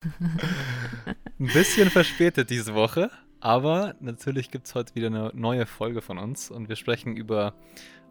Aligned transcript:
Ein 0.00 1.46
bisschen 1.52 1.90
verspätet 1.90 2.48
diese 2.50 2.74
Woche, 2.74 3.10
aber 3.40 3.94
natürlich 4.00 4.50
gibt 4.50 4.66
es 4.66 4.74
heute 4.74 4.94
wieder 4.94 5.08
eine 5.08 5.30
neue 5.34 5.66
Folge 5.66 6.00
von 6.00 6.18
uns 6.18 6.50
und 6.50 6.68
wir 6.68 6.76
sprechen 6.76 7.16
über 7.16 7.54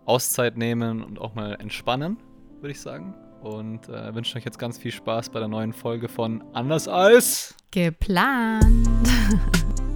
Auszeit 0.05 0.57
nehmen 0.57 1.03
und 1.03 1.19
auch 1.19 1.33
mal 1.33 1.55
entspannen, 1.59 2.17
würde 2.61 2.71
ich 2.71 2.81
sagen. 2.81 3.15
Und 3.41 3.87
äh, 3.89 4.13
wünschen 4.13 4.37
euch 4.37 4.45
jetzt 4.45 4.59
ganz 4.59 4.77
viel 4.77 4.91
Spaß 4.91 5.29
bei 5.29 5.39
der 5.39 5.47
neuen 5.47 5.73
Folge 5.73 6.09
von 6.09 6.43
Anders 6.53 6.87
als 6.87 7.55
geplant. 7.71 8.87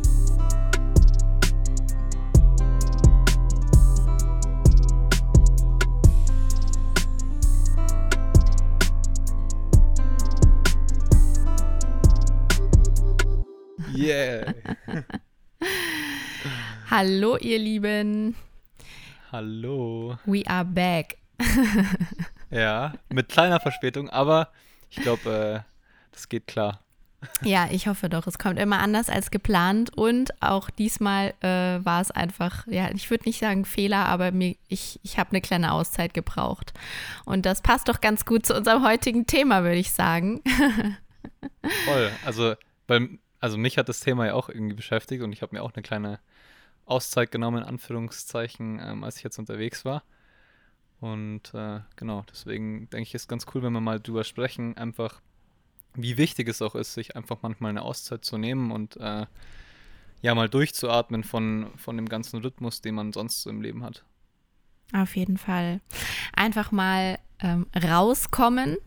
Yeah. 14.03 14.53
Hallo, 16.91 17.37
ihr 17.37 17.57
Lieben. 17.57 18.35
Hallo. 19.31 20.17
We 20.25 20.43
are 20.45 20.65
back. 20.65 21.15
ja, 22.51 22.95
mit 23.07 23.29
kleiner 23.29 23.61
Verspätung, 23.61 24.09
aber 24.09 24.49
ich 24.89 24.97
glaube, 24.97 25.63
äh, 25.65 25.71
das 26.11 26.27
geht 26.27 26.47
klar. 26.47 26.81
Ja, 27.41 27.69
ich 27.71 27.87
hoffe 27.87 28.09
doch. 28.09 28.27
Es 28.27 28.37
kommt 28.37 28.59
immer 28.59 28.79
anders 28.79 29.07
als 29.07 29.31
geplant 29.31 29.95
und 29.95 30.33
auch 30.41 30.69
diesmal 30.69 31.33
äh, 31.39 31.79
war 31.85 32.01
es 32.01 32.11
einfach, 32.11 32.67
ja, 32.67 32.89
ich 32.93 33.09
würde 33.09 33.23
nicht 33.23 33.39
sagen 33.39 33.63
Fehler, 33.63 34.07
aber 34.07 34.33
mir, 34.33 34.57
ich, 34.67 34.99
ich 35.03 35.17
habe 35.17 35.29
eine 35.29 35.39
kleine 35.39 35.71
Auszeit 35.71 36.13
gebraucht. 36.13 36.73
Und 37.23 37.45
das 37.45 37.61
passt 37.61 37.87
doch 37.87 38.01
ganz 38.01 38.25
gut 38.25 38.45
zu 38.45 38.53
unserem 38.53 38.83
heutigen 38.83 39.25
Thema, 39.25 39.63
würde 39.63 39.77
ich 39.77 39.93
sagen. 39.93 40.41
Voll. 41.85 42.11
Also, 42.25 42.55
weil 42.87 43.19
also 43.43 43.57
mich 43.57 43.77
hat 43.77 43.89
das 43.89 43.99
Thema 43.99 44.25
ja 44.25 44.35
auch 44.35 44.47
irgendwie 44.47 44.73
beschäftigt 44.73 45.21
und 45.21 45.33
ich 45.33 45.41
habe 45.41 45.53
mir 45.53 45.63
auch 45.63 45.73
eine 45.73 45.83
kleine 45.83 46.21
Auszeit 46.85 47.29
genommen, 47.29 47.57
in 47.57 47.63
Anführungszeichen, 47.65 48.79
ähm, 48.81 49.03
als 49.03 49.17
ich 49.17 49.23
jetzt 49.23 49.37
unterwegs 49.37 49.83
war. 49.83 50.03
Und 51.01 51.53
äh, 51.53 51.81
genau, 51.97 52.23
deswegen 52.31 52.89
denke 52.89 53.01
ich, 53.01 53.13
ist 53.13 53.27
ganz 53.27 53.45
cool, 53.53 53.61
wenn 53.61 53.73
wir 53.73 53.81
mal 53.81 53.99
drüber 53.99 54.23
sprechen, 54.23 54.77
einfach 54.77 55.19
wie 55.93 56.15
wichtig 56.15 56.47
es 56.47 56.61
auch 56.61 56.73
ist, 56.73 56.93
sich 56.93 57.17
einfach 57.17 57.39
manchmal 57.41 57.71
eine 57.71 57.81
Auszeit 57.81 58.23
zu 58.23 58.37
nehmen 58.37 58.71
und 58.71 58.95
äh, 58.95 59.25
ja 60.21 60.35
mal 60.35 60.47
durchzuatmen 60.47 61.25
von, 61.25 61.67
von 61.75 61.97
dem 61.97 62.07
ganzen 62.07 62.39
Rhythmus, 62.39 62.79
den 62.79 62.95
man 62.95 63.11
sonst 63.11 63.41
so 63.41 63.49
im 63.49 63.61
Leben 63.61 63.83
hat. 63.83 64.05
Auf 64.93 65.17
jeden 65.17 65.37
Fall. 65.37 65.81
Einfach 66.33 66.71
mal 66.71 67.19
ähm, 67.41 67.67
rauskommen 67.75 68.77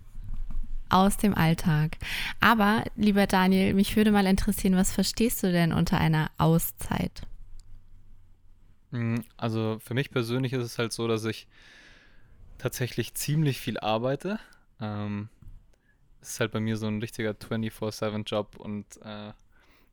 aus 0.88 1.16
dem 1.16 1.34
Alltag. 1.34 1.96
Aber, 2.40 2.84
lieber 2.96 3.26
Daniel, 3.26 3.74
mich 3.74 3.96
würde 3.96 4.12
mal 4.12 4.26
interessieren, 4.26 4.76
was 4.76 4.92
verstehst 4.92 5.42
du 5.42 5.52
denn 5.52 5.72
unter 5.72 5.98
einer 5.98 6.30
Auszeit? 6.38 7.22
Hm, 8.92 9.24
also 9.36 9.78
für 9.80 9.94
mich 9.94 10.10
persönlich 10.10 10.52
ist 10.52 10.64
es 10.64 10.78
halt 10.78 10.92
so, 10.92 11.08
dass 11.08 11.24
ich 11.24 11.46
tatsächlich 12.58 13.14
ziemlich 13.14 13.60
viel 13.60 13.78
arbeite. 13.78 14.38
Ähm, 14.80 15.28
es 16.20 16.30
ist 16.30 16.40
halt 16.40 16.52
bei 16.52 16.60
mir 16.60 16.76
so 16.76 16.86
ein 16.86 17.00
richtiger 17.00 17.32
24-7-Job 17.32 18.56
und 18.56 18.84
äh, 19.04 19.32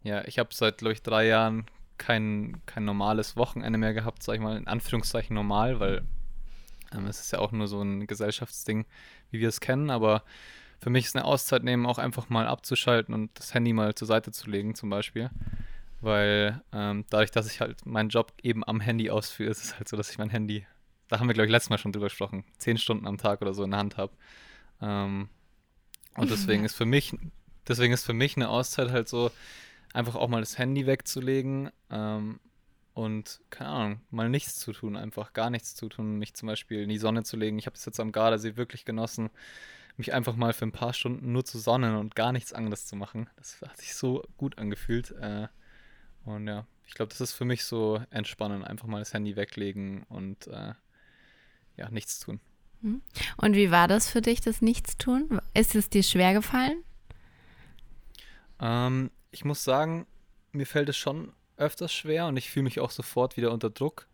ja, 0.04 0.26
ich 0.26 0.40
habe 0.40 0.50
seit, 0.54 0.80
glaube 0.80 0.94
ich, 0.94 1.02
drei 1.02 1.28
Jahren 1.28 1.66
kein, 1.98 2.62
kein 2.66 2.86
normales 2.86 3.38
Wochenende 3.38 3.78
mehr 3.78 3.94
gehabt, 3.94 4.24
sag 4.24 4.36
ich 4.36 4.42
mal, 4.42 4.58
in 4.58 4.68
Anführungszeichen 4.68 5.34
normal, 5.34 5.80
weil 5.80 6.04
ähm, 6.92 7.06
es 7.06 7.20
ist 7.20 7.32
ja 7.32 7.40
auch 7.40 7.52
nur 7.52 7.68
so 7.68 7.82
ein 7.82 8.08
Gesellschaftsding, 8.08 8.86
wie 9.32 9.40
wir 9.40 9.50
es 9.50 9.60
kennen, 9.60 9.90
aber 9.90 10.24
für 10.84 10.90
mich 10.90 11.06
ist 11.06 11.16
eine 11.16 11.24
Auszeit 11.24 11.64
nehmen 11.64 11.86
auch 11.86 11.98
einfach 11.98 12.28
mal 12.28 12.46
abzuschalten 12.46 13.14
und 13.14 13.32
das 13.36 13.54
Handy 13.54 13.72
mal 13.72 13.96
zur 13.96 14.06
Seite 14.06 14.32
zu 14.32 14.50
legen, 14.50 14.76
zum 14.76 14.90
Beispiel. 14.90 15.30
Weil 16.02 16.62
ähm, 16.74 17.06
dadurch, 17.10 17.32
dass 17.32 17.50
ich 17.50 17.62
halt 17.62 17.86
meinen 17.86 18.10
Job 18.10 18.34
eben 18.44 18.66
am 18.66 18.82
Handy 18.82 19.10
ausführe, 19.10 19.50
ist 19.50 19.64
es 19.64 19.76
halt 19.78 19.88
so, 19.88 19.96
dass 19.96 20.12
ich 20.12 20.18
mein 20.18 20.30
Handy, 20.30 20.66
da 21.08 21.20
haben 21.20 21.28
wir, 21.28 21.34
glaube 21.34 21.46
ich, 21.46 21.52
letztes 21.52 21.70
Mal 21.70 21.78
schon 21.78 21.94
drüber 21.94 22.08
gesprochen, 22.08 22.44
zehn 22.58 22.78
Stunden 22.78 23.08
am 23.08 23.18
Tag 23.18 23.42
oder 23.42 23.54
so 23.54 23.64
in 23.64 23.72
der 23.72 23.80
Hand 23.80 23.96
habe. 23.96 24.12
Ähm, 24.82 25.30
und 26.18 26.30
deswegen 26.30 26.66
ist 26.66 26.76
für 26.76 26.86
mich, 26.86 27.16
deswegen 27.66 27.94
ist 27.94 28.06
für 28.06 28.14
mich 28.14 28.36
eine 28.36 28.50
Auszeit 28.50 28.92
halt 28.92 29.08
so, 29.08 29.32
einfach 29.94 30.16
auch 30.16 30.28
mal 30.28 30.42
das 30.42 30.58
Handy 30.58 30.86
wegzulegen 30.86 31.72
ähm, 31.92 32.42
und, 32.94 33.40
keine 33.52 33.70
Ahnung, 33.70 34.02
mal 34.12 34.28
nichts 34.28 34.58
zu 34.58 34.74
tun, 34.74 34.98
einfach 34.98 35.32
gar 35.32 35.50
nichts 35.50 35.76
zu 35.76 35.88
tun, 35.88 36.20
mich 36.20 36.34
zum 36.34 36.48
Beispiel 36.48 36.82
in 36.82 36.90
die 36.90 36.98
Sonne 36.98 37.24
zu 37.24 37.38
legen. 37.38 37.58
Ich 37.58 37.68
habe 37.68 37.78
das 37.78 37.86
jetzt 37.86 38.02
am 38.02 38.12
Gardasee 38.12 38.58
wirklich 38.58 38.84
genossen 38.84 39.30
mich 39.98 40.14
einfach 40.14 40.36
mal 40.36 40.54
für 40.54 40.66
ein 40.66 40.72
paar 40.72 40.94
Stunden 40.94 41.32
nur 41.32 41.46
zu 41.46 41.60
sonnen 41.60 41.96
und 41.96 42.16
gar 42.16 42.32
nichts 42.32 42.54
anderes 42.54 42.86
zu 42.86 42.96
machen. 42.96 43.30
Das 43.36 43.62
hat 43.62 43.78
sich 43.78 43.96
so 43.96 44.24
gut 44.38 44.58
angefühlt. 44.58 45.12
Äh, 45.12 45.48
und 46.26 46.48
ja, 46.48 46.66
ich 46.88 46.94
glaube, 46.94 47.10
das 47.10 47.22
ist 47.22 47.34
für 47.34 47.46
mich 47.46 47.64
so 47.64 48.02
entspannen. 48.10 48.64
Einfach 48.64 48.88
mal 48.88 49.00
das 49.00 49.14
Handy 49.14 49.36
weglegen 49.36 50.04
und 50.04 50.48
äh, 50.48 50.74
ja, 51.78 51.90
nichts 51.90 52.20
tun. 52.20 52.40
Hm. 52.82 53.02
Und 53.38 53.56
wie 53.56 53.72
war 53.72 53.88
das 53.88 54.10
für 54.10 54.22
dich, 54.22 54.42
das 54.42 54.62
Nichtstun? 54.62 55.42
Ist 55.54 55.76
es 55.76 55.90
dir 55.90 56.04
schwer 56.04 56.34
gefallen? 56.34 56.84
Ähm, 58.60 59.12
ich 59.32 59.46
muss 59.46 59.64
sagen, 59.64 60.06
mir 60.52 60.66
fällt 60.66 60.90
es 60.90 60.98
schon 60.98 61.34
öfters 61.58 61.94
schwer 61.94 62.28
und 62.28 62.38
ich 62.38 62.50
fühle 62.50 62.64
mich 62.64 62.80
auch 62.80 62.92
sofort 62.92 63.38
wieder 63.38 63.52
unter 63.52 63.70
Druck. 63.70 64.08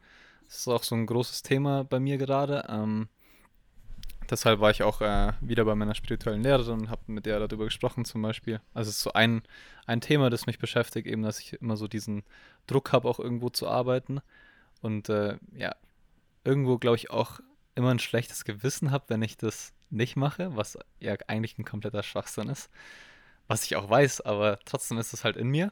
Das 0.45 0.57
ist 0.57 0.67
auch 0.67 0.83
so 0.83 0.95
ein 0.95 1.05
großes 1.05 1.43
Thema 1.43 1.83
bei 1.83 1.99
mir 1.99 2.17
gerade. 2.17 2.65
Ähm, 2.69 3.09
deshalb 4.29 4.59
war 4.59 4.71
ich 4.71 4.83
auch 4.83 5.01
äh, 5.01 5.33
wieder 5.41 5.65
bei 5.65 5.75
meiner 5.75 5.95
spirituellen 5.95 6.43
Lehrerin 6.43 6.81
und 6.81 6.89
habe 6.89 7.01
mit 7.07 7.25
der 7.25 7.39
darüber 7.39 7.65
gesprochen 7.65 8.05
zum 8.05 8.21
Beispiel. 8.21 8.61
Also 8.73 8.89
es 8.89 8.97
ist 8.97 9.03
so 9.03 9.13
ein, 9.13 9.41
ein 9.85 10.01
Thema, 10.01 10.29
das 10.29 10.45
mich 10.45 10.59
beschäftigt, 10.59 11.07
eben, 11.07 11.23
dass 11.23 11.39
ich 11.39 11.53
immer 11.53 11.77
so 11.77 11.87
diesen 11.87 12.23
Druck 12.67 12.91
habe, 12.91 13.07
auch 13.07 13.19
irgendwo 13.19 13.49
zu 13.49 13.67
arbeiten. 13.67 14.21
Und 14.81 15.09
äh, 15.09 15.37
ja, 15.53 15.75
irgendwo 16.43 16.77
glaube 16.77 16.97
ich 16.97 17.09
auch 17.09 17.39
immer 17.75 17.91
ein 17.91 17.99
schlechtes 17.99 18.43
Gewissen 18.43 18.91
habe, 18.91 19.05
wenn 19.07 19.21
ich 19.21 19.37
das 19.37 19.73
nicht 19.89 20.15
mache, 20.15 20.55
was 20.55 20.77
ja 20.99 21.15
eigentlich 21.27 21.57
ein 21.57 21.65
kompletter 21.65 22.03
Schwachsinn 22.03 22.49
ist. 22.49 22.69
Was 23.47 23.63
ich 23.63 23.75
auch 23.75 23.89
weiß, 23.89 24.21
aber 24.21 24.59
trotzdem 24.65 24.99
ist 24.99 25.13
es 25.13 25.23
halt 25.23 25.37
in 25.37 25.47
mir. 25.47 25.71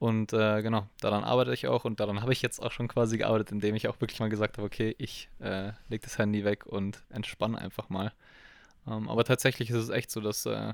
Und 0.00 0.32
äh, 0.32 0.62
genau, 0.62 0.88
daran 1.02 1.24
arbeite 1.24 1.52
ich 1.52 1.68
auch 1.68 1.84
und 1.84 2.00
daran 2.00 2.22
habe 2.22 2.32
ich 2.32 2.40
jetzt 2.40 2.58
auch 2.58 2.72
schon 2.72 2.88
quasi 2.88 3.18
gearbeitet, 3.18 3.52
indem 3.52 3.74
ich 3.74 3.86
auch 3.86 4.00
wirklich 4.00 4.18
mal 4.18 4.30
gesagt 4.30 4.56
habe, 4.56 4.66
okay, 4.66 4.96
ich 4.96 5.28
äh, 5.40 5.72
lege 5.90 6.04
das 6.04 6.16
Handy 6.16 6.42
weg 6.42 6.64
und 6.64 7.02
entspanne 7.10 7.58
einfach 7.58 7.90
mal. 7.90 8.10
Ähm, 8.88 9.10
aber 9.10 9.24
tatsächlich 9.24 9.68
ist 9.68 9.76
es 9.76 9.90
echt 9.90 10.10
so, 10.10 10.22
dass, 10.22 10.46
äh, 10.46 10.72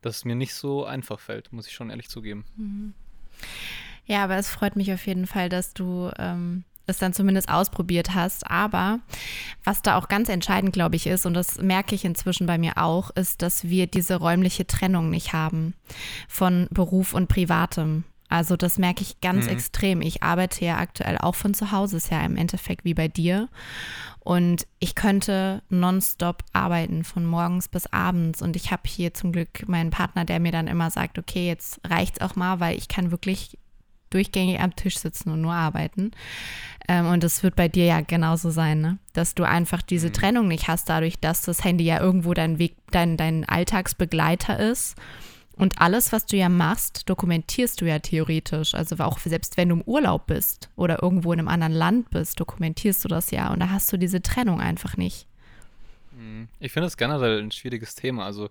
dass 0.00 0.16
es 0.16 0.24
mir 0.24 0.34
nicht 0.34 0.54
so 0.54 0.86
einfach 0.86 1.20
fällt, 1.20 1.52
muss 1.52 1.66
ich 1.66 1.74
schon 1.74 1.90
ehrlich 1.90 2.08
zugeben. 2.08 2.46
Mhm. 2.56 2.94
Ja, 4.06 4.24
aber 4.24 4.36
es 4.36 4.48
freut 4.48 4.76
mich 4.76 4.90
auf 4.94 5.06
jeden 5.06 5.26
Fall, 5.26 5.50
dass 5.50 5.74
du 5.74 6.10
ähm, 6.18 6.64
es 6.86 6.96
dann 6.96 7.12
zumindest 7.12 7.50
ausprobiert 7.50 8.14
hast. 8.14 8.50
Aber 8.50 9.00
was 9.62 9.82
da 9.82 9.98
auch 9.98 10.08
ganz 10.08 10.30
entscheidend, 10.30 10.72
glaube 10.72 10.96
ich, 10.96 11.06
ist, 11.06 11.26
und 11.26 11.34
das 11.34 11.58
merke 11.58 11.94
ich 11.94 12.06
inzwischen 12.06 12.46
bei 12.46 12.56
mir 12.56 12.78
auch, 12.78 13.10
ist, 13.10 13.42
dass 13.42 13.64
wir 13.64 13.86
diese 13.86 14.16
räumliche 14.16 14.66
Trennung 14.66 15.10
nicht 15.10 15.34
haben 15.34 15.74
von 16.28 16.66
Beruf 16.70 17.12
und 17.12 17.28
Privatem. 17.28 18.04
Also 18.34 18.56
das 18.56 18.78
merke 18.78 19.02
ich 19.02 19.20
ganz 19.20 19.44
mhm. 19.44 19.52
extrem. 19.52 20.02
Ich 20.02 20.24
arbeite 20.24 20.64
ja 20.64 20.78
aktuell 20.78 21.18
auch 21.18 21.36
von 21.36 21.54
zu 21.54 21.70
Hause, 21.70 21.98
ist 21.98 22.10
ja 22.10 22.20
im 22.22 22.36
Endeffekt 22.36 22.84
wie 22.84 22.92
bei 22.92 23.06
dir. 23.06 23.48
Und 24.18 24.66
ich 24.80 24.96
könnte 24.96 25.62
nonstop 25.68 26.42
arbeiten, 26.52 27.04
von 27.04 27.24
morgens 27.24 27.68
bis 27.68 27.86
abends. 27.86 28.42
Und 28.42 28.56
ich 28.56 28.72
habe 28.72 28.82
hier 28.86 29.14
zum 29.14 29.30
Glück 29.30 29.68
meinen 29.68 29.90
Partner, 29.90 30.24
der 30.24 30.40
mir 30.40 30.50
dann 30.50 30.66
immer 30.66 30.90
sagt, 30.90 31.16
okay, 31.16 31.46
jetzt 31.46 31.78
reicht's 31.86 32.20
auch 32.20 32.34
mal, 32.34 32.58
weil 32.58 32.76
ich 32.76 32.88
kann 32.88 33.12
wirklich 33.12 33.56
durchgängig 34.10 34.58
am 34.58 34.74
Tisch 34.74 34.98
sitzen 34.98 35.30
und 35.30 35.40
nur 35.40 35.54
arbeiten. 35.54 36.10
Ähm, 36.88 37.06
und 37.06 37.22
das 37.22 37.44
wird 37.44 37.54
bei 37.54 37.68
dir 37.68 37.84
ja 37.84 38.00
genauso 38.00 38.50
sein, 38.50 38.80
ne? 38.80 38.98
dass 39.12 39.36
du 39.36 39.44
einfach 39.44 39.80
diese 39.80 40.08
mhm. 40.08 40.12
Trennung 40.12 40.48
nicht 40.48 40.66
hast, 40.66 40.88
dadurch, 40.88 41.20
dass 41.20 41.42
das 41.42 41.62
Handy 41.62 41.84
ja 41.84 42.00
irgendwo 42.00 42.34
dein 42.34 42.58
Weg, 42.58 42.74
dein, 42.90 43.16
dein 43.16 43.48
Alltagsbegleiter 43.48 44.58
ist 44.58 44.96
und 45.56 45.80
alles, 45.80 46.12
was 46.12 46.26
du 46.26 46.36
ja 46.36 46.48
machst, 46.48 47.08
dokumentierst 47.08 47.80
du 47.80 47.86
ja 47.86 48.00
theoretisch. 48.00 48.74
Also 48.74 48.96
auch 48.96 49.18
selbst 49.18 49.56
wenn 49.56 49.68
du 49.68 49.76
im 49.76 49.82
Urlaub 49.82 50.26
bist 50.26 50.68
oder 50.74 51.02
irgendwo 51.02 51.32
in 51.32 51.38
einem 51.38 51.48
anderen 51.48 51.72
Land 51.72 52.10
bist, 52.10 52.40
dokumentierst 52.40 53.04
du 53.04 53.08
das 53.08 53.30
ja. 53.30 53.52
Und 53.52 53.60
da 53.60 53.70
hast 53.70 53.92
du 53.92 53.96
diese 53.96 54.20
Trennung 54.20 54.60
einfach 54.60 54.96
nicht. 54.96 55.26
Mhm. 56.12 56.48
Ich 56.58 56.72
finde 56.72 56.86
das 56.86 56.96
generell 56.96 57.40
ein 57.40 57.52
schwieriges 57.52 57.94
Thema. 57.94 58.24
Also 58.24 58.50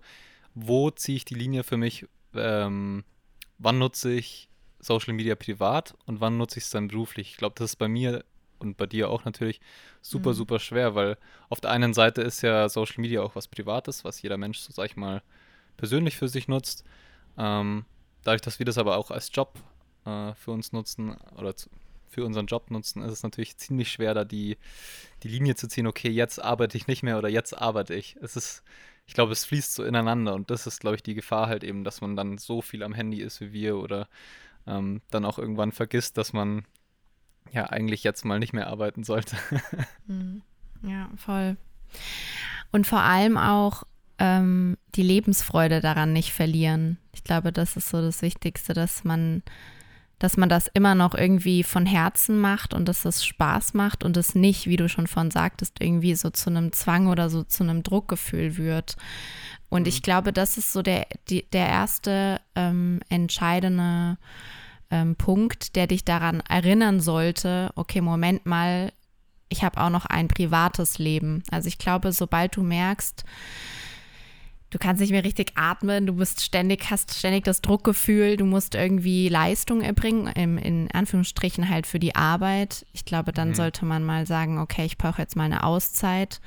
wo 0.54 0.90
ziehe 0.90 1.16
ich 1.16 1.24
die 1.24 1.34
Linie 1.34 1.62
für 1.62 1.76
mich? 1.76 2.06
Ähm, 2.34 3.04
wann 3.58 3.78
nutze 3.78 4.12
ich 4.12 4.48
Social 4.80 5.14
Media 5.14 5.34
privat 5.34 5.94
und 6.06 6.20
wann 6.20 6.38
nutze 6.38 6.58
ich 6.58 6.64
es 6.64 6.70
dann 6.70 6.88
beruflich? 6.88 7.30
Ich 7.30 7.36
glaube, 7.36 7.54
das 7.58 7.72
ist 7.72 7.76
bei 7.76 7.88
mir 7.88 8.24
und 8.58 8.76
bei 8.76 8.86
dir 8.86 9.10
auch 9.10 9.24
natürlich 9.24 9.60
super, 10.00 10.30
mhm. 10.30 10.34
super 10.34 10.58
schwer, 10.58 10.94
weil 10.94 11.18
auf 11.50 11.60
der 11.60 11.70
einen 11.70 11.92
Seite 11.92 12.22
ist 12.22 12.42
ja 12.42 12.68
Social 12.68 13.00
Media 13.00 13.20
auch 13.20 13.34
was 13.34 13.48
Privates, 13.48 14.04
was 14.04 14.22
jeder 14.22 14.38
Mensch, 14.38 14.58
so 14.58 14.72
sag 14.72 14.86
ich 14.86 14.96
mal, 14.96 15.22
persönlich 15.76 16.16
für 16.16 16.28
sich 16.28 16.48
nutzt. 16.48 16.84
Ähm, 17.36 17.84
dadurch, 18.22 18.42
dass 18.42 18.58
wir 18.58 18.66
das 18.66 18.78
aber 18.78 18.96
auch 18.96 19.10
als 19.10 19.30
Job 19.32 19.58
äh, 20.04 20.34
für 20.34 20.50
uns 20.50 20.72
nutzen 20.72 21.16
oder 21.36 21.56
zu, 21.56 21.68
für 22.08 22.24
unseren 22.24 22.46
Job 22.46 22.70
nutzen, 22.70 23.02
ist 23.02 23.12
es 23.12 23.22
natürlich 23.22 23.56
ziemlich 23.56 23.90
schwer, 23.90 24.14
da 24.14 24.24
die, 24.24 24.56
die 25.22 25.28
Linie 25.28 25.56
zu 25.56 25.68
ziehen, 25.68 25.86
okay, 25.86 26.10
jetzt 26.10 26.42
arbeite 26.42 26.76
ich 26.76 26.86
nicht 26.86 27.02
mehr 27.02 27.18
oder 27.18 27.28
jetzt 27.28 27.60
arbeite 27.60 27.94
ich. 27.94 28.16
Es 28.22 28.36
ist, 28.36 28.62
ich 29.06 29.14
glaube, 29.14 29.32
es 29.32 29.44
fließt 29.44 29.74
so 29.74 29.84
ineinander 29.84 30.34
und 30.34 30.50
das 30.50 30.66
ist, 30.66 30.80
glaube 30.80 30.96
ich, 30.96 31.02
die 31.02 31.14
Gefahr 31.14 31.48
halt 31.48 31.64
eben, 31.64 31.82
dass 31.82 32.00
man 32.00 32.14
dann 32.16 32.38
so 32.38 32.62
viel 32.62 32.82
am 32.82 32.94
Handy 32.94 33.20
ist 33.20 33.40
wie 33.40 33.52
wir 33.52 33.76
oder 33.76 34.08
ähm, 34.66 35.02
dann 35.10 35.24
auch 35.24 35.38
irgendwann 35.38 35.72
vergisst, 35.72 36.16
dass 36.16 36.32
man 36.32 36.64
ja 37.52 37.66
eigentlich 37.66 38.04
jetzt 38.04 38.24
mal 38.24 38.38
nicht 38.38 38.52
mehr 38.52 38.68
arbeiten 38.68 39.04
sollte. 39.04 39.36
Mhm. 40.06 40.42
ja, 40.82 41.08
voll. 41.16 41.56
Und 42.70 42.86
vor 42.86 43.00
allem 43.00 43.38
auch 43.38 43.84
ähm, 44.18 44.76
die 44.94 45.02
Lebensfreude 45.02 45.80
daran 45.80 46.12
nicht 46.12 46.32
verlieren. 46.32 46.98
Ich 47.12 47.24
glaube, 47.24 47.52
das 47.52 47.76
ist 47.76 47.88
so 47.88 48.00
das 48.00 48.22
Wichtigste, 48.22 48.74
dass 48.74 49.04
man, 49.04 49.42
dass 50.18 50.36
man 50.36 50.48
das 50.48 50.68
immer 50.68 50.94
noch 50.94 51.14
irgendwie 51.14 51.62
von 51.62 51.86
Herzen 51.86 52.38
macht 52.38 52.74
und 52.74 52.88
dass 52.88 53.04
es 53.04 53.24
Spaß 53.24 53.74
macht 53.74 54.04
und 54.04 54.16
es 54.16 54.34
nicht, 54.34 54.66
wie 54.66 54.76
du 54.76 54.88
schon 54.88 55.06
vorhin 55.06 55.30
sagtest, 55.30 55.80
irgendwie 55.80 56.14
so 56.14 56.30
zu 56.30 56.50
einem 56.50 56.72
Zwang 56.72 57.08
oder 57.08 57.28
so 57.30 57.42
zu 57.42 57.64
einem 57.64 57.82
Druckgefühl 57.82 58.56
wird. 58.56 58.96
Und 59.68 59.82
mhm. 59.82 59.88
ich 59.88 60.02
glaube, 60.02 60.32
das 60.32 60.56
ist 60.56 60.72
so 60.72 60.82
der, 60.82 61.06
die, 61.28 61.44
der 61.52 61.68
erste 61.68 62.40
ähm, 62.54 63.00
entscheidende 63.08 64.18
ähm, 64.90 65.16
Punkt, 65.16 65.74
der 65.74 65.88
dich 65.88 66.04
daran 66.04 66.40
erinnern 66.48 67.00
sollte, 67.00 67.72
okay, 67.74 68.00
Moment 68.00 68.46
mal, 68.46 68.92
ich 69.48 69.64
habe 69.64 69.80
auch 69.80 69.90
noch 69.90 70.06
ein 70.06 70.28
privates 70.28 70.98
Leben. 70.98 71.42
Also 71.50 71.68
ich 71.68 71.78
glaube, 71.78 72.12
sobald 72.12 72.56
du 72.56 72.62
merkst, 72.62 73.24
du 74.74 74.78
kannst 74.80 75.00
nicht 75.00 75.12
mehr 75.12 75.22
richtig 75.22 75.52
atmen, 75.54 76.04
du 76.04 76.14
bist 76.14 76.42
ständig, 76.42 76.90
hast 76.90 77.16
ständig 77.16 77.44
das 77.44 77.62
Druckgefühl, 77.62 78.36
du 78.36 78.44
musst 78.44 78.74
irgendwie 78.74 79.28
Leistung 79.28 79.82
erbringen, 79.82 80.26
im, 80.34 80.58
in 80.58 80.90
Anführungsstrichen 80.92 81.68
halt 81.70 81.86
für 81.86 82.00
die 82.00 82.16
Arbeit. 82.16 82.84
Ich 82.92 83.04
glaube, 83.04 83.30
dann 83.30 83.50
mhm. 83.50 83.54
sollte 83.54 83.84
man 83.84 84.02
mal 84.02 84.26
sagen, 84.26 84.58
okay, 84.58 84.84
ich 84.84 84.98
brauche 84.98 85.22
jetzt 85.22 85.36
mal 85.36 85.44
eine 85.44 85.62
Auszeit. 85.62 86.40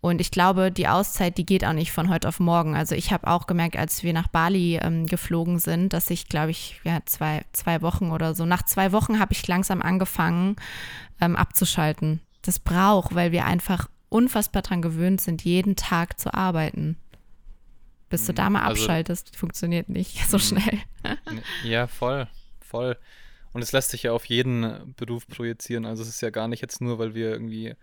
Und 0.00 0.20
ich 0.20 0.30
glaube, 0.30 0.70
die 0.70 0.86
Auszeit, 0.86 1.36
die 1.36 1.46
geht 1.46 1.64
auch 1.64 1.72
nicht 1.72 1.90
von 1.90 2.10
heute 2.10 2.28
auf 2.28 2.38
morgen. 2.38 2.76
Also 2.76 2.94
ich 2.94 3.12
habe 3.12 3.26
auch 3.26 3.48
gemerkt, 3.48 3.76
als 3.76 4.04
wir 4.04 4.12
nach 4.12 4.28
Bali 4.28 4.76
ähm, 4.80 5.06
geflogen 5.06 5.58
sind, 5.58 5.92
dass 5.92 6.10
ich, 6.10 6.28
glaube 6.28 6.52
ich, 6.52 6.80
ja, 6.84 7.00
zwei, 7.06 7.42
zwei 7.50 7.82
Wochen 7.82 8.12
oder 8.12 8.36
so, 8.36 8.44
nach 8.44 8.62
zwei 8.62 8.92
Wochen 8.92 9.18
habe 9.18 9.32
ich 9.32 9.48
langsam 9.48 9.82
angefangen 9.82 10.54
ähm, 11.20 11.34
abzuschalten. 11.34 12.20
Das 12.42 12.60
braucht, 12.60 13.16
weil 13.16 13.32
wir 13.32 13.46
einfach 13.46 13.88
unfassbar 14.10 14.62
daran 14.62 14.80
gewöhnt 14.80 15.20
sind, 15.20 15.42
jeden 15.42 15.74
Tag 15.74 16.20
zu 16.20 16.32
arbeiten. 16.32 16.98
Bis 18.10 18.26
du 18.26 18.32
mhm. 18.32 18.36
da 18.36 18.50
mal 18.50 18.62
also, 18.62 18.82
abschaltest, 18.82 19.36
funktioniert 19.36 19.88
nicht 19.88 20.18
so 20.28 20.36
mhm. 20.36 20.40
schnell. 20.40 20.78
ja, 21.64 21.86
voll, 21.86 22.28
voll. 22.60 22.96
Und 23.52 23.62
es 23.62 23.72
lässt 23.72 23.90
sich 23.90 24.02
ja 24.02 24.12
auf 24.12 24.24
jeden 24.26 24.94
Beruf 24.96 25.26
projizieren. 25.28 25.86
Also 25.86 26.02
es 26.02 26.08
ist 26.08 26.20
ja 26.20 26.30
gar 26.30 26.48
nicht 26.48 26.60
jetzt 26.60 26.80
nur, 26.80 26.98
weil 26.98 27.14
wir 27.14 27.30
irgendwie 27.30 27.74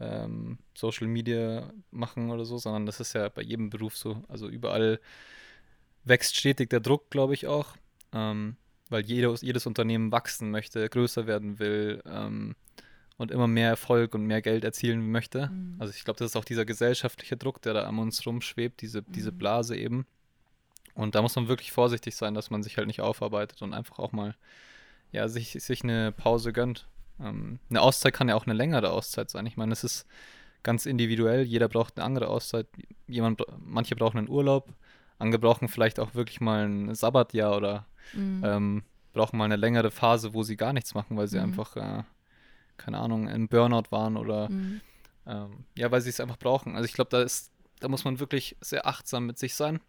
ähm, 0.00 0.58
Social 0.74 1.06
Media 1.06 1.70
machen 1.90 2.30
oder 2.30 2.44
so, 2.44 2.58
sondern 2.58 2.86
das 2.86 3.00
ist 3.00 3.12
ja 3.12 3.28
bei 3.28 3.42
jedem 3.42 3.70
Beruf 3.70 3.96
so. 3.96 4.24
Also 4.28 4.48
überall 4.48 4.98
wächst 6.04 6.36
stetig 6.36 6.70
der 6.70 6.80
Druck, 6.80 7.10
glaube 7.10 7.34
ich 7.34 7.46
auch, 7.46 7.76
ähm, 8.12 8.56
weil 8.88 9.04
jedes, 9.04 9.42
jedes 9.42 9.66
Unternehmen 9.66 10.12
wachsen 10.12 10.50
möchte, 10.50 10.88
größer 10.88 11.26
werden 11.26 11.58
will 11.58 12.02
ähm, 12.06 12.56
und 13.16 13.30
immer 13.30 13.46
mehr 13.46 13.68
Erfolg 13.68 14.14
und 14.14 14.26
mehr 14.26 14.42
Geld 14.42 14.64
erzielen 14.64 15.10
möchte. 15.10 15.48
Mhm. 15.48 15.76
Also 15.78 15.92
ich 15.94 16.04
glaube, 16.04 16.18
das 16.18 16.30
ist 16.30 16.36
auch 16.36 16.44
dieser 16.44 16.64
gesellschaftliche 16.64 17.36
Druck, 17.36 17.62
der 17.62 17.74
da 17.74 17.84
an 17.84 17.98
uns 17.98 18.24
rumschwebt, 18.26 18.80
diese, 18.80 19.00
mhm. 19.00 19.12
diese 19.12 19.32
Blase 19.32 19.76
eben. 19.76 20.06
Und 20.94 21.14
da 21.14 21.22
muss 21.22 21.36
man 21.36 21.48
wirklich 21.48 21.72
vorsichtig 21.72 22.16
sein, 22.16 22.34
dass 22.34 22.50
man 22.50 22.62
sich 22.62 22.76
halt 22.76 22.86
nicht 22.86 23.00
aufarbeitet 23.00 23.62
und 23.62 23.74
einfach 23.74 23.98
auch 23.98 24.12
mal 24.12 24.34
ja, 25.12 25.28
sich, 25.28 25.52
sich 25.52 25.82
eine 25.84 26.12
Pause 26.12 26.52
gönnt. 26.52 26.88
Ähm, 27.20 27.58
eine 27.70 27.80
Auszeit 27.80 28.14
kann 28.14 28.28
ja 28.28 28.34
auch 28.34 28.46
eine 28.46 28.54
längere 28.54 28.90
Auszeit 28.90 29.30
sein. 29.30 29.46
Ich 29.46 29.56
meine, 29.56 29.72
es 29.72 29.84
ist 29.84 30.06
ganz 30.62 30.86
individuell. 30.86 31.42
Jeder 31.42 31.68
braucht 31.68 31.96
eine 31.96 32.04
andere 32.04 32.28
Auszeit. 32.28 32.66
Jemand, 33.06 33.42
manche 33.58 33.94
brauchen 33.94 34.18
einen 34.18 34.28
Urlaub, 34.28 34.72
andere 35.18 35.40
brauchen 35.40 35.68
vielleicht 35.68 36.00
auch 36.00 36.14
wirklich 36.14 36.40
mal 36.40 36.66
ein 36.66 36.94
Sabbatjahr 36.94 37.56
oder 37.56 37.86
mhm. 38.12 38.42
ähm, 38.44 38.82
brauchen 39.12 39.36
mal 39.36 39.44
eine 39.44 39.56
längere 39.56 39.92
Phase, 39.92 40.34
wo 40.34 40.42
sie 40.42 40.56
gar 40.56 40.72
nichts 40.72 40.94
machen, 40.94 41.16
weil 41.16 41.28
sie 41.28 41.38
mhm. 41.38 41.44
einfach, 41.44 41.76
äh, 41.76 42.02
keine 42.76 42.98
Ahnung, 42.98 43.28
im 43.28 43.48
Burnout 43.48 43.90
waren 43.90 44.16
oder 44.16 44.48
mhm. 44.50 44.80
ähm, 45.26 45.64
ja, 45.76 45.90
weil 45.90 46.00
sie 46.00 46.10
es 46.10 46.20
einfach 46.20 46.38
brauchen. 46.38 46.76
Also 46.76 46.86
ich 46.86 46.92
glaube, 46.92 47.10
da 47.10 47.22
ist, 47.22 47.50
da 47.80 47.88
muss 47.88 48.04
man 48.04 48.20
wirklich 48.20 48.56
sehr 48.60 48.86
achtsam 48.86 49.26
mit 49.26 49.38
sich 49.38 49.54
sein 49.54 49.80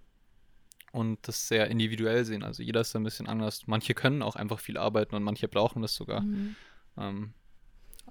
und 0.92 1.28
das 1.28 1.48
sehr 1.48 1.70
individuell 1.70 2.26
sehen. 2.26 2.44
Also 2.44 2.64
jeder 2.64 2.82
ist 2.82 2.96
da 2.96 3.00
ein 3.00 3.04
bisschen 3.04 3.28
anders. 3.28 3.68
Manche 3.68 3.94
können 3.94 4.22
auch 4.22 4.36
einfach 4.36 4.60
viel 4.60 4.78
arbeiten 4.78 5.16
und 5.16 5.24
manche 5.24 5.48
brauchen 5.48 5.82
das 5.82 5.96
sogar. 5.96 6.22
Mhm. 6.22 6.56
Ähm, 6.98 7.34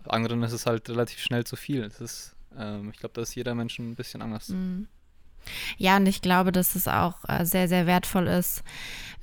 anderen 0.06 0.42
ist 0.42 0.52
es 0.52 0.66
halt 0.66 0.88
relativ 0.90 1.18
schnell 1.20 1.44
zu 1.44 1.56
viel. 1.56 1.82
Das 1.82 2.00
ist, 2.00 2.36
ähm, 2.56 2.90
ich 2.90 2.98
glaube, 2.98 3.14
da 3.14 3.22
ist 3.22 3.34
jeder 3.34 3.54
Mensch 3.54 3.78
ein 3.78 3.94
bisschen 3.94 4.22
anders. 4.22 4.48
Mhm. 4.48 4.88
Ja, 5.76 5.96
und 5.96 6.06
ich 6.06 6.22
glaube, 6.22 6.52
dass 6.52 6.74
es 6.74 6.88
auch 6.88 7.24
äh, 7.28 7.44
sehr, 7.44 7.68
sehr 7.68 7.86
wertvoll 7.86 8.28
ist, 8.28 8.62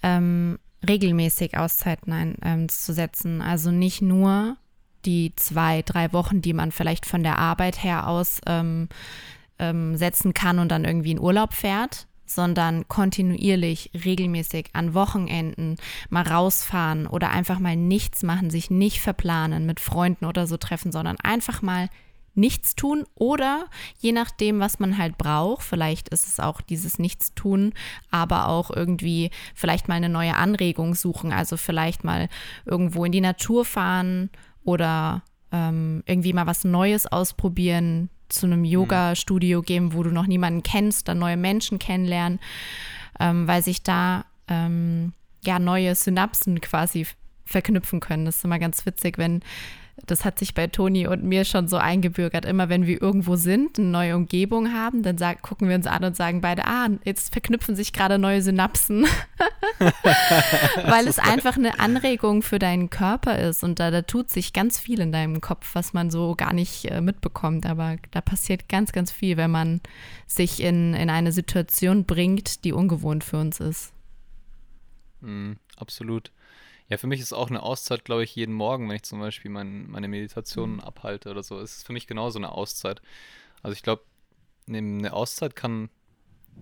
ähm, 0.04 0.60
regelmäßig 0.88 1.58
Auszeiten 1.58 2.12
einzusetzen. 2.42 3.36
Ähm, 3.36 3.42
also 3.42 3.72
nicht 3.72 4.02
nur 4.02 4.58
die 5.06 5.34
zwei, 5.36 5.82
drei 5.82 6.14
Wochen, 6.14 6.42
die 6.42 6.54
man 6.54 6.72
vielleicht 6.72 7.06
von 7.06 7.24
der 7.24 7.38
Arbeit 7.38 7.84
her 7.84 8.08
aus 8.08 8.42
ähm, 8.46 8.90
ähm, 9.60 9.96
setzen 9.96 10.34
kann 10.34 10.60
und 10.60 10.70
dann 10.70 10.86
irgendwie 10.86 11.12
in 11.12 11.20
Urlaub 11.20 11.54
fährt, 11.54 12.08
sondern 12.26 12.88
kontinuierlich, 12.88 13.92
regelmäßig 13.94 14.70
an 14.74 14.94
Wochenenden 14.94 15.78
mal 16.10 16.24
rausfahren 16.24 17.08
oder 17.08 17.30
einfach 17.30 17.60
mal 17.60 17.76
nichts 17.76 18.24
machen, 18.24 18.50
sich 18.50 18.70
nicht 18.70 19.02
verplanen, 19.02 19.66
mit 19.66 19.80
Freunden 19.80 20.26
oder 20.26 20.48
so 20.48 20.58
treffen, 20.58 20.92
sondern 20.92 21.18
einfach 21.20 21.62
mal 21.62 21.90
nichts 22.34 22.76
tun 22.76 23.04
oder 23.16 23.66
je 24.00 24.14
nachdem, 24.14 24.60
was 24.60 24.80
man 24.80 24.98
halt 24.98 25.18
braucht, 25.18 25.64
vielleicht 25.64 26.10
ist 26.10 26.28
es 26.28 26.40
auch 26.40 26.62
dieses 26.62 26.98
Nichtstun, 26.98 27.74
aber 28.10 28.48
auch 28.48 28.72
irgendwie 28.72 29.32
vielleicht 29.54 29.90
mal 29.90 29.96
eine 29.96 30.10
neue 30.10 30.38
Anregung 30.38 30.96
suchen, 30.96 31.34
also 31.34 31.58
vielleicht 31.58 32.06
mal 32.06 32.30
irgendwo 32.66 33.04
in 33.04 33.12
die 33.12 33.22
Natur 33.22 33.66
fahren 33.66 34.30
oder 34.64 35.24
ähm, 35.52 36.04
irgendwie 36.06 36.34
mal 36.34 36.48
was 36.48 36.64
Neues 36.64 37.08
ausprobieren, 37.08 38.10
zu 38.30 38.46
einem 38.46 38.60
mhm. 38.60 38.66
Yoga-Studio 38.66 39.62
gehen, 39.62 39.94
wo 39.94 40.04
du 40.04 40.12
noch 40.12 40.28
niemanden 40.28 40.64
kennst, 40.64 41.08
dann 41.08 41.20
neue 41.20 41.38
Menschen 41.38 41.80
kennenlernen, 41.80 42.40
ähm, 43.20 43.48
weil 43.48 43.62
sich 43.62 43.84
da 43.84 44.26
ähm, 44.48 45.14
ja 45.44 45.60
neue 45.60 45.96
Synapsen 45.96 46.62
quasi 46.62 47.06
verknüpfen 47.46 48.00
können. 48.00 48.26
Das 48.26 48.38
ist 48.38 48.46
immer 48.46 48.60
ganz 48.60 48.86
witzig, 48.86 49.18
wenn 49.18 49.42
das 50.12 50.26
hat 50.26 50.38
sich 50.38 50.54
bei 50.54 50.68
Toni 50.68 51.08
und 51.08 51.24
mir 51.24 51.46
schon 51.46 51.68
so 51.68 51.78
eingebürgert. 51.78 52.46
Immer 52.46 52.70
wenn 52.70 52.86
wir 52.86 53.02
irgendwo 53.02 53.36
sind, 53.38 53.80
eine 53.80 53.88
neue 53.88 54.16
Umgebung 54.16 54.74
haben, 54.74 55.04
dann 55.04 55.18
sag, 55.18 55.42
gucken 55.42 55.70
wir 55.70 55.76
uns 55.76 55.88
an 55.88 56.04
und 56.04 56.16
sagen 56.16 56.42
beide, 56.42 56.66
ah, 56.66 56.90
jetzt 57.06 57.32
verknüpfen 57.32 57.76
sich 57.76 57.94
gerade 57.94 58.20
neue 58.20 58.42
Synapsen. 58.42 59.08
Weil 60.86 61.08
es 61.08 61.18
einfach 61.18 61.58
eine 61.58 61.80
Anregung 61.80 62.42
für 62.42 62.60
deinen 62.60 62.90
Körper 62.90 63.40
ist 63.40 63.64
und 63.64 63.80
da, 63.80 63.90
da 63.90 64.02
tut 64.02 64.30
sich 64.30 64.54
ganz 64.54 64.80
viel 64.80 65.00
in 65.00 65.12
deinem 65.12 65.42
Kopf, 65.42 65.74
was 65.74 65.94
man 65.94 66.12
so 66.12 66.36
gar 66.36 66.54
nicht 66.54 66.86
äh, 66.86 67.02
mitbekommt. 67.02 67.66
Aber 67.66 67.96
da 68.12 68.22
passiert 68.22 68.70
ganz, 68.70 68.92
ganz 68.92 69.12
viel, 69.12 69.38
wenn 69.38 69.52
man 69.52 69.82
sich 70.28 70.62
in, 70.62 70.94
in 70.94 71.10
eine 71.10 71.32
Situation 71.32 72.06
bringt, 72.06 72.66
die 72.66 72.74
ungewohnt 72.74 73.24
für 73.24 73.38
uns 73.38 73.60
ist. 73.60 73.94
Mm, 75.22 75.54
absolut. 75.78 76.32
Ja, 76.92 76.98
für 76.98 77.08
mich 77.08 77.22
ist 77.22 77.32
auch 77.32 77.50
eine 77.50 77.64
Auszeit, 77.64 78.04
glaube 78.04 78.26
ich, 78.26 78.36
jeden 78.36 78.54
Morgen, 78.54 78.90
wenn 78.90 78.98
ich 78.98 79.04
zum 79.04 79.22
Beispiel 79.22 79.50
mein, 79.50 79.90
meine 79.90 80.10
Meditationen 80.10 80.76
mhm. 80.76 80.82
abhalte 80.82 81.32
oder 81.32 81.42
so. 81.42 81.58
Es 81.58 81.78
ist 81.78 81.86
für 81.86 81.94
mich 81.94 82.06
genauso 82.06 82.38
eine 82.38 82.52
Auszeit. 82.52 83.02
Also 83.64 83.72
ich 83.72 83.82
glaube, 83.82 84.04
eine 84.68 85.14
Auszeit 85.14 85.56
kann 85.56 85.90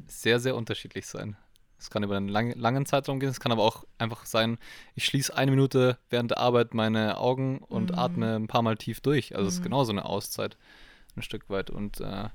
sehr, 0.05 0.39
sehr 0.39 0.55
unterschiedlich 0.55 1.07
sein. 1.07 1.35
Es 1.79 1.89
kann 1.89 2.03
über 2.03 2.15
einen 2.15 2.27
lang, 2.27 2.53
langen 2.53 2.85
Zeitraum 2.85 3.19
gehen, 3.19 3.29
es 3.29 3.39
kann 3.39 3.51
aber 3.51 3.63
auch 3.63 3.85
einfach 3.97 4.27
sein, 4.27 4.59
ich 4.93 5.05
schließe 5.05 5.35
eine 5.35 5.49
Minute 5.49 5.97
während 6.11 6.29
der 6.29 6.37
Arbeit 6.37 6.75
meine 6.75 7.17
Augen 7.17 7.57
und 7.57 7.89
mhm. 7.89 7.97
atme 7.97 8.35
ein 8.35 8.47
paar 8.47 8.61
Mal 8.61 8.77
tief 8.77 9.01
durch. 9.01 9.35
Also 9.35 9.47
es 9.47 9.55
mhm. 9.55 9.57
ist 9.57 9.63
genauso 9.63 9.91
eine 9.93 10.05
Auszeit, 10.05 10.57
ein 11.15 11.23
Stück 11.23 11.49
weit. 11.49 11.71
Und 11.71 12.01
äh, 12.01 12.29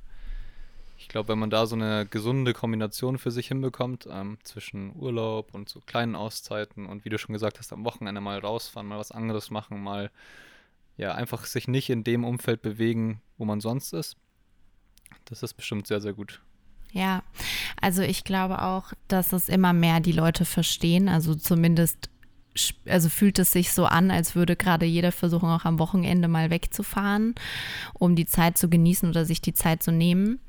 ich 0.97 1.09
glaube, 1.09 1.31
wenn 1.31 1.39
man 1.39 1.51
da 1.51 1.67
so 1.67 1.75
eine 1.77 2.07
gesunde 2.07 2.53
Kombination 2.53 3.19
für 3.19 3.31
sich 3.31 3.49
hinbekommt, 3.49 4.09
ähm, 4.11 4.39
zwischen 4.43 4.95
Urlaub 4.97 5.55
und 5.55 5.69
so 5.69 5.81
kleinen 5.81 6.15
Auszeiten 6.15 6.87
und 6.87 7.05
wie 7.05 7.09
du 7.09 7.19
schon 7.19 7.33
gesagt 7.33 7.59
hast, 7.59 7.73
am 7.73 7.85
Wochenende 7.85 8.21
mal 8.21 8.39
rausfahren, 8.39 8.89
mal 8.89 8.99
was 8.99 9.13
anderes 9.13 9.51
machen, 9.51 9.83
mal 9.83 10.11
ja, 10.97 11.13
einfach 11.13 11.45
sich 11.45 11.67
nicht 11.67 11.91
in 11.91 12.05
dem 12.05 12.25
Umfeld 12.25 12.63
bewegen, 12.63 13.21
wo 13.37 13.45
man 13.45 13.61
sonst 13.61 13.93
ist, 13.93 14.17
das 15.25 15.43
ist 15.43 15.55
bestimmt 15.55 15.87
sehr, 15.87 16.01
sehr 16.01 16.13
gut. 16.13 16.41
Ja, 16.93 17.25
also 17.81 18.03
ich 18.03 18.23
glaube 18.23 18.63
auch, 18.63 18.93
dass 19.09 19.33
es 19.33 19.49
immer 19.49 19.73
mehr 19.73 19.99
die 19.99 20.13
Leute 20.13 20.45
verstehen, 20.45 21.09
also 21.09 21.35
zumindest 21.35 22.09
also 22.87 23.09
fühlt 23.09 23.39
es 23.39 23.53
sich 23.53 23.73
so 23.73 23.87
an, 23.87 24.11
als 24.11 24.35
würde 24.35 24.57
gerade 24.57 24.87
jeder 24.87 25.13
versuchen, 25.13 25.49
auch 25.49 25.65
am 25.65 25.79
Wochenende 25.79 26.29
mal 26.29 26.51
wegzufahren, 26.51 27.35
um 27.95 28.17
die 28.17 28.27
Zeit 28.27 28.59
zu 28.59 28.69
genießen 28.69 29.09
oder 29.09 29.25
sich 29.25 29.41
die 29.41 29.55
Zeit 29.55 29.83
zu 29.83 29.93
nehmen. 29.93 30.41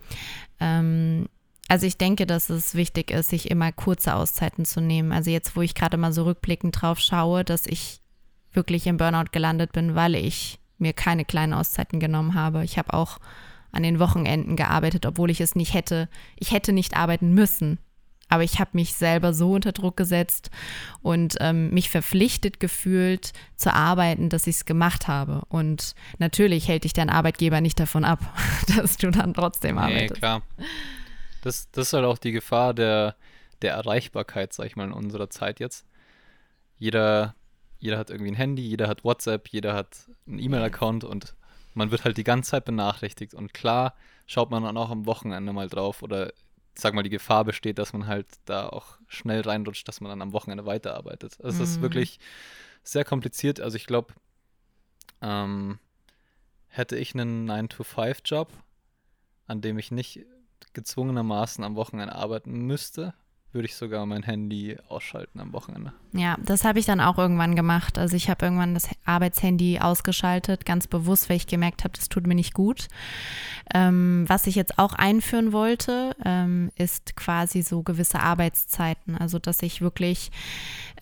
Ähm, 0.60 1.28
also 1.68 1.88
ich 1.88 1.98
denke, 1.98 2.28
dass 2.28 2.50
es 2.50 2.76
wichtig 2.76 3.10
ist, 3.12 3.30
sich 3.30 3.50
immer 3.50 3.72
kurze 3.72 4.14
Auszeiten 4.14 4.66
zu 4.66 4.82
nehmen. 4.82 5.12
Also 5.12 5.32
jetzt, 5.32 5.56
wo 5.56 5.62
ich 5.62 5.74
gerade 5.74 5.98
mal 5.98 6.14
so 6.14 6.24
rückblickend 6.24 6.80
drauf 6.80 7.00
schaue, 7.00 7.44
dass 7.44 7.66
ich 7.66 8.02
wirklich 8.54 8.88
im 8.88 8.98
Burnout 8.98 9.32
gelandet 9.32 9.74
bin, 9.74 9.96
weil 9.96 10.16
ich 10.16 10.60
mir 10.78 10.94
keine 10.94 11.26
kleinen 11.26 11.54
Auszeiten 11.54 12.00
genommen 12.00 12.36
habe. 12.36 12.64
Ich 12.64 12.78
habe 12.78 12.94
auch 12.94 13.20
an 13.72 13.84
den 13.84 14.00
Wochenenden 14.00 14.56
gearbeitet, 14.56 15.06
obwohl 15.06 15.32
ich 15.32 15.42
es 15.42 15.56
nicht 15.56 15.74
hätte. 15.74 16.08
Ich 16.38 16.52
hätte 16.52 16.72
nicht 16.72 16.96
arbeiten 16.96 17.34
müssen. 17.34 17.80
Aber 18.36 18.44
ich 18.44 18.60
habe 18.60 18.72
mich 18.74 18.96
selber 18.96 19.34
so 19.34 19.54
unter 19.54 19.72
Druck 19.72 19.96
gesetzt 19.96 20.51
und 21.01 21.38
ähm, 21.39 21.70
mich 21.70 21.89
verpflichtet 21.89 22.60
gefühlt 22.60 23.32
zu 23.56 23.74
arbeiten, 23.74 24.27
dass 24.27 24.46
ich 24.46 24.58
es 24.58 24.65
gemacht 24.65 25.08
habe. 25.08 25.44
Und 25.48 25.96
natürlich 26.18 26.68
hält 26.68 26.84
dich 26.84 26.92
dein 26.92 27.10
Arbeitgeber 27.10 27.62
nicht 27.62 27.80
davon 27.80 28.04
ab, 28.04 28.20
dass 28.75 28.98
du 28.98 29.10
dann 29.10 29.34
trotzdem 29.34 29.77
arbeitest. 29.77 30.15
Nee, 30.15 30.20
klar. 30.20 30.42
Das, 31.44 31.72
das 31.72 31.88
ist 31.88 31.94
halt 31.94 32.04
auch 32.04 32.18
die 32.18 32.34
Gefahr 32.34 32.74
der, 32.74 33.15
der 33.62 33.72
Erreichbarkeit, 33.72 34.51
sag 34.51 34.65
ich 34.65 34.75
mal, 34.75 34.84
in 34.84 34.92
unserer 34.92 35.30
Zeit 35.30 35.62
jetzt. 35.62 35.86
Jeder, 36.77 37.36
jeder 37.80 37.98
hat 37.98 38.10
irgendwie 38.10 38.32
ein 38.32 38.36
Handy, 38.36 38.63
jeder 38.63 38.89
hat 38.89 39.06
WhatsApp, 39.06 39.48
jeder 39.48 39.74
hat 39.75 40.10
einen 40.27 40.39
E-Mail-Account 40.39 41.06
und 41.06 41.36
man 41.74 41.89
wird 41.89 42.04
halt 42.04 42.18
die 42.18 42.25
ganze 42.25 42.51
Zeit 42.51 42.65
benachrichtigt. 42.65 43.34
Und 43.34 43.54
klar 43.54 43.94
schaut 44.27 44.51
man 44.51 44.63
dann 44.63 44.75
auch 44.75 44.89
am 44.89 45.06
Wochenende 45.06 45.54
mal 45.54 45.70
drauf 45.70 46.04
oder 46.04 46.34
sag 46.77 46.94
mal, 46.94 47.03
die 47.03 47.10
Gefahr 47.10 47.46
besteht, 47.46 47.79
dass 47.79 47.94
man 47.94 48.08
halt 48.08 48.27
da 48.46 48.67
auch 48.70 48.98
schnell 49.08 49.41
reinrutscht, 49.41 49.88
dass 49.88 50.01
man 50.01 50.10
dann 50.10 50.22
am 50.22 50.34
Wochenende 50.34 50.65
weiterarbeitet. 50.65 51.38
Also 51.41 51.63
es 51.63 51.70
mhm. 51.70 51.75
ist 51.75 51.82
wirklich 51.82 52.20
sehr 52.84 53.05
kompliziert. 53.05 53.60
Also 53.60 53.77
ich 53.77 53.88
glaube, 53.88 54.13
ähm, 55.22 55.79
hätte 56.67 56.98
ich 56.98 57.13
einen 57.13 57.50
9-to-5-Job, 57.50 58.51
an 59.48 59.62
dem 59.62 59.79
ich 59.79 59.91
nicht 59.91 60.25
gezwungenermaßen 60.74 61.63
am 61.63 61.75
Wochenende 61.75 62.15
arbeiten 62.15 62.65
müsste, 62.65 63.13
würde 63.56 63.68
ich 63.68 63.76
sogar 63.76 64.06
mein 64.06 64.22
Handy 64.22 64.78
ausschalten 64.90 65.40
am 65.40 65.54
Wochenende. 65.54 65.94
Ja, 66.12 66.38
das 66.44 66.66
habe 66.66 66.78
ich 66.78 66.86
dann 66.86 67.00
auch 67.00 67.18
irgendwann 67.18 67.56
gemacht. 67.56 67.98
Also 67.98 68.16
ich 68.16 68.30
habe 68.30 68.46
irgendwann 68.46 68.74
das 68.74 68.90
Arbeitshandy 69.06 69.80
ausgeschaltet, 69.80 70.66
ganz 70.66 70.88
bewusst, 70.88 71.30
weil 71.30 71.38
ich 71.38 71.48
gemerkt 71.48 71.84
habe, 71.84 71.94
das 71.96 72.10
tut 72.10 72.28
mir 72.28 72.36
nicht 72.36 72.54
gut. 72.54 72.90
Ähm, 73.74 74.26
was 74.28 74.46
ich 74.46 74.56
jetzt 74.56 74.78
auch 74.78 74.94
einführen 74.94 75.54
wollte, 75.54 76.16
ähm, 76.24 76.70
ist 76.76 77.16
quasi 77.16 77.62
so 77.62 77.82
gewisse 77.82 78.20
Arbeitszeiten. 78.20 79.16
Also 79.18 79.40
dass 79.40 79.64
ich 79.64 79.82
wirklich, 79.82 80.32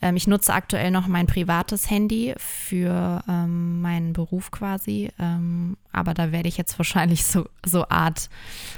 ähm, 0.03 0.17
ich 0.17 0.27
nutze 0.27 0.53
aktuell 0.53 0.91
noch 0.91 1.07
mein 1.07 1.27
privates 1.27 1.89
Handy 1.89 2.35
für 2.37 3.23
ähm, 3.29 3.81
meinen 3.81 4.11
Beruf 4.11 4.51
quasi. 4.51 5.09
Ähm, 5.17 5.77
aber 5.93 6.13
da 6.13 6.33
werde 6.33 6.49
ich 6.49 6.57
jetzt 6.57 6.77
wahrscheinlich 6.77 7.23
so, 7.23 7.45
so 7.65 7.87
Art 7.87 8.29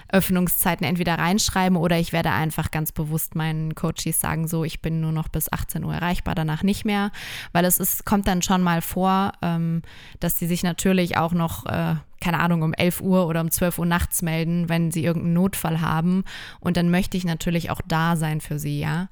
Öffnungszeiten 0.10 0.86
entweder 0.86 1.18
reinschreiben 1.18 1.78
oder 1.78 1.98
ich 1.98 2.14
werde 2.14 2.32
einfach 2.32 2.70
ganz 2.70 2.92
bewusst 2.92 3.34
meinen 3.34 3.74
Coaches 3.74 4.20
sagen, 4.20 4.48
so, 4.48 4.64
ich 4.64 4.82
bin 4.82 5.02
nur 5.02 5.12
noch 5.12 5.28
bis 5.28 5.52
18 5.52 5.84
Uhr 5.84 5.96
erreichbar, 5.96 6.36
danach 6.36 6.62
nicht 6.62 6.86
mehr, 6.86 7.12
weil 7.54 7.66
es 7.66 7.80
ist, 7.80 8.06
kommt 8.06 8.28
dann 8.28 8.44
schon 8.44 8.62
mal 8.62 8.82
vor, 8.82 9.32
ähm, 9.42 9.82
dass 10.20 10.36
die 10.36 10.46
sich 10.46 10.62
natürlich 10.62 11.18
auch 11.18 11.32
noch, 11.32 11.66
äh, 11.66 11.96
keine 12.22 12.40
Ahnung, 12.40 12.62
um 12.62 12.74
11 12.74 13.02
Uhr 13.02 13.28
oder 13.28 13.42
um 13.42 13.50
12 13.50 13.80
Uhr 13.80 13.86
nachts 13.86 14.22
melden, 14.22 14.70
wenn 14.70 14.92
sie 14.92 15.04
irgendeinen 15.04 15.34
Notfall 15.34 15.82
haben. 15.82 16.24
Und 16.60 16.78
dann 16.78 16.90
möchte 16.90 17.18
ich 17.18 17.24
natürlich 17.24 17.72
auch 17.72 17.82
da 17.88 18.16
sein 18.16 18.42
für 18.42 18.60
sie, 18.60 18.80
ja 18.80 19.08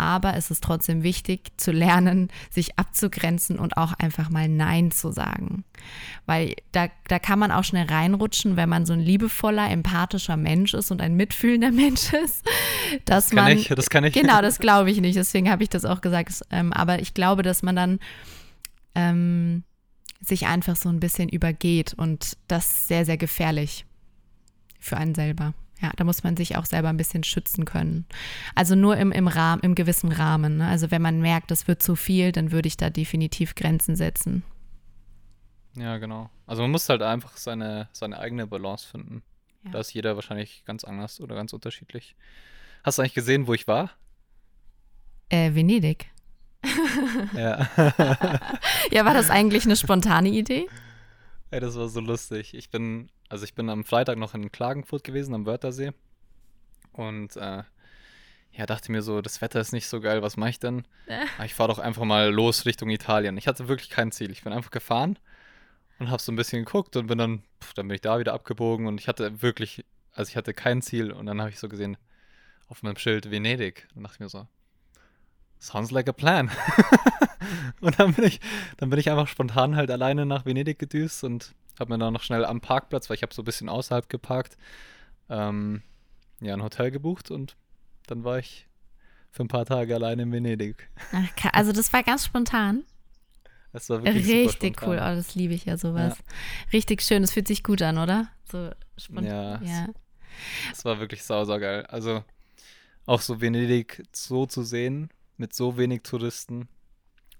aber 0.00 0.36
es 0.36 0.50
ist 0.50 0.64
trotzdem 0.64 1.02
wichtig 1.02 1.52
zu 1.56 1.70
lernen, 1.70 2.28
sich 2.50 2.78
abzugrenzen 2.78 3.58
und 3.58 3.76
auch 3.76 3.92
einfach 3.92 4.30
mal 4.30 4.48
Nein 4.48 4.90
zu 4.90 5.12
sagen. 5.12 5.64
Weil 6.26 6.54
da, 6.72 6.88
da 7.08 7.18
kann 7.18 7.38
man 7.38 7.52
auch 7.52 7.64
schnell 7.64 7.86
reinrutschen, 7.86 8.56
wenn 8.56 8.68
man 8.68 8.86
so 8.86 8.92
ein 8.92 9.00
liebevoller, 9.00 9.70
empathischer 9.70 10.36
Mensch 10.36 10.74
ist 10.74 10.90
und 10.90 11.00
ein 11.00 11.14
mitfühlender 11.14 11.70
Mensch 11.72 12.12
ist. 12.12 12.44
Dass 13.04 13.28
das 13.28 13.30
kann 13.30 13.44
man, 13.44 13.58
ich, 13.58 13.68
das 13.68 13.90
kann 13.90 14.04
ich. 14.04 14.14
Genau, 14.14 14.40
das 14.42 14.58
glaube 14.58 14.90
ich 14.90 15.00
nicht. 15.00 15.16
Deswegen 15.16 15.50
habe 15.50 15.62
ich 15.62 15.68
das 15.68 15.84
auch 15.84 16.00
gesagt. 16.00 16.42
Ähm, 16.50 16.72
aber 16.72 17.00
ich 17.00 17.14
glaube, 17.14 17.42
dass 17.42 17.62
man 17.62 17.76
dann 17.76 17.98
ähm, 18.94 19.64
sich 20.20 20.46
einfach 20.46 20.76
so 20.76 20.88
ein 20.88 21.00
bisschen 21.00 21.28
übergeht 21.28 21.94
und 21.94 22.36
das 22.48 22.70
ist 22.70 22.88
sehr, 22.88 23.04
sehr 23.04 23.16
gefährlich 23.16 23.86
für 24.78 24.96
einen 24.96 25.14
selber. 25.14 25.54
Ja, 25.82 25.90
da 25.96 26.04
muss 26.04 26.22
man 26.22 26.36
sich 26.36 26.56
auch 26.56 26.66
selber 26.66 26.88
ein 26.88 26.96
bisschen 26.96 27.24
schützen 27.24 27.64
können. 27.64 28.04
Also 28.54 28.74
nur 28.74 28.96
im, 28.98 29.12
im, 29.12 29.28
Rahmen, 29.28 29.62
im 29.62 29.74
gewissen 29.74 30.12
Rahmen. 30.12 30.58
Ne? 30.58 30.68
Also 30.68 30.90
wenn 30.90 31.00
man 31.00 31.20
merkt, 31.20 31.50
das 31.50 31.68
wird 31.68 31.82
zu 31.82 31.96
viel, 31.96 32.32
dann 32.32 32.52
würde 32.52 32.68
ich 32.68 32.76
da 32.76 32.90
definitiv 32.90 33.54
Grenzen 33.54 33.96
setzen. 33.96 34.42
Ja, 35.76 35.98
genau. 35.98 36.28
Also 36.46 36.62
man 36.62 36.70
muss 36.70 36.88
halt 36.88 37.02
einfach 37.02 37.36
seine, 37.36 37.88
seine 37.92 38.18
eigene 38.18 38.46
Balance 38.46 38.86
finden. 38.86 39.22
Ja. 39.64 39.70
Da 39.72 39.80
ist 39.80 39.92
jeder 39.94 40.16
wahrscheinlich 40.16 40.64
ganz 40.66 40.84
anders 40.84 41.20
oder 41.20 41.34
ganz 41.34 41.52
unterschiedlich. 41.52 42.16
Hast 42.82 42.98
du 42.98 43.02
eigentlich 43.02 43.14
gesehen, 43.14 43.46
wo 43.46 43.54
ich 43.54 43.66
war? 43.66 43.90
Äh, 45.28 45.54
Venedig. 45.54 46.10
ja. 47.34 47.68
ja, 48.90 49.04
war 49.04 49.14
das 49.14 49.30
eigentlich 49.30 49.64
eine 49.64 49.76
spontane 49.76 50.28
Idee? 50.28 50.66
Ey, 51.50 51.60
das 51.60 51.76
war 51.76 51.88
so 51.88 52.00
lustig. 52.00 52.54
Ich 52.54 52.70
bin 52.70 53.10
also 53.30 53.44
ich 53.44 53.54
bin 53.54 53.70
am 53.70 53.84
Freitag 53.84 54.18
noch 54.18 54.34
in 54.34 54.50
Klagenfurt 54.50 55.04
gewesen, 55.04 55.34
am 55.34 55.46
Wörthersee. 55.46 55.92
Und 56.92 57.36
äh, 57.36 57.62
ja, 58.52 58.66
dachte 58.66 58.90
mir 58.90 59.02
so, 59.02 59.22
das 59.22 59.40
Wetter 59.40 59.60
ist 59.60 59.72
nicht 59.72 59.86
so 59.86 60.00
geil, 60.00 60.20
was 60.20 60.36
mache 60.36 60.50
ich 60.50 60.58
denn? 60.58 60.84
Äh. 61.06 61.24
Ich 61.44 61.54
fahre 61.54 61.68
doch 61.68 61.78
einfach 61.78 62.04
mal 62.04 62.30
los 62.30 62.66
Richtung 62.66 62.90
Italien. 62.90 63.38
Ich 63.38 63.46
hatte 63.46 63.68
wirklich 63.68 63.88
kein 63.88 64.10
Ziel. 64.10 64.32
Ich 64.32 64.42
bin 64.42 64.52
einfach 64.52 64.72
gefahren 64.72 65.16
und 66.00 66.10
habe 66.10 66.20
so 66.20 66.32
ein 66.32 66.36
bisschen 66.36 66.64
geguckt 66.64 66.96
und 66.96 67.06
bin 67.06 67.18
dann, 67.18 67.44
pff, 67.62 67.72
dann 67.74 67.86
bin 67.86 67.94
ich 67.94 68.00
da 68.00 68.18
wieder 68.18 68.34
abgebogen 68.34 68.88
und 68.88 69.00
ich 69.00 69.06
hatte 69.06 69.42
wirklich, 69.42 69.84
also 70.12 70.28
ich 70.28 70.36
hatte 70.36 70.52
kein 70.52 70.82
Ziel 70.82 71.12
und 71.12 71.26
dann 71.26 71.40
habe 71.40 71.50
ich 71.50 71.60
so 71.60 71.68
gesehen 71.68 71.96
auf 72.66 72.82
meinem 72.82 72.96
Schild 72.96 73.30
Venedig. 73.30 73.86
Und 73.94 74.02
dachte 74.02 74.16
ich 74.16 74.20
mir 74.20 74.28
so, 74.28 74.48
sounds 75.60 75.90
like 75.90 76.08
a 76.08 76.12
plan. 76.12 76.50
und 77.80 77.98
dann 77.98 78.14
bin 78.14 78.24
ich, 78.24 78.40
dann 78.78 78.90
bin 78.90 78.98
ich 78.98 79.10
einfach 79.10 79.28
spontan 79.28 79.76
halt 79.76 79.90
alleine 79.90 80.26
nach 80.26 80.44
Venedig 80.44 80.78
gedüst 80.78 81.22
und 81.22 81.54
habe 81.78 81.92
mir 81.92 81.98
dann 81.98 82.12
noch 82.12 82.22
schnell 82.22 82.44
am 82.44 82.60
Parkplatz, 82.60 83.08
weil 83.08 83.16
ich 83.16 83.22
habe 83.22 83.34
so 83.34 83.42
ein 83.42 83.44
bisschen 83.44 83.68
außerhalb 83.68 84.08
geparkt, 84.08 84.56
ähm, 85.28 85.82
ja, 86.40 86.54
ein 86.54 86.62
Hotel 86.62 86.90
gebucht 86.90 87.30
und 87.30 87.56
dann 88.06 88.24
war 88.24 88.38
ich 88.38 88.66
für 89.30 89.44
ein 89.44 89.48
paar 89.48 89.66
Tage 89.66 89.94
allein 89.94 90.18
in 90.18 90.32
Venedig. 90.32 90.90
Ach, 91.12 91.50
also 91.52 91.72
das 91.72 91.92
war 91.92 92.02
ganz 92.02 92.24
spontan. 92.24 92.84
Das 93.72 93.88
war 93.88 94.02
wirklich 94.02 94.26
Richtig 94.26 94.82
cool, 94.82 94.96
oh, 94.96 95.14
das 95.14 95.36
liebe 95.36 95.54
ich 95.54 95.64
ja 95.64 95.76
sowas. 95.76 96.18
Ja. 96.18 96.24
Richtig 96.72 97.02
schön, 97.02 97.22
das 97.22 97.32
fühlt 97.32 97.46
sich 97.46 97.62
gut 97.62 97.82
an, 97.82 97.98
oder? 97.98 98.28
So 98.50 98.70
spontan. 98.96 99.64
Ja. 99.64 99.70
ja. 99.70 99.86
Das 100.70 100.84
war 100.84 100.98
wirklich 100.98 101.22
sau, 101.22 101.44
sau 101.44 101.58
geil. 101.58 101.86
Also 101.86 102.24
auch 103.06 103.20
so 103.20 103.40
Venedig 103.40 104.02
so 104.12 104.46
zu 104.46 104.62
sehen, 104.62 105.10
mit 105.40 105.54
so 105.54 105.76
wenig 105.76 106.02
Touristen. 106.02 106.68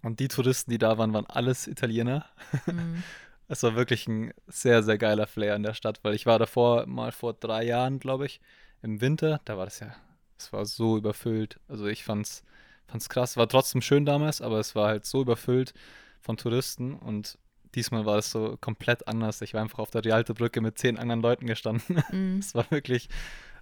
Und 0.03 0.19
die 0.19 0.29
Touristen, 0.29 0.71
die 0.71 0.79
da 0.79 0.99
waren, 0.99 1.13
waren 1.13 1.27
alles 1.27 1.69
Italiener. 1.69 2.27
Mhm. 2.67 3.03
Es 3.53 3.65
war 3.65 3.75
wirklich 3.75 4.07
ein 4.07 4.33
sehr, 4.47 4.85
sehr 4.85 4.97
geiler 4.97 5.27
Flair 5.27 5.57
in 5.57 5.65
der 5.65 5.75
Stadt, 5.75 5.99
weil 6.05 6.15
ich 6.15 6.25
war 6.25 6.39
davor 6.39 6.87
mal 6.87 7.11
vor 7.11 7.35
drei 7.35 7.65
Jahren, 7.65 7.99
glaube 7.99 8.25
ich, 8.25 8.41
im 8.81 9.01
Winter. 9.01 9.41
Da 9.45 9.59
war 9.59 9.65
das 9.65 9.81
ja, 9.81 9.93
es 10.39 10.53
war 10.53 10.65
so 10.67 10.97
überfüllt. 10.97 11.59
Also 11.67 11.87
ich 11.87 12.05
fand's, 12.05 12.45
fand's 12.87 13.09
krass. 13.09 13.37
War 13.37 13.49
trotzdem 13.49 13.83
schön 13.83 14.07
damals, 14.07 14.41
aber 14.41 14.61
es 14.61 14.77
war 14.77 14.87
halt 14.87 15.05
so 15.05 15.23
überfüllt 15.23 15.75
von 16.21 16.37
Touristen 16.37 16.95
und 16.95 17.39
diesmal 17.75 18.07
war 18.07 18.19
es 18.19 18.31
so 18.31 18.57
komplett 18.61 19.09
anders. 19.09 19.41
Ich 19.43 19.53
war 19.53 19.63
einfach 19.63 19.81
auf 19.81 19.91
der 19.91 20.05
Rialto 20.05 20.33
Brücke 20.33 20.61
mit 20.61 20.79
zehn 20.79 20.97
anderen 20.97 21.21
Leuten 21.21 21.47
gestanden. 21.47 22.05
Mm. 22.13 22.39
Es 22.39 22.55
war 22.55 22.71
wirklich, 22.71 23.09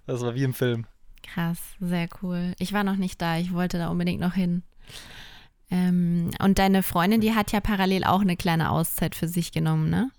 das 0.05 0.21
war 0.21 0.35
wie 0.35 0.43
im 0.43 0.53
Film. 0.53 0.85
Krass, 1.23 1.59
sehr 1.79 2.07
cool. 2.21 2.53
Ich 2.59 2.73
war 2.73 2.83
noch 2.83 2.95
nicht 2.95 3.21
da, 3.21 3.37
ich 3.37 3.53
wollte 3.53 3.77
da 3.77 3.89
unbedingt 3.89 4.21
noch 4.21 4.33
hin. 4.33 4.63
Ähm, 5.71 6.31
und 6.39 6.57
deine 6.57 6.81
Freundin, 6.83 7.21
die 7.21 7.35
hat 7.35 7.51
ja 7.51 7.61
parallel 7.61 8.03
auch 8.03 8.21
eine 8.21 8.35
kleine 8.35 8.71
Auszeit 8.71 9.15
für 9.15 9.27
sich 9.27 9.51
genommen, 9.51 9.89
ne? 9.89 10.11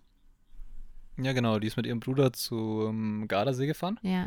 Ja, 1.16 1.33
genau. 1.33 1.59
Die 1.59 1.66
ist 1.66 1.76
mit 1.76 1.87
ihrem 1.87 2.00
Bruder 2.00 2.33
zum 2.33 3.26
Gardasee 3.28 3.66
gefahren. 3.66 3.99
Ja. 4.02 4.26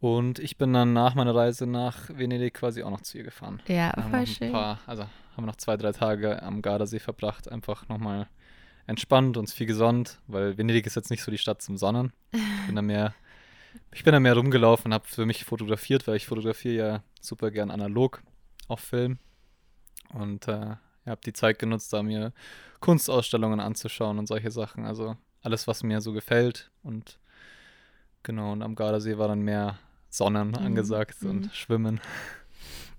Und 0.00 0.38
ich 0.38 0.58
bin 0.58 0.72
dann 0.72 0.92
nach 0.92 1.14
meiner 1.14 1.34
Reise 1.34 1.66
nach 1.66 2.08
Venedig 2.08 2.54
quasi 2.54 2.82
auch 2.82 2.90
noch 2.90 3.02
zu 3.02 3.18
ihr 3.18 3.24
gefahren. 3.24 3.62
Ja, 3.68 3.92
voll 4.10 4.26
schön. 4.26 4.52
Paar, 4.52 4.80
also 4.86 5.04
haben 5.04 5.44
wir 5.44 5.46
noch 5.46 5.56
zwei, 5.56 5.76
drei 5.76 5.92
Tage 5.92 6.42
am 6.42 6.60
Gardasee 6.60 6.98
verbracht. 6.98 7.50
Einfach 7.50 7.88
nochmal 7.88 8.28
entspannt, 8.86 9.36
uns 9.36 9.52
viel 9.52 9.66
gesonnt, 9.66 10.18
weil 10.26 10.58
Venedig 10.58 10.86
ist 10.86 10.96
jetzt 10.96 11.10
nicht 11.10 11.22
so 11.22 11.30
die 11.30 11.38
Stadt 11.38 11.62
zum 11.62 11.76
Sonnen. 11.76 12.12
Ich 12.32 12.66
bin 12.66 12.76
da 12.76 12.82
mehr, 12.82 13.14
ich 13.92 14.04
bin 14.04 14.12
da 14.12 14.20
mehr 14.20 14.34
rumgelaufen 14.34 14.86
und 14.86 14.94
habe 14.94 15.06
für 15.06 15.26
mich 15.26 15.44
fotografiert, 15.44 16.06
weil 16.06 16.16
ich 16.16 16.26
fotografiere 16.26 16.74
ja 16.74 17.02
super 17.20 17.50
gern 17.50 17.70
analog 17.70 18.22
auf 18.68 18.80
Film. 18.80 19.18
Und 20.12 20.48
äh, 20.48 20.76
habe 21.06 21.20
die 21.24 21.32
Zeit 21.32 21.58
genutzt, 21.58 21.92
da 21.92 22.02
mir 22.02 22.32
Kunstausstellungen 22.80 23.60
anzuschauen 23.60 24.18
und 24.18 24.26
solche 24.26 24.50
Sachen. 24.50 24.84
Also 24.84 25.16
alles, 25.42 25.66
was 25.66 25.82
mir 25.82 26.00
so 26.00 26.12
gefällt. 26.12 26.70
Und 26.82 27.18
genau, 28.22 28.52
und 28.52 28.62
am 28.62 28.74
Gardasee 28.74 29.18
war 29.18 29.28
dann 29.28 29.42
mehr 29.42 29.78
Sonnen 30.08 30.48
mhm. 30.48 30.54
angesagt 30.54 31.22
mhm. 31.22 31.30
und 31.30 31.54
Schwimmen. 31.54 32.00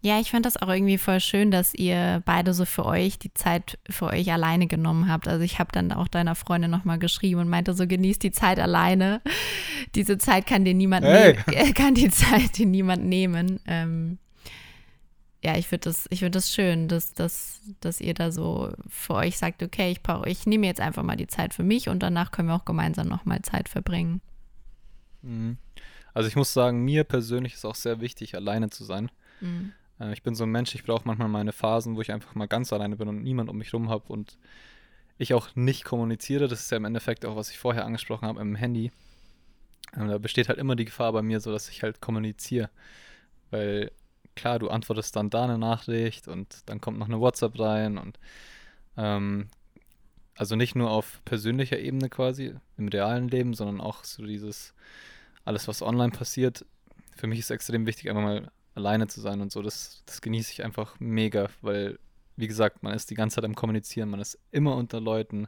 Ja, 0.06 0.20
ich 0.20 0.32
fand 0.32 0.46
das 0.46 0.62
auch 0.62 0.68
irgendwie 0.68 0.98
voll 0.98 1.22
schön, 1.22 1.50
dass 1.50 1.74
ihr 1.74 2.22
beide 2.26 2.54
so 2.54 2.66
für 2.66 2.86
euch 2.86 3.20
die 3.20 3.34
Zeit 3.34 3.80
für 3.90 4.08
euch 4.08 4.34
alleine 4.34 4.68
genommen 4.68 5.10
habt. 5.10 5.30
Also 5.30 5.46
ich 5.46 5.60
habe 5.60 5.72
dann 5.72 5.94
auch 5.94 6.10
deiner 6.10 6.36
Freundin 6.36 6.70
nochmal 6.70 7.00
geschrieben 7.00 7.40
und 7.40 7.48
meinte 7.48 7.74
so, 7.74 7.88
genießt 7.88 8.22
die 8.22 8.34
Zeit 8.34 8.60
alleine. 8.60 9.22
Diese 9.96 10.18
Zeit 10.18 10.46
kann 10.46 10.66
dir 10.66 10.74
niemand 10.74 11.06
hey. 11.06 11.38
nehmen, 11.48 11.74
kann 11.74 11.96
die 11.96 12.10
Zeit 12.10 12.58
dir 12.58 12.66
niemand 12.66 13.06
nehmen. 13.06 13.62
Ähm, 13.66 14.18
ja, 15.42 15.56
ich 15.56 15.70
finde 15.70 15.86
das, 15.86 16.06
ich 16.10 16.20
find 16.20 16.36
das 16.36 16.52
schön, 16.52 16.90
dass, 16.90 17.14
dass, 17.14 17.62
dass 17.80 18.02
ihr 18.02 18.14
da 18.14 18.34
so 18.34 18.74
für 18.90 19.14
euch 19.14 19.38
sagt, 19.38 19.64
okay, 19.64 19.90
ich 19.90 20.04
brauche, 20.04 20.28
ich 20.28 20.46
nehme 20.46 20.68
jetzt 20.68 20.82
einfach 20.82 21.04
mal 21.04 21.16
die 21.16 21.28
Zeit 21.28 21.54
für 21.54 21.64
mich 21.64 21.88
und 21.88 22.04
danach 22.04 22.32
können 22.32 22.50
wir 22.50 22.56
auch 22.56 22.66
gemeinsam 22.66 23.08
nochmal 23.08 23.42
Zeit 23.44 23.70
verbringen. 23.70 24.20
Mhm. 25.22 25.56
Also 26.14 26.28
ich 26.28 26.36
muss 26.36 26.52
sagen, 26.52 26.84
mir 26.84 27.06
persönlich 27.06 27.54
ist 27.54 27.64
auch 27.64 27.76
sehr 27.76 28.02
wichtig, 28.02 28.36
alleine 28.36 28.70
zu 28.70 28.84
sein. 28.84 29.10
Mhm. 29.40 29.72
Äh, 30.04 30.14
ich 30.14 30.24
bin 30.24 30.36
so 30.36 30.44
ein 30.44 30.52
Mensch, 30.52 30.76
ich 30.76 30.84
brauche 30.84 31.04
manchmal 31.06 31.30
meine 31.30 31.54
Phasen, 31.54 31.96
wo 31.96 32.02
ich 32.02 32.12
einfach 32.12 32.36
mal 32.36 32.48
ganz 32.48 32.74
alleine 32.74 32.98
bin 32.98 33.08
und 33.08 33.24
niemand 33.24 33.50
um 33.50 33.58
mich 33.58 33.74
rum 33.74 33.90
habe 33.90 34.12
und 34.12 34.38
ich 35.18 35.34
auch 35.34 35.56
nicht 35.56 35.86
kommuniziere. 35.86 36.48
Das 36.48 36.62
ist 36.62 36.72
ja 36.72 36.78
im 36.78 36.86
Endeffekt 36.86 37.26
auch, 37.26 37.36
was 37.36 37.50
ich 37.50 37.60
vorher 37.60 37.86
angesprochen 37.86 38.28
habe 38.28 38.42
im 38.42 38.56
Handy. 38.56 38.92
Ähm, 39.96 40.08
da 40.08 40.18
besteht 40.18 40.50
halt 40.50 40.60
immer 40.60 40.76
die 40.76 40.86
Gefahr 40.86 41.14
bei 41.14 41.22
mir 41.22 41.40
so, 41.40 41.52
dass 41.52 41.70
ich 41.70 41.84
halt 41.84 42.02
kommuniziere. 42.02 42.70
Weil 43.52 43.92
klar, 44.36 44.60
du 44.60 44.70
antwortest 44.70 45.16
dann 45.16 45.30
da 45.30 45.44
eine 45.46 45.58
Nachricht 45.58 46.28
und 46.28 46.64
dann 46.68 46.82
kommt 46.82 47.00
noch 47.00 47.08
eine 47.08 47.20
WhatsApp 47.20 47.60
rein 47.60 47.98
und 47.98 48.20
ähm, 48.98 49.48
also 50.36 50.56
nicht 50.56 50.76
nur 50.76 50.90
auf 50.90 51.22
persönlicher 51.26 51.80
Ebene 51.80 52.10
quasi 52.10 52.56
im 52.78 52.88
realen 52.88 53.28
Leben, 53.28 53.54
sondern 53.54 53.80
auch 53.82 54.04
so 54.04 54.26
dieses 54.26 54.74
alles, 55.46 55.68
was 55.68 55.84
online 55.84 56.12
passiert. 56.12 56.66
Für 57.16 57.28
mich 57.28 57.38
ist 57.38 57.52
extrem 57.52 57.86
wichtig, 57.86 58.10
einfach 58.10 58.24
mal 58.24 58.52
alleine 58.76 59.08
zu 59.08 59.22
sein 59.22 59.42
und 59.42 59.52
so. 59.52 59.62
Das, 59.62 60.04
das 60.06 60.22
genieße 60.22 60.52
ich 60.52 60.64
einfach 60.64 61.00
mega, 61.00 61.50
weil, 61.62 62.00
wie 62.36 62.48
gesagt, 62.48 62.84
man 62.84 62.94
ist 62.94 63.10
die 63.10 63.16
ganze 63.16 63.36
Zeit 63.36 63.46
am 63.46 63.56
Kommunizieren, 63.56 64.10
man 64.10 64.20
ist 64.20 64.40
immer 64.52 64.76
unter 64.76 65.00
Leuten. 65.00 65.48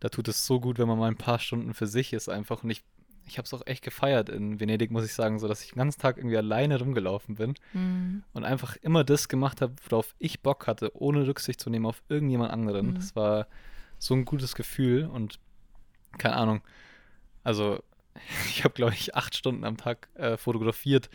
Da 0.00 0.08
tut 0.08 0.28
es 0.28 0.46
so 0.46 0.60
gut, 0.60 0.78
wenn 0.78 0.88
man 0.88 0.98
mal 0.98 1.08
ein 1.10 1.16
paar 1.16 1.38
Stunden 1.38 1.72
für 1.74 1.86
sich 1.86 2.12
ist 2.12 2.28
einfach. 2.28 2.62
Und 2.62 2.70
ich 2.70 2.84
ich 3.26 3.38
habe 3.38 3.46
es 3.46 3.54
auch 3.54 3.66
echt 3.66 3.82
gefeiert 3.82 4.28
in 4.28 4.60
Venedig, 4.60 4.90
muss 4.90 5.06
ich 5.06 5.14
sagen, 5.14 5.38
so 5.38 5.48
dass 5.48 5.62
ich 5.62 5.70
den 5.70 5.78
ganzen 5.78 5.98
Tag 5.98 6.18
irgendwie 6.18 6.36
alleine 6.36 6.78
rumgelaufen 6.78 7.36
bin 7.36 7.54
Mhm. 7.72 8.22
und 8.34 8.44
einfach 8.44 8.76
immer 8.76 9.02
das 9.02 9.28
gemacht 9.28 9.62
habe, 9.62 9.72
worauf 9.88 10.14
ich 10.18 10.42
Bock 10.42 10.66
hatte, 10.66 10.94
ohne 10.94 11.26
Rücksicht 11.26 11.58
zu 11.58 11.70
nehmen 11.70 11.86
auf 11.86 12.02
irgendjemand 12.10 12.52
anderen. 12.52 12.88
Mhm. 12.88 12.94
Das 12.96 13.16
war 13.16 13.46
so 13.98 14.12
ein 14.12 14.26
gutes 14.26 14.54
Gefühl 14.54 15.06
und 15.06 15.38
keine 16.18 16.36
Ahnung. 16.36 16.60
Also 17.42 17.82
ich 18.50 18.62
habe, 18.62 18.74
glaube 18.74 18.92
ich, 18.92 19.14
acht 19.14 19.34
Stunden 19.34 19.64
am 19.64 19.78
Tag 19.78 20.08
äh, 20.16 20.36
fotografiert, 20.36 21.08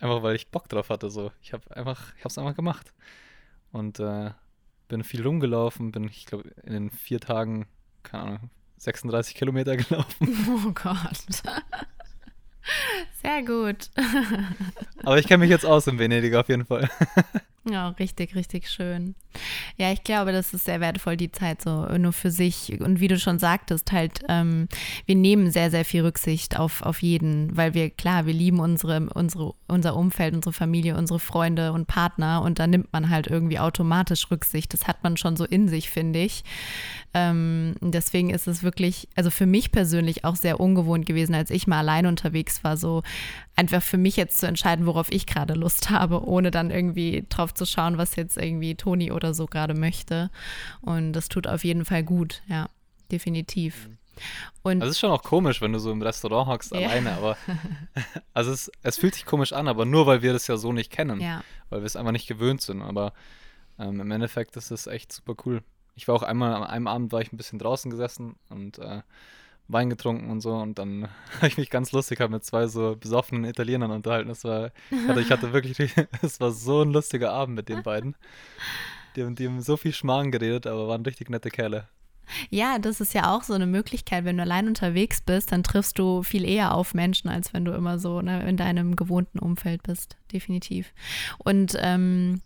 einfach 0.00 0.22
weil 0.22 0.36
ich 0.36 0.50
Bock 0.50 0.68
drauf 0.68 0.90
hatte. 0.90 1.10
So, 1.10 1.32
ich 1.42 1.52
habe 1.52 1.76
einfach, 1.76 2.14
ich 2.16 2.20
habe 2.20 2.28
es 2.28 2.38
einfach 2.38 2.54
gemacht 2.56 2.92
und 3.72 4.00
äh, 4.00 4.30
bin 4.88 5.04
viel 5.04 5.22
rumgelaufen. 5.22 5.92
Bin, 5.92 6.04
ich 6.04 6.26
glaube, 6.26 6.50
in 6.62 6.72
den 6.72 6.90
vier 6.90 7.20
Tagen, 7.20 7.66
keine 8.02 8.22
Ahnung, 8.24 8.50
36 8.78 9.34
Kilometer 9.34 9.76
gelaufen. 9.78 10.28
Oh 10.66 10.72
Gott. 10.72 11.24
Sehr 13.22 13.42
gut. 13.42 13.90
Aber 15.02 15.18
ich 15.18 15.26
kenne 15.26 15.42
mich 15.42 15.50
jetzt 15.50 15.66
aus 15.66 15.86
in 15.86 15.98
Venedig 15.98 16.34
auf 16.34 16.48
jeden 16.48 16.64
Fall. 16.64 16.88
Ja, 17.68 17.88
richtig, 17.88 18.34
richtig 18.34 18.70
schön. 18.70 19.14
Ja, 19.76 19.92
ich 19.92 20.04
glaube, 20.04 20.32
das 20.32 20.54
ist 20.54 20.64
sehr 20.64 20.80
wertvoll, 20.80 21.16
die 21.16 21.32
Zeit 21.32 21.62
so 21.62 21.86
nur 21.98 22.12
für 22.12 22.30
sich. 22.30 22.80
Und 22.80 23.00
wie 23.00 23.08
du 23.08 23.18
schon 23.18 23.38
sagtest, 23.38 23.92
halt, 23.92 24.20
ähm, 24.28 24.68
wir 25.06 25.16
nehmen 25.16 25.50
sehr, 25.50 25.70
sehr 25.70 25.84
viel 25.84 26.02
Rücksicht 26.02 26.58
auf, 26.58 26.82
auf 26.82 27.02
jeden, 27.02 27.56
weil 27.56 27.74
wir, 27.74 27.90
klar, 27.90 28.26
wir 28.26 28.34
lieben 28.34 28.60
unsere, 28.60 29.08
unsere, 29.14 29.54
unser 29.68 29.96
Umfeld, 29.96 30.34
unsere 30.34 30.52
Familie, 30.52 30.96
unsere 30.96 31.18
Freunde 31.18 31.72
und 31.72 31.86
Partner 31.86 32.42
und 32.42 32.58
da 32.58 32.66
nimmt 32.66 32.92
man 32.92 33.10
halt 33.10 33.26
irgendwie 33.26 33.58
automatisch 33.58 34.30
Rücksicht. 34.30 34.72
Das 34.72 34.86
hat 34.86 35.02
man 35.02 35.16
schon 35.16 35.36
so 35.36 35.44
in 35.44 35.68
sich, 35.68 35.90
finde 35.90 36.20
ich. 36.20 36.44
Ähm, 37.14 37.76
deswegen 37.80 38.30
ist 38.30 38.48
es 38.48 38.64
wirklich, 38.64 39.08
also 39.14 39.30
für 39.30 39.46
mich 39.46 39.70
persönlich 39.70 40.24
auch 40.24 40.34
sehr 40.34 40.58
ungewohnt 40.58 41.06
gewesen, 41.06 41.34
als 41.34 41.50
ich 41.50 41.68
mal 41.68 41.78
allein 41.78 42.06
unterwegs 42.06 42.64
war, 42.64 42.76
so 42.76 43.02
einfach 43.54 43.82
für 43.82 43.98
mich 43.98 44.16
jetzt 44.16 44.38
zu 44.38 44.46
entscheiden, 44.46 44.84
worauf 44.86 45.12
ich 45.12 45.26
gerade 45.26 45.54
Lust 45.54 45.90
habe, 45.90 46.26
ohne 46.26 46.50
dann 46.50 46.70
irgendwie 46.70 47.24
drauf 47.28 47.54
zu 47.54 47.66
schauen, 47.66 47.98
was 47.98 48.16
jetzt 48.16 48.36
irgendwie 48.36 48.74
Toni 48.74 49.12
oder 49.12 49.23
so 49.32 49.46
gerade 49.46 49.72
möchte. 49.74 50.30
Und 50.82 51.14
das 51.14 51.28
tut 51.28 51.46
auf 51.46 51.64
jeden 51.64 51.84
Fall 51.86 52.02
gut, 52.02 52.42
ja, 52.48 52.68
definitiv. 53.10 53.88
Und 54.62 54.80
Also 54.80 54.90
es 54.90 54.96
ist 54.96 55.00
schon 55.00 55.10
auch 55.10 55.22
komisch, 55.22 55.60
wenn 55.60 55.72
du 55.72 55.78
so 55.78 55.90
im 55.90 56.02
Restaurant 56.02 56.48
hockst 56.48 56.72
Ja. 56.72 56.78
alleine, 56.80 57.12
aber 57.12 57.36
also 58.34 58.52
es, 58.52 58.70
es 58.82 58.98
fühlt 58.98 59.14
sich 59.14 59.24
komisch 59.24 59.52
an, 59.52 59.66
aber 59.68 59.84
nur 59.84 60.06
weil 60.06 60.22
wir 60.22 60.32
das 60.32 60.46
ja 60.46 60.56
so 60.56 60.72
nicht 60.72 60.90
kennen, 60.92 61.20
ja, 61.20 61.42
weil 61.70 61.80
wir 61.80 61.86
es 61.86 61.96
einfach 61.96 62.12
nicht 62.12 62.28
gewöhnt 62.28 62.60
sind. 62.60 62.82
Aber 62.82 63.12
ähm, 63.78 64.00
im 64.00 64.10
Endeffekt 64.10 64.56
ist 64.56 64.70
es 64.70 64.86
echt 64.86 65.12
super 65.12 65.34
cool. 65.46 65.62
Ich 65.96 66.06
war 66.08 66.14
auch 66.14 66.22
einmal, 66.22 66.54
an 66.54 66.64
einem 66.64 66.86
Abend 66.86 67.12
war 67.12 67.20
ich 67.22 67.32
ein 67.32 67.36
bisschen 67.36 67.58
draußen 67.58 67.90
gesessen 67.90 68.36
und 68.50 68.78
äh, 68.78 69.02
Wein 69.66 69.88
getrunken 69.88 70.30
und 70.30 70.40
so 70.42 70.54
und 70.54 70.78
dann 70.78 71.08
habe 71.36 71.48
ich 71.48 71.56
mich 71.56 71.70
ganz 71.70 71.90
lustig 71.92 72.20
hab 72.20 72.30
mit 72.30 72.44
zwei 72.44 72.66
so 72.66 72.96
besoffenen 72.96 73.44
Italienern 73.44 73.90
unterhalten. 73.90 74.28
Das 74.28 74.44
war, 74.44 74.70
ich 74.90 75.08
hatte, 75.08 75.20
ich 75.20 75.30
hatte 75.30 75.52
wirklich, 75.52 75.78
es 76.22 76.38
war 76.40 76.52
so 76.52 76.82
ein 76.82 76.92
lustiger 76.92 77.32
Abend 77.32 77.56
mit 77.56 77.68
den 77.68 77.82
beiden. 77.82 78.14
Die, 79.16 79.22
haben- 79.22 79.34
die 79.34 79.46
haben 79.46 79.60
so 79.62 79.76
viel 79.76 79.92
Schmarrn 79.92 80.30
geredet, 80.30 80.66
aber 80.66 80.88
waren 80.88 81.02
richtig 81.02 81.30
nette 81.30 81.50
Kerle. 81.50 81.88
ja, 82.50 82.78
das 82.78 83.00
ist 83.00 83.12
ja 83.14 83.34
auch 83.34 83.42
so 83.42 83.52
eine 83.54 83.66
Möglichkeit, 83.66 84.24
wenn 84.24 84.36
du 84.38 84.42
allein 84.42 84.66
unterwegs 84.66 85.20
bist, 85.20 85.52
dann 85.52 85.62
triffst 85.62 85.98
du 85.98 86.22
viel 86.22 86.44
eher 86.44 86.74
auf 86.74 86.94
Menschen, 86.94 87.28
als 87.28 87.52
wenn 87.52 87.64
du 87.64 87.72
immer 87.72 87.98
so 87.98 88.22
ne, 88.22 88.48
in 88.48 88.56
deinem 88.56 88.96
gewohnten 88.96 89.38
Umfeld 89.38 89.82
bist, 89.82 90.16
definitiv. 90.32 90.92
Und 91.38 91.76
ähm, 91.80 92.40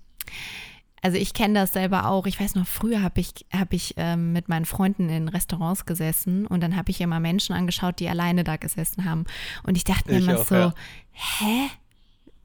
also 1.01 1.17
ich 1.17 1.33
kenne 1.33 1.55
das 1.55 1.73
selber 1.75 2.07
auch. 2.09 2.27
Ich 2.27 2.41
weiß 2.41 2.57
noch, 2.57 2.67
früher 2.67 3.03
habe 3.03 3.21
ich, 3.21 3.33
hab 3.53 3.73
ich 3.73 3.95
ähm, 3.99 4.33
mit 4.33 4.49
meinen 4.49 4.65
Freunden 4.65 5.09
in 5.09 5.29
Restaurants 5.29 5.87
gesessen 5.87 6.45
und 6.47 6.61
dann 6.61 6.75
habe 6.77 6.91
ich 6.91 7.01
immer 7.01 7.21
Menschen 7.21 7.55
angeschaut, 7.55 8.01
die 8.01 8.09
alleine 8.09 8.43
da 8.43 8.57
gesessen 8.57 9.05
haben. 9.05 9.25
Und 9.63 9.77
ich 9.77 9.85
dachte 9.85 10.11
mir 10.11 10.19
immer 10.19 10.41
auch, 10.41 10.45
so, 10.45 10.55
ja. 10.57 10.75
hä? 11.13 11.69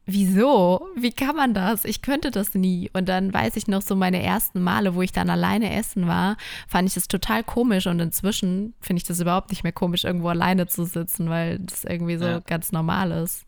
Wieso? 0.05 0.87
Wie 0.97 1.11
kann 1.13 1.35
man 1.35 1.53
das? 1.53 1.85
Ich 1.85 2.01
könnte 2.01 2.29
das 2.29 2.53
nie. 2.55 2.89
Und 2.93 3.07
dann 3.07 3.33
weiß 3.33 3.55
ich 3.55 3.67
noch 3.67 3.81
so 3.81 3.95
meine 3.95 4.21
ersten 4.21 4.61
Male, 4.61 4.95
wo 4.95 5.01
ich 5.01 5.13
dann 5.13 5.29
alleine 5.29 5.73
essen 5.73 6.07
war, 6.07 6.35
fand 6.67 6.89
ich 6.89 6.93
das 6.95 7.07
total 7.07 7.43
komisch. 7.43 7.87
Und 7.87 7.99
inzwischen 8.01 8.73
finde 8.81 8.97
ich 8.99 9.05
das 9.05 9.19
überhaupt 9.21 9.49
nicht 9.49 9.63
mehr 9.63 9.71
komisch, 9.71 10.03
irgendwo 10.03 10.27
alleine 10.27 10.67
zu 10.67 10.83
sitzen, 10.85 11.29
weil 11.29 11.59
das 11.59 11.85
irgendwie 11.85 12.17
so 12.17 12.25
Ja. 12.25 12.39
ganz 12.39 12.71
normal 12.73 13.11
ist. 13.11 13.45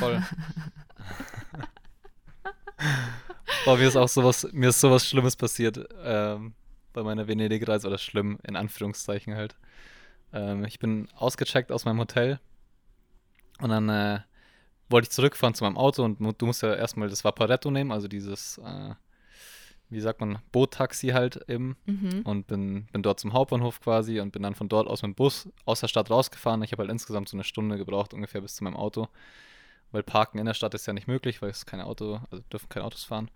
Voll. 0.00 0.20
Boah, 3.64 3.76
mir 3.76 3.88
ist 3.88 3.96
auch 3.96 4.08
sowas, 4.08 4.46
mir 4.52 4.70
ist 4.70 4.80
sowas 4.80 5.06
Schlimmes 5.06 5.36
passiert 5.36 5.78
ähm, 6.04 6.54
bei 6.92 7.02
meiner 7.02 7.26
Venedig-Reise, 7.28 7.86
oder 7.86 7.98
schlimm, 7.98 8.38
in 8.46 8.56
Anführungszeichen 8.56 9.34
halt. 9.36 9.56
Ähm, 10.32 10.64
ich 10.64 10.78
bin 10.78 11.08
ausgecheckt 11.14 11.72
aus 11.72 11.84
meinem 11.84 11.98
Hotel 12.00 12.40
und 13.60 13.70
dann 13.70 13.88
äh, 13.88 14.20
wollte 14.94 15.06
ich 15.06 15.10
zurückfahren 15.10 15.54
zu 15.54 15.64
meinem 15.64 15.76
Auto 15.76 16.04
und 16.04 16.18
du 16.20 16.46
musst 16.46 16.62
ja 16.62 16.72
erstmal 16.74 17.08
das 17.08 17.24
Vaporetto 17.24 17.70
nehmen, 17.70 17.90
also 17.92 18.06
dieses, 18.08 18.58
äh, 18.58 18.94
wie 19.90 20.00
sagt 20.00 20.20
man, 20.20 20.38
Boottaxi 20.52 21.08
halt 21.08 21.44
eben 21.48 21.76
Mhm. 21.84 22.22
und 22.24 22.46
bin, 22.46 22.86
bin 22.92 23.02
dort 23.02 23.18
zum 23.20 23.32
Hauptbahnhof 23.32 23.80
quasi 23.80 24.20
und 24.20 24.30
bin 24.32 24.42
dann 24.42 24.54
von 24.54 24.68
dort 24.68 24.86
aus 24.88 25.02
mit 25.02 25.10
dem 25.10 25.14
Bus 25.16 25.48
aus 25.64 25.80
der 25.80 25.88
Stadt 25.88 26.10
rausgefahren. 26.10 26.62
Ich 26.62 26.72
habe 26.72 26.82
halt 26.82 26.90
insgesamt 26.90 27.28
so 27.28 27.36
eine 27.36 27.44
Stunde 27.44 27.76
gebraucht, 27.76 28.14
ungefähr 28.14 28.40
bis 28.40 28.54
zu 28.54 28.64
meinem 28.64 28.76
Auto, 28.76 29.08
weil 29.92 30.02
Parken 30.02 30.38
in 30.38 30.46
der 30.46 30.54
Stadt 30.54 30.74
ist 30.74 30.86
ja 30.86 30.92
nicht 30.92 31.08
möglich, 31.08 31.42
weil 31.42 31.50
es 31.50 31.66
keine 31.66 31.86
Auto, 31.86 32.20
also 32.30 32.42
dürfen 32.52 32.68
keine 32.68 32.86
Autos 32.86 33.04
fahren. 33.04 33.30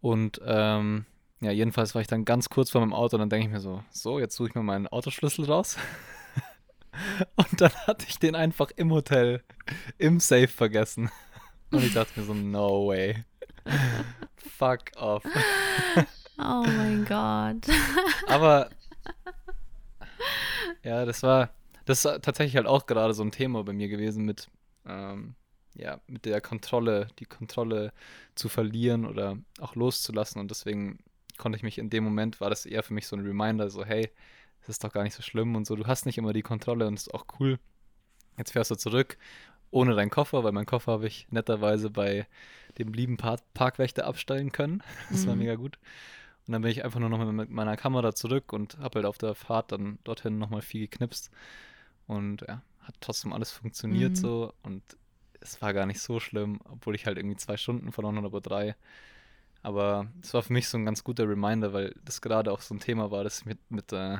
Und 0.00 0.40
ähm, 0.44 1.06
ja, 1.40 1.50
jedenfalls 1.50 1.94
war 1.94 2.02
ich 2.02 2.08
dann 2.08 2.24
ganz 2.24 2.48
kurz 2.50 2.70
vor 2.70 2.80
meinem 2.80 2.92
Auto 2.92 3.16
und 3.16 3.20
dann 3.20 3.30
denke 3.30 3.46
ich 3.46 3.52
mir 3.52 3.60
so, 3.60 3.82
so, 3.90 4.18
jetzt 4.18 4.36
suche 4.36 4.48
ich 4.50 4.54
mir 4.54 4.62
meinen 4.62 4.86
Autoschlüssel 4.86 5.44
raus. 5.46 5.76
und 7.36 7.60
dann 7.60 7.72
hatte 7.86 8.06
ich 8.08 8.18
den 8.18 8.34
einfach 8.34 8.70
im 8.76 8.92
Hotel, 8.92 9.42
im 9.98 10.20
Safe 10.20 10.48
vergessen. 10.48 11.10
Und 11.70 11.84
ich 11.84 11.94
dachte 11.94 12.18
mir 12.18 12.26
so, 12.26 12.34
no 12.34 12.88
way. 12.88 13.24
Fuck 14.36 14.92
off. 14.96 15.22
Oh 16.38 16.64
mein 16.64 17.04
Gott. 17.04 17.66
Aber 18.28 18.70
ja, 20.84 21.04
das 21.04 21.22
war 21.22 21.50
das 21.84 22.04
ist 22.04 22.22
tatsächlich 22.22 22.56
halt 22.56 22.66
auch 22.66 22.86
gerade 22.86 23.14
so 23.14 23.22
ein 23.22 23.30
Thema 23.30 23.64
bei 23.64 23.72
mir 23.72 23.88
gewesen 23.88 24.24
mit 24.24 24.48
ähm, 24.86 25.34
ja 25.74 26.00
mit 26.06 26.26
der 26.26 26.40
Kontrolle, 26.40 27.08
die 27.18 27.24
Kontrolle 27.24 27.92
zu 28.34 28.48
verlieren 28.48 29.06
oder 29.06 29.38
auch 29.58 29.74
loszulassen 29.74 30.40
und 30.40 30.50
deswegen 30.50 30.98
konnte 31.38 31.56
ich 31.56 31.62
mich 31.62 31.78
in 31.78 31.88
dem 31.88 32.04
Moment 32.04 32.40
war 32.40 32.50
das 32.50 32.66
eher 32.66 32.82
für 32.82 32.94
mich 32.94 33.06
so 33.06 33.16
ein 33.16 33.24
Reminder, 33.24 33.70
so 33.70 33.84
hey, 33.84 34.10
es 34.68 34.76
ist 34.76 34.84
doch 34.84 34.92
gar 34.92 35.02
nicht 35.02 35.14
so 35.14 35.22
schlimm 35.22 35.56
und 35.56 35.66
so, 35.66 35.76
du 35.76 35.86
hast 35.86 36.06
nicht 36.06 36.18
immer 36.18 36.32
die 36.32 36.42
Kontrolle 36.42 36.86
und 36.86 36.94
ist 36.94 37.12
auch 37.14 37.26
cool. 37.40 37.58
Jetzt 38.36 38.52
fährst 38.52 38.70
du 38.70 38.76
zurück 38.76 39.18
ohne 39.70 39.94
deinen 39.94 40.10
Koffer, 40.10 40.44
weil 40.44 40.52
meinen 40.52 40.66
Koffer 40.66 40.92
habe 40.92 41.06
ich 41.06 41.26
netterweise 41.30 41.90
bei 41.90 42.26
dem 42.78 42.92
lieben 42.92 43.16
Park 43.16 43.40
Parkwächter 43.54 44.06
abstellen 44.06 44.52
können. 44.52 44.82
Das 45.10 45.26
war 45.26 45.34
Mhm. 45.34 45.40
mega 45.40 45.54
gut. 45.56 45.78
Und 46.46 46.52
dann 46.52 46.62
bin 46.62 46.70
ich 46.70 46.84
einfach 46.84 47.00
nur 47.00 47.10
noch 47.10 47.24
mit 47.32 47.50
meiner 47.50 47.76
Kamera 47.76 48.14
zurück 48.14 48.52
und 48.52 48.78
habe 48.78 48.96
halt 49.00 49.06
auf 49.06 49.18
der 49.18 49.34
Fahrt 49.34 49.72
dann 49.72 49.98
dorthin 50.04 50.38
nochmal 50.38 50.62
viel 50.62 50.82
geknipst. 50.88 51.30
Und 52.06 52.42
ja, 52.48 52.62
hat 52.82 52.94
trotzdem 53.00 53.32
alles 53.34 53.52
funktioniert 53.52 54.12
Mhm. 54.12 54.16
so. 54.16 54.54
Und 54.62 54.82
es 55.40 55.60
war 55.62 55.74
gar 55.74 55.86
nicht 55.86 56.00
so 56.00 56.20
schlimm, 56.20 56.60
obwohl 56.64 56.94
ich 56.94 57.06
halt 57.06 57.18
irgendwie 57.18 57.36
zwei 57.36 57.56
Stunden 57.58 57.92
verloren 57.92 58.16
habe 58.16 58.28
oder 58.28 58.40
drei. 58.40 58.76
Aber 59.62 60.06
es 60.22 60.34
war 60.34 60.42
für 60.42 60.52
mich 60.52 60.68
so 60.68 60.78
ein 60.78 60.84
ganz 60.86 61.04
guter 61.04 61.28
Reminder, 61.28 61.72
weil 61.72 61.94
das 62.04 62.20
gerade 62.22 62.52
auch 62.52 62.60
so 62.60 62.74
ein 62.74 62.80
Thema 62.80 63.10
war, 63.10 63.24
das 63.24 63.40
ich 63.40 63.46
mit, 63.46 63.58
mit, 63.70 63.92
äh, 63.92 64.18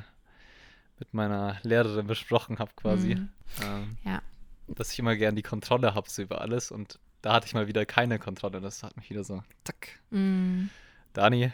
mit 0.99 1.15
meiner 1.15 1.59
Lehrerin 1.63 2.07
besprochen 2.07 2.59
habe 2.59 2.71
quasi. 2.77 3.15
Mhm. 3.17 3.29
Ähm, 3.63 3.97
Ja. 4.05 4.23
Dass 4.69 4.93
ich 4.93 4.99
immer 4.99 5.17
gern 5.17 5.35
die 5.37 5.43
Kontrolle 5.43 5.95
habe 5.95 6.11
so 6.11 6.21
über 6.23 6.41
alles. 6.43 6.71
Und 6.71 6.99
da 7.23 7.33
hatte 7.33 7.47
ich 7.47 7.55
mal 7.55 7.67
wieder 7.69 7.87
keine 7.87 8.19
Kontrolle. 8.19 8.61
Das 8.61 8.83
hat 8.83 8.97
mich 8.97 9.09
wieder 9.11 9.25
so, 9.25 9.43
zack. 9.65 9.99
Mm. 10.11 10.67
Dani, 11.15 11.53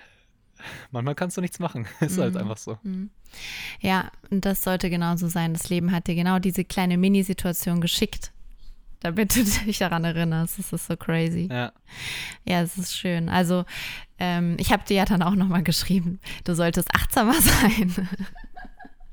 manchmal 0.90 1.14
kannst 1.14 1.36
du 1.36 1.40
nichts 1.40 1.58
machen. 1.60 1.86
Ist 2.00 2.18
halt 2.18 2.34
Mhm. 2.34 2.40
einfach 2.40 2.56
so. 2.56 2.78
Mhm. 2.82 3.10
Ja, 3.80 4.10
und 4.30 4.44
das 4.44 4.62
sollte 4.64 4.90
genauso 4.90 5.28
sein. 5.28 5.52
Das 5.54 5.68
Leben 5.68 5.92
hat 5.92 6.06
dir 6.08 6.14
genau 6.16 6.38
diese 6.40 6.64
kleine 6.64 6.98
Mini-Situation 6.98 7.80
geschickt, 7.80 8.32
damit 9.00 9.36
du 9.36 9.44
dich 9.66 9.78
daran 9.78 10.04
erinnerst. 10.04 10.58
Das 10.58 10.72
ist 10.72 10.86
so 10.86 10.96
crazy. 10.96 11.48
Ja. 11.50 11.72
Ja, 12.44 12.62
es 12.62 12.76
ist 12.76 12.96
schön. 12.96 13.28
Also, 13.28 13.64
ähm, 14.18 14.56
ich 14.58 14.72
habe 14.72 14.84
dir 14.84 14.96
ja 14.96 15.04
dann 15.04 15.22
auch 15.22 15.34
nochmal 15.36 15.62
geschrieben, 15.62 16.18
du 16.44 16.54
solltest 16.54 16.92
achtsamer 16.94 17.40
sein. 17.40 18.08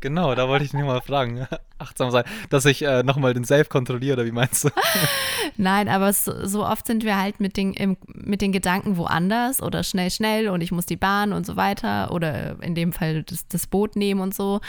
Genau, 0.01 0.35
da 0.35 0.47
wollte 0.47 0.65
ich 0.65 0.73
nicht 0.73 0.85
mal 0.85 1.01
fragen. 1.01 1.47
Achtsam 1.77 2.11
sein, 2.11 2.23
dass 2.49 2.65
ich 2.65 2.81
äh, 2.81 3.03
nochmal 3.03 3.33
den 3.33 3.43
Safe 3.43 3.65
kontrolliere, 3.65 4.17
oder 4.17 4.25
wie 4.25 4.31
meinst 4.31 4.65
du? 4.65 4.69
Nein, 5.57 5.87
aber 5.87 6.09
es, 6.09 6.25
so 6.25 6.65
oft 6.65 6.87
sind 6.87 7.03
wir 7.03 7.17
halt 7.17 7.39
mit 7.39 7.55
den, 7.55 7.73
im, 7.73 7.97
mit 8.07 8.41
den 8.41 8.51
Gedanken 8.51 8.97
woanders 8.97 9.61
oder 9.61 9.83
schnell, 9.83 10.11
schnell 10.11 10.49
und 10.49 10.61
ich 10.61 10.71
muss 10.71 10.85
die 10.85 10.97
Bahn 10.97 11.33
und 11.33 11.45
so 11.45 11.55
weiter 11.55 12.11
oder 12.11 12.61
in 12.61 12.75
dem 12.75 12.93
Fall 12.93 13.23
das, 13.23 13.47
das 13.47 13.67
Boot 13.67 13.95
nehmen 13.95 14.21
und 14.21 14.33
so. 14.33 14.59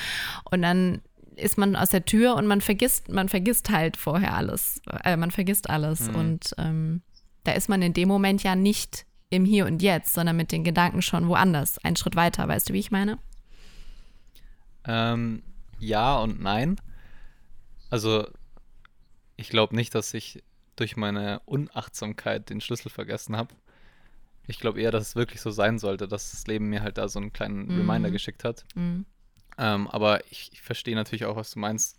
Und 0.50 0.62
dann 0.62 1.00
ist 1.36 1.58
man 1.58 1.76
aus 1.76 1.90
der 1.90 2.04
Tür 2.04 2.36
und 2.36 2.46
man 2.46 2.60
vergisst, 2.60 3.08
man 3.08 3.28
vergisst 3.28 3.70
halt 3.70 3.96
vorher 3.96 4.34
alles. 4.34 4.80
Äh, 5.04 5.16
man 5.16 5.30
vergisst 5.30 5.70
alles. 5.70 6.08
Mhm. 6.08 6.14
Und 6.14 6.54
ähm, 6.58 7.02
da 7.44 7.52
ist 7.52 7.68
man 7.68 7.82
in 7.82 7.94
dem 7.94 8.08
Moment 8.08 8.42
ja 8.42 8.54
nicht 8.54 9.06
im 9.30 9.44
Hier 9.44 9.66
und 9.66 9.82
Jetzt, 9.82 10.12
sondern 10.14 10.36
mit 10.36 10.52
den 10.52 10.62
Gedanken 10.62 11.00
schon 11.00 11.26
woanders, 11.28 11.78
einen 11.82 11.96
Schritt 11.96 12.16
weiter. 12.16 12.46
Weißt 12.46 12.68
du, 12.68 12.74
wie 12.74 12.78
ich 12.78 12.90
meine? 12.90 13.18
Ähm, 14.84 15.42
ja 15.78 16.18
und 16.18 16.40
nein. 16.40 16.76
Also, 17.90 18.26
ich 19.36 19.48
glaube 19.48 19.76
nicht, 19.76 19.94
dass 19.94 20.14
ich 20.14 20.42
durch 20.76 20.96
meine 20.96 21.40
Unachtsamkeit 21.44 22.50
den 22.50 22.60
Schlüssel 22.60 22.90
vergessen 22.90 23.36
habe. 23.36 23.54
Ich 24.46 24.58
glaube 24.58 24.80
eher, 24.80 24.90
dass 24.90 25.08
es 25.08 25.16
wirklich 25.16 25.40
so 25.40 25.50
sein 25.50 25.78
sollte, 25.78 26.08
dass 26.08 26.32
das 26.32 26.46
Leben 26.46 26.68
mir 26.68 26.82
halt 26.82 26.98
da 26.98 27.08
so 27.08 27.20
einen 27.20 27.32
kleinen 27.32 27.66
Mhm. 27.66 27.76
Reminder 27.78 28.10
geschickt 28.10 28.44
hat. 28.44 28.64
Mhm. 28.74 29.04
Ähm, 29.58 29.88
aber 29.88 30.24
ich, 30.30 30.50
ich 30.52 30.62
verstehe 30.62 30.96
natürlich 30.96 31.26
auch, 31.26 31.36
was 31.36 31.52
du 31.52 31.58
meinst. 31.58 31.98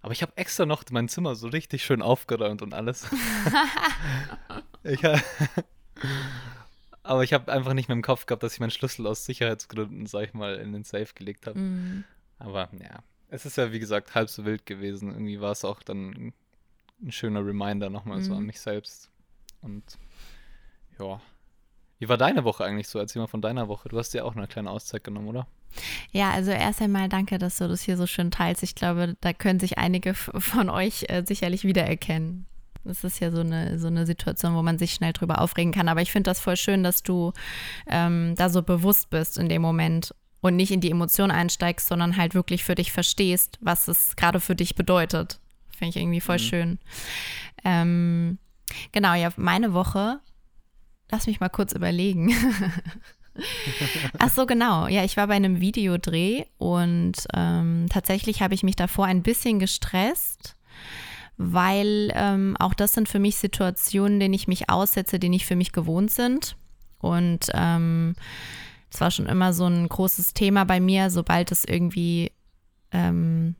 Aber 0.00 0.12
ich 0.12 0.22
habe 0.22 0.32
extra 0.36 0.66
noch 0.66 0.84
mein 0.90 1.08
Zimmer 1.08 1.34
so 1.34 1.48
richtig 1.48 1.84
schön 1.84 2.02
aufgeräumt 2.02 2.62
und 2.62 2.74
alles. 2.74 3.06
ich, 4.84 5.00
aber 7.02 7.24
ich 7.24 7.32
habe 7.32 7.52
einfach 7.52 7.74
nicht 7.74 7.88
mehr 7.88 7.96
im 7.96 8.02
Kopf 8.02 8.26
gehabt, 8.26 8.42
dass 8.42 8.54
ich 8.54 8.60
meinen 8.60 8.70
Schlüssel 8.70 9.06
aus 9.06 9.24
Sicherheitsgründen, 9.24 10.06
sag 10.06 10.28
ich 10.28 10.34
mal, 10.34 10.56
in 10.56 10.72
den 10.72 10.84
Safe 10.84 11.08
gelegt 11.14 11.46
habe. 11.46 11.58
Mhm. 11.58 12.04
Aber 12.38 12.68
ja, 12.80 13.02
es 13.28 13.46
ist 13.46 13.56
ja 13.56 13.72
wie 13.72 13.78
gesagt 13.78 14.14
halb 14.14 14.28
so 14.28 14.44
wild 14.44 14.66
gewesen. 14.66 15.10
Irgendwie 15.10 15.40
war 15.40 15.52
es 15.52 15.64
auch 15.64 15.82
dann 15.82 16.32
ein 17.02 17.12
schöner 17.12 17.44
Reminder 17.44 17.90
nochmal 17.90 18.20
so 18.22 18.32
an 18.34 18.40
Mhm. 18.40 18.46
mich 18.46 18.60
selbst. 18.60 19.10
Und 19.60 19.82
ja. 20.98 21.20
Wie 21.98 22.08
war 22.08 22.16
deine 22.18 22.44
Woche 22.44 22.64
eigentlich 22.64 22.88
so? 22.88 22.98
Erzähl 22.98 23.20
mal 23.22 23.28
von 23.28 23.40
deiner 23.40 23.68
Woche. 23.68 23.88
Du 23.88 23.98
hast 23.98 24.12
dir 24.14 24.24
auch 24.24 24.36
eine 24.36 24.46
kleine 24.46 24.70
Auszeit 24.70 25.04
genommen, 25.04 25.28
oder? 25.28 25.46
Ja, 26.12 26.30
also 26.32 26.50
erst 26.50 26.82
einmal 26.82 27.08
danke, 27.08 27.38
dass 27.38 27.56
du 27.56 27.66
das 27.66 27.82
hier 27.82 27.96
so 27.96 28.06
schön 28.06 28.30
teilst. 28.30 28.62
Ich 28.62 28.74
glaube, 28.74 29.16
da 29.20 29.32
können 29.32 29.58
sich 29.58 29.78
einige 29.78 30.14
von 30.14 30.68
euch 30.70 31.04
äh, 31.08 31.24
sicherlich 31.26 31.64
wiedererkennen. 31.64 32.46
Das 32.84 33.02
ist 33.02 33.18
ja 33.20 33.30
so 33.30 33.40
eine, 33.40 33.78
so 33.78 33.86
eine 33.86 34.04
Situation, 34.06 34.54
wo 34.54 34.62
man 34.62 34.78
sich 34.78 34.92
schnell 34.92 35.12
drüber 35.14 35.40
aufregen 35.40 35.72
kann. 35.72 35.88
Aber 35.88 36.02
ich 36.02 36.12
finde 36.12 36.28
das 36.30 36.38
voll 36.40 36.56
schön, 36.56 36.82
dass 36.82 37.02
du 37.02 37.32
ähm, 37.86 38.34
da 38.36 38.50
so 38.50 38.62
bewusst 38.62 39.08
bist 39.10 39.38
in 39.38 39.48
dem 39.48 39.62
Moment 39.62 40.14
und 40.44 40.56
nicht 40.56 40.70
in 40.70 40.82
die 40.82 40.90
Emotion 40.90 41.30
einsteigst, 41.30 41.88
sondern 41.88 42.18
halt 42.18 42.34
wirklich 42.34 42.64
für 42.64 42.74
dich 42.74 42.92
verstehst, 42.92 43.56
was 43.62 43.88
es 43.88 44.14
gerade 44.14 44.40
für 44.40 44.54
dich 44.54 44.74
bedeutet. 44.74 45.40
Finde 45.70 45.88
ich 45.88 45.96
irgendwie 45.96 46.20
voll 46.20 46.36
Mhm. 46.36 46.40
schön. 46.42 46.78
Ähm, 47.64 48.38
genau, 48.92 49.14
ja, 49.14 49.30
meine 49.36 49.72
Woche. 49.72 50.20
Lass 51.10 51.26
mich 51.26 51.40
mal 51.40 51.48
kurz 51.48 51.72
überlegen. 51.72 52.30
Ach 54.18 54.28
so, 54.28 54.44
genau. 54.44 54.86
Ja, 54.86 55.02
ich 55.02 55.16
war 55.16 55.28
bei 55.28 55.34
einem 55.34 55.60
Videodreh 55.62 56.44
und 56.58 57.14
ähm, 57.32 57.86
tatsächlich 57.88 58.42
habe 58.42 58.52
ich 58.52 58.62
mich 58.62 58.76
davor 58.76 59.06
ein 59.06 59.22
bisschen 59.22 59.58
gestresst, 59.58 60.56
weil 61.38 62.12
ähm, 62.14 62.54
auch 62.58 62.74
das 62.74 62.92
sind 62.92 63.08
für 63.08 63.18
mich 63.18 63.36
Situationen, 63.36 64.20
denen 64.20 64.34
ich 64.34 64.46
mich 64.46 64.68
aussetze, 64.68 65.18
die 65.18 65.30
nicht 65.30 65.46
für 65.46 65.56
mich 65.56 65.72
gewohnt 65.72 66.10
sind. 66.10 66.56
Und 66.98 67.46
ähm, 67.54 68.14
es 68.94 69.00
war 69.00 69.10
schon 69.10 69.26
immer 69.26 69.52
so 69.52 69.66
ein 69.66 69.88
großes 69.88 70.34
Thema 70.34 70.64
bei 70.64 70.78
mir, 70.78 71.10
sobald 71.10 71.50
es 71.50 71.64
irgendwie, 71.64 72.30
ähm, 72.92 73.56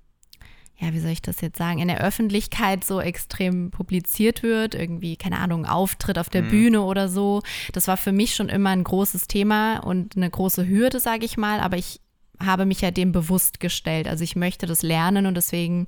ja, 0.79 0.93
wie 0.93 1.01
soll 1.01 1.11
ich 1.11 1.23
das 1.23 1.41
jetzt 1.41 1.59
sagen, 1.59 1.81
in 1.81 1.89
der 1.89 2.01
Öffentlichkeit 2.01 2.85
so 2.85 3.01
extrem 3.01 3.73
publiziert 3.73 4.45
wird, 4.45 4.77
irgendwie, 4.77 5.17
keine 5.17 5.39
Ahnung, 5.39 5.67
Auftritt 5.67 6.19
auf 6.19 6.29
der 6.29 6.43
Mhm. 6.43 6.49
Bühne 6.51 6.83
oder 6.83 7.09
so. 7.09 7.43
Das 7.73 7.89
war 7.89 7.97
für 7.97 8.13
mich 8.13 8.37
schon 8.37 8.49
immer 8.49 8.71
ein 8.71 8.85
großes 8.85 9.27
Thema 9.27 9.79
und 9.79 10.17
eine 10.17 10.31
große 10.31 10.69
Hürde, 10.69 11.01
sage 11.01 11.25
ich 11.25 11.37
mal, 11.37 11.59
aber 11.59 11.77
ich 11.79 12.01
habe 12.39 12.65
mich 12.65 12.81
ja 12.81 12.93
dem 12.93 13.11
bewusst 13.11 13.59
gestellt. 13.59 14.07
Also 14.07 14.23
ich 14.23 14.37
möchte 14.37 14.67
das 14.67 14.83
lernen 14.83 15.27
und 15.27 15.35
deswegen 15.37 15.87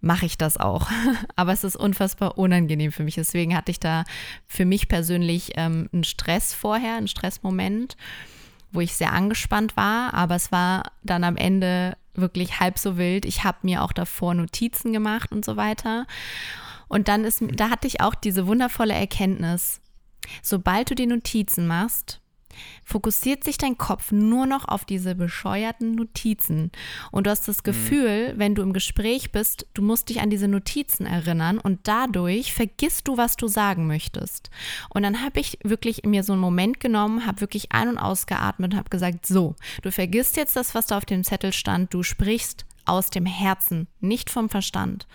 mache 0.00 0.26
ich 0.26 0.36
das 0.36 0.56
auch. 0.56 0.88
Aber 1.36 1.52
es 1.52 1.62
ist 1.62 1.76
unfassbar 1.76 2.36
unangenehm 2.36 2.90
für 2.90 3.04
mich. 3.04 3.14
Deswegen 3.14 3.56
hatte 3.56 3.70
ich 3.70 3.78
da 3.78 4.02
für 4.48 4.64
mich 4.64 4.88
persönlich 4.88 5.52
ähm, 5.54 5.88
einen 5.92 6.02
Stress 6.02 6.54
vorher, 6.54 6.96
einen 6.96 7.06
Stressmoment, 7.06 7.96
wo 8.72 8.80
ich 8.80 8.94
sehr 8.94 9.12
angespannt 9.12 9.76
war. 9.76 10.14
Aber 10.14 10.34
es 10.34 10.50
war 10.50 10.92
dann 11.02 11.24
am 11.24 11.36
Ende 11.36 11.96
wirklich 12.14 12.60
halb 12.60 12.78
so 12.78 12.96
wild. 12.96 13.24
Ich 13.24 13.44
habe 13.44 13.58
mir 13.62 13.82
auch 13.82 13.92
davor 13.92 14.34
Notizen 14.34 14.92
gemacht 14.92 15.32
und 15.32 15.44
so 15.44 15.56
weiter. 15.56 16.06
Und 16.88 17.08
dann 17.08 17.24
ist, 17.24 17.42
da 17.54 17.70
hatte 17.70 17.86
ich 17.86 18.00
auch 18.00 18.14
diese 18.14 18.46
wundervolle 18.46 18.94
Erkenntnis. 18.94 19.80
Sobald 20.42 20.90
du 20.90 20.94
die 20.94 21.06
Notizen 21.06 21.66
machst, 21.66 22.20
fokussiert 22.84 23.44
sich 23.44 23.58
dein 23.58 23.78
Kopf 23.78 24.12
nur 24.12 24.46
noch 24.46 24.66
auf 24.66 24.84
diese 24.84 25.14
bescheuerten 25.14 25.94
Notizen. 25.94 26.70
Und 27.10 27.26
du 27.26 27.30
hast 27.30 27.48
das 27.48 27.62
Gefühl, 27.62 28.34
wenn 28.36 28.54
du 28.54 28.62
im 28.62 28.72
Gespräch 28.72 29.32
bist, 29.32 29.66
du 29.74 29.82
musst 29.82 30.08
dich 30.08 30.20
an 30.20 30.30
diese 30.30 30.48
Notizen 30.48 31.06
erinnern 31.06 31.58
und 31.58 31.80
dadurch 31.84 32.52
vergisst 32.52 33.08
du, 33.08 33.16
was 33.16 33.36
du 33.36 33.48
sagen 33.48 33.86
möchtest. 33.86 34.50
Und 34.90 35.02
dann 35.02 35.22
habe 35.22 35.40
ich 35.40 35.58
wirklich 35.62 36.02
mir 36.04 36.22
so 36.22 36.32
einen 36.32 36.42
Moment 36.42 36.80
genommen, 36.80 37.26
habe 37.26 37.40
wirklich 37.40 37.72
ein- 37.72 37.88
und 37.88 37.98
ausgeatmet 37.98 38.72
und 38.72 38.78
habe 38.78 38.90
gesagt, 38.90 39.26
so, 39.26 39.56
du 39.82 39.90
vergisst 39.90 40.36
jetzt 40.36 40.56
das, 40.56 40.74
was 40.74 40.86
da 40.86 40.98
auf 40.98 41.04
dem 41.04 41.24
Zettel 41.24 41.52
stand, 41.52 41.92
du 41.94 42.02
sprichst 42.02 42.66
aus 42.84 43.10
dem 43.10 43.26
Herzen, 43.26 43.88
nicht 44.00 44.30
vom 44.30 44.48
Verstand. 44.48 45.06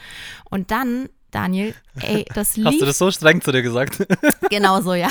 Und 0.49 0.71
dann 0.71 1.09
Daniel, 1.31 1.75
ey, 1.99 2.25
das 2.33 2.55
lief 2.55 2.65
Hast 2.65 2.81
du 2.81 2.85
das 2.85 2.97
so 2.97 3.11
streng 3.11 3.41
zu 3.41 3.51
dir 3.51 3.61
gesagt? 3.61 4.05
Genau 4.49 4.81
so, 4.81 4.93
ja. 4.93 5.09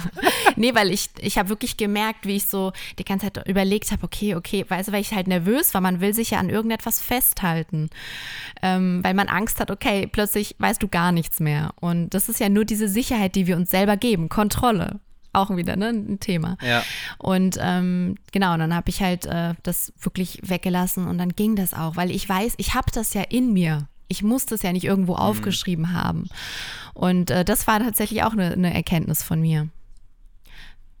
nee, 0.56 0.72
weil 0.72 0.92
ich, 0.92 1.10
ich 1.18 1.36
habe 1.36 1.48
wirklich 1.48 1.76
gemerkt, 1.76 2.26
wie 2.26 2.36
ich 2.36 2.46
so 2.46 2.72
die 2.98 3.04
ganze 3.04 3.26
Zeit 3.26 3.48
überlegt 3.48 3.90
habe, 3.90 4.04
okay, 4.04 4.36
okay, 4.36 4.64
weißt 4.68 4.88
du, 4.88 4.92
weil 4.92 5.00
ich 5.00 5.12
halt 5.12 5.26
nervös 5.26 5.74
war, 5.74 5.80
man 5.80 6.00
will 6.00 6.14
sich 6.14 6.30
ja 6.30 6.38
an 6.38 6.48
irgendetwas 6.48 7.00
festhalten, 7.00 7.90
ähm, 8.62 9.00
weil 9.02 9.14
man 9.14 9.28
Angst 9.28 9.58
hat, 9.58 9.72
okay, 9.72 10.06
plötzlich 10.06 10.54
weißt 10.58 10.80
du 10.80 10.86
gar 10.86 11.10
nichts 11.10 11.40
mehr. 11.40 11.72
Und 11.80 12.10
das 12.10 12.28
ist 12.28 12.38
ja 12.38 12.48
nur 12.48 12.64
diese 12.64 12.88
Sicherheit, 12.88 13.34
die 13.34 13.48
wir 13.48 13.56
uns 13.56 13.70
selber 13.70 13.96
geben, 13.96 14.28
Kontrolle. 14.28 15.00
Auch 15.32 15.54
wieder 15.54 15.76
ne, 15.76 15.88
ein 15.88 16.20
Thema. 16.20 16.56
ja. 16.62 16.82
Und 17.18 17.58
ähm, 17.60 18.14
genau, 18.32 18.54
und 18.54 18.60
dann 18.60 18.74
habe 18.74 18.88
ich 18.88 19.02
halt 19.02 19.26
äh, 19.26 19.54
das 19.62 19.92
wirklich 20.00 20.40
weggelassen 20.42 21.06
und 21.06 21.18
dann 21.18 21.30
ging 21.30 21.54
das 21.56 21.74
auch, 21.74 21.96
weil 21.96 22.10
ich 22.10 22.28
weiß, 22.28 22.54
ich 22.56 22.74
habe 22.74 22.90
das 22.92 23.12
ja 23.14 23.22
in 23.22 23.52
mir. 23.52 23.88
Ich 24.08 24.22
muss 24.22 24.46
das 24.46 24.62
ja 24.62 24.72
nicht 24.72 24.84
irgendwo 24.84 25.14
aufgeschrieben 25.14 25.92
haben. 25.92 26.28
Und 26.94 27.30
äh, 27.30 27.44
das 27.44 27.66
war 27.66 27.78
tatsächlich 27.78 28.22
auch 28.24 28.32
eine, 28.32 28.52
eine 28.52 28.72
Erkenntnis 28.74 29.22
von 29.22 29.40
mir. 29.40 29.68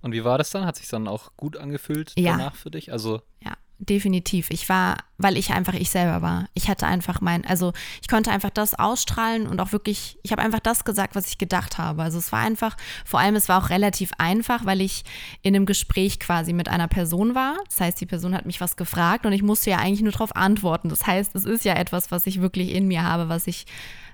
Und 0.00 0.12
wie 0.12 0.24
war 0.24 0.38
das 0.38 0.50
dann? 0.50 0.64
Hat 0.64 0.76
sich 0.76 0.88
dann 0.88 1.08
auch 1.08 1.32
gut 1.36 1.56
angefühlt 1.56 2.12
Ja. 2.16 2.32
danach 2.36 2.54
für 2.54 2.70
dich? 2.70 2.92
Also, 2.92 3.20
Ja, 3.42 3.54
definitiv. 3.78 4.50
Ich 4.50 4.68
war, 4.68 4.96
weil 5.18 5.36
ich 5.36 5.52
einfach 5.52 5.74
ich 5.74 5.90
selber 5.90 6.20
war. 6.20 6.46
Ich 6.54 6.68
hatte 6.68 6.86
einfach 6.86 7.20
mein, 7.20 7.44
also 7.44 7.72
ich 8.02 8.08
konnte 8.08 8.30
einfach 8.30 8.50
das 8.50 8.74
ausstrahlen 8.74 9.46
und 9.46 9.60
auch 9.60 9.72
wirklich, 9.72 10.18
ich 10.22 10.32
habe 10.32 10.42
einfach 10.42 10.58
das 10.58 10.84
gesagt, 10.84 11.14
was 11.14 11.28
ich 11.28 11.38
gedacht 11.38 11.78
habe. 11.78 12.02
Also 12.02 12.18
es 12.18 12.32
war 12.32 12.40
einfach, 12.40 12.76
vor 13.04 13.20
allem 13.20 13.36
es 13.36 13.48
war 13.48 13.62
auch 13.62 13.70
relativ 13.70 14.10
einfach, 14.18 14.66
weil 14.66 14.80
ich 14.80 15.04
in 15.42 15.54
einem 15.54 15.64
Gespräch 15.64 16.18
quasi 16.18 16.52
mit 16.52 16.68
einer 16.68 16.88
Person 16.88 17.34
war. 17.34 17.56
Das 17.68 17.80
heißt, 17.80 18.00
die 18.00 18.06
Person 18.06 18.34
hat 18.34 18.46
mich 18.46 18.60
was 18.60 18.76
gefragt 18.76 19.26
und 19.26 19.32
ich 19.32 19.42
musste 19.42 19.70
ja 19.70 19.78
eigentlich 19.78 20.02
nur 20.02 20.12
darauf 20.12 20.34
antworten. 20.34 20.88
Das 20.88 21.06
heißt, 21.06 21.34
es 21.36 21.44
ist 21.44 21.64
ja 21.64 21.74
etwas, 21.74 22.10
was 22.10 22.26
ich 22.26 22.40
wirklich 22.40 22.74
in 22.74 22.88
mir 22.88 23.04
habe, 23.04 23.28
was 23.28 23.46
ich 23.46 23.66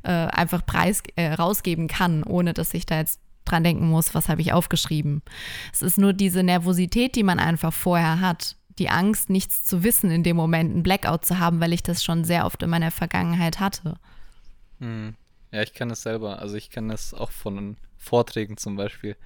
äh, 0.03 0.11
einfach 0.11 0.65
preis 0.67 1.03
äh, 1.17 1.33
rausgeben 1.33 1.89
kann, 1.89 2.23
ohne 2.23 2.53
dass 2.53 2.75
ich 2.75 2.85
da 2.85 2.99
jetzt 2.99 3.21
dran 3.47 3.65
denken 3.65 3.89
muss, 3.89 4.15
was 4.15 4.29
habe 4.29 4.41
ich 4.41 4.53
aufgeschrieben. 4.53 5.23
Es 5.73 5.83
ist 5.83 5.99
nur 5.99 6.13
diese 6.13 6.43
Nervosität, 6.43 7.15
die 7.15 7.23
man 7.23 7.39
einfach 7.39 7.73
vorher 7.73 8.21
hat, 8.21 8.57
die 8.79 8.89
Angst, 8.91 9.31
nichts 9.31 9.65
zu 9.65 9.83
wissen 9.85 10.11
in 10.11 10.23
dem 10.23 10.37
Moment, 10.37 10.73
einen 10.73 10.83
Blackout 10.83 11.25
zu 11.25 11.39
haben, 11.39 11.61
weil 11.61 11.73
ich 11.73 11.83
das 11.83 12.03
schon 12.03 12.25
sehr 12.25 12.45
oft 12.47 12.63
in 12.63 12.71
meiner 12.71 12.91
Vergangenheit 12.91 13.61
hatte. 13.61 13.95
hm. 14.81 15.15
ja, 15.53 15.63
ich 15.63 15.73
kenne 15.75 15.91
das 15.91 16.03
selber. 16.03 16.39
Also 16.41 16.57
ich 16.57 16.71
kenne 16.71 16.93
das 16.93 17.15
auch 17.15 17.31
von 17.31 17.77
Vorträgen 17.99 18.57
zum 18.57 18.77
Beispiel. 18.77 19.17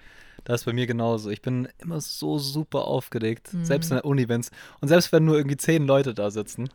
Da 0.44 0.54
ist 0.54 0.64
bei 0.64 0.72
mir 0.72 0.86
genauso. 0.86 1.30
Ich 1.30 1.42
bin 1.42 1.68
immer 1.78 2.00
so 2.00 2.38
super 2.38 2.84
aufgeregt. 2.84 3.50
Selbst 3.62 3.90
in 3.90 3.96
der 3.96 4.04
Uni, 4.04 4.28
wenn's. 4.28 4.50
Und 4.80 4.88
selbst 4.88 5.10
wenn 5.12 5.24
nur 5.24 5.36
irgendwie 5.36 5.56
zehn 5.56 5.86
Leute 5.86 6.14
da 6.14 6.30
sitzen, 6.30 6.68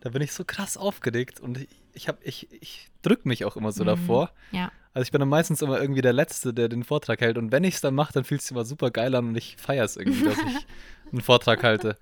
da 0.00 0.10
bin 0.10 0.20
ich 0.20 0.32
so 0.32 0.44
krass 0.44 0.76
aufgeregt. 0.76 1.40
Und 1.40 1.58
ich, 1.58 1.68
ich 1.92 2.08
habe, 2.08 2.18
ich, 2.22 2.48
ich 2.60 2.90
drück 3.02 3.24
mich 3.24 3.44
auch 3.44 3.56
immer 3.56 3.72
so 3.72 3.82
Mhm. 3.84 3.88
davor. 3.88 4.30
Ja. 4.50 4.72
Also 4.92 5.04
ich 5.04 5.12
bin 5.12 5.20
dann 5.20 5.28
meistens 5.28 5.62
immer 5.62 5.80
irgendwie 5.80 6.02
der 6.02 6.12
Letzte, 6.12 6.52
der 6.52 6.68
den 6.68 6.84
Vortrag 6.84 7.20
hält. 7.20 7.38
Und 7.38 7.50
wenn 7.52 7.64
ich 7.64 7.76
es 7.76 7.80
dann 7.80 7.94
mache, 7.94 8.12
dann 8.12 8.24
fühlt 8.24 8.40
es 8.40 8.48
sich 8.48 8.52
immer 8.52 8.64
super 8.64 8.90
geil 8.90 9.14
an 9.14 9.28
und 9.28 9.36
ich 9.36 9.56
feiere 9.58 9.84
es 9.84 9.96
irgendwie, 9.96 10.24
dass 10.24 10.38
ich 10.38 10.66
einen 11.12 11.20
Vortrag 11.20 11.62
halte. 11.62 11.96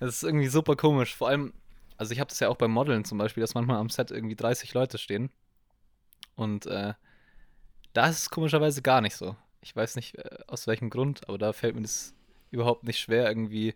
Das 0.00 0.16
ist 0.16 0.22
irgendwie 0.24 0.48
super 0.48 0.76
komisch. 0.76 1.14
Vor 1.14 1.28
allem, 1.28 1.52
also 1.96 2.12
ich 2.12 2.20
habe 2.20 2.28
das 2.28 2.40
ja 2.40 2.48
auch 2.48 2.56
beim 2.56 2.70
Modeln 2.70 3.04
zum 3.04 3.18
Beispiel, 3.18 3.40
dass 3.40 3.54
manchmal 3.54 3.78
am 3.78 3.90
Set 3.90 4.10
irgendwie 4.10 4.36
30 4.36 4.74
Leute 4.74 4.98
stehen. 4.98 5.30
Und 6.36 6.66
äh, 6.66 6.94
da 7.92 8.06
ist 8.08 8.18
es 8.18 8.30
komischerweise 8.30 8.82
gar 8.82 9.00
nicht 9.00 9.16
so. 9.16 9.36
Ich 9.60 9.74
weiß 9.74 9.96
nicht 9.96 10.16
äh, 10.18 10.38
aus 10.46 10.66
welchem 10.66 10.90
Grund, 10.90 11.28
aber 11.28 11.38
da 11.38 11.52
fällt 11.52 11.74
mir 11.74 11.82
das 11.82 12.14
überhaupt 12.50 12.84
nicht 12.84 12.98
schwer, 12.98 13.28
irgendwie 13.28 13.74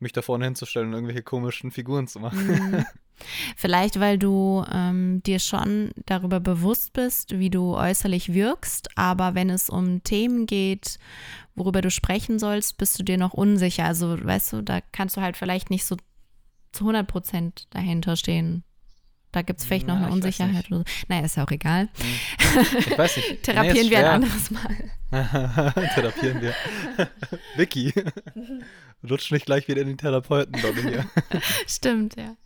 mich 0.00 0.12
da 0.12 0.22
vorne 0.22 0.44
hinzustellen 0.44 0.88
und 0.88 0.94
irgendwelche 0.94 1.22
komischen 1.22 1.70
Figuren 1.70 2.06
zu 2.06 2.20
machen. 2.20 2.46
Mhm. 2.46 2.86
Vielleicht, 3.56 4.00
weil 4.00 4.18
du 4.18 4.64
ähm, 4.72 5.22
dir 5.24 5.38
schon 5.38 5.92
darüber 6.04 6.40
bewusst 6.40 6.92
bist, 6.92 7.38
wie 7.38 7.48
du 7.48 7.76
äußerlich 7.76 8.34
wirkst, 8.34 8.88
aber 8.96 9.34
wenn 9.34 9.50
es 9.50 9.70
um 9.70 10.02
Themen 10.02 10.46
geht, 10.46 10.98
worüber 11.54 11.80
du 11.80 11.90
sprechen 11.90 12.38
sollst, 12.40 12.76
bist 12.76 12.98
du 12.98 13.04
dir 13.04 13.16
noch 13.16 13.32
unsicher. 13.32 13.84
Also, 13.84 14.22
weißt 14.22 14.54
du, 14.54 14.62
da 14.62 14.80
kannst 14.92 15.16
du 15.16 15.20
halt 15.20 15.36
vielleicht 15.36 15.70
nicht 15.70 15.84
so 15.84 15.96
zu 16.72 16.84
100 16.84 17.06
Prozent 17.06 17.66
dahinter 17.70 18.16
stehen. 18.16 18.64
Da 19.30 19.42
gibt 19.42 19.58
es 19.58 19.66
vielleicht 19.66 19.88
noch 19.88 19.96
Ja, 19.98 20.06
eine 20.06 20.12
Unsicherheit. 20.12 20.54
nicht. 20.54 20.70
Oder 20.70 20.78
so. 20.78 20.84
Naja, 21.08 21.24
ist 21.24 21.36
ja 21.36 21.44
auch 21.44 21.50
egal. 21.50 21.88
Ich 22.78 22.96
weiß 22.96 23.16
nicht. 23.16 23.42
Therapieren 23.42 23.86
nee, 23.86 23.90
wir 23.90 23.98
ein 23.98 24.22
anderes 24.22 24.50
Mal. 24.52 24.90
Therapieren 25.94 26.40
wir. 26.40 26.54
Vicky, 27.56 27.92
rutsch 29.08 29.30
nicht 29.30 29.46
gleich 29.46 29.68
wieder 29.68 29.82
in 29.82 29.88
den 29.88 29.98
Therapeuten 29.98 30.54
hier. 30.56 31.06
Stimmt, 31.66 32.16
ja. 32.16 32.36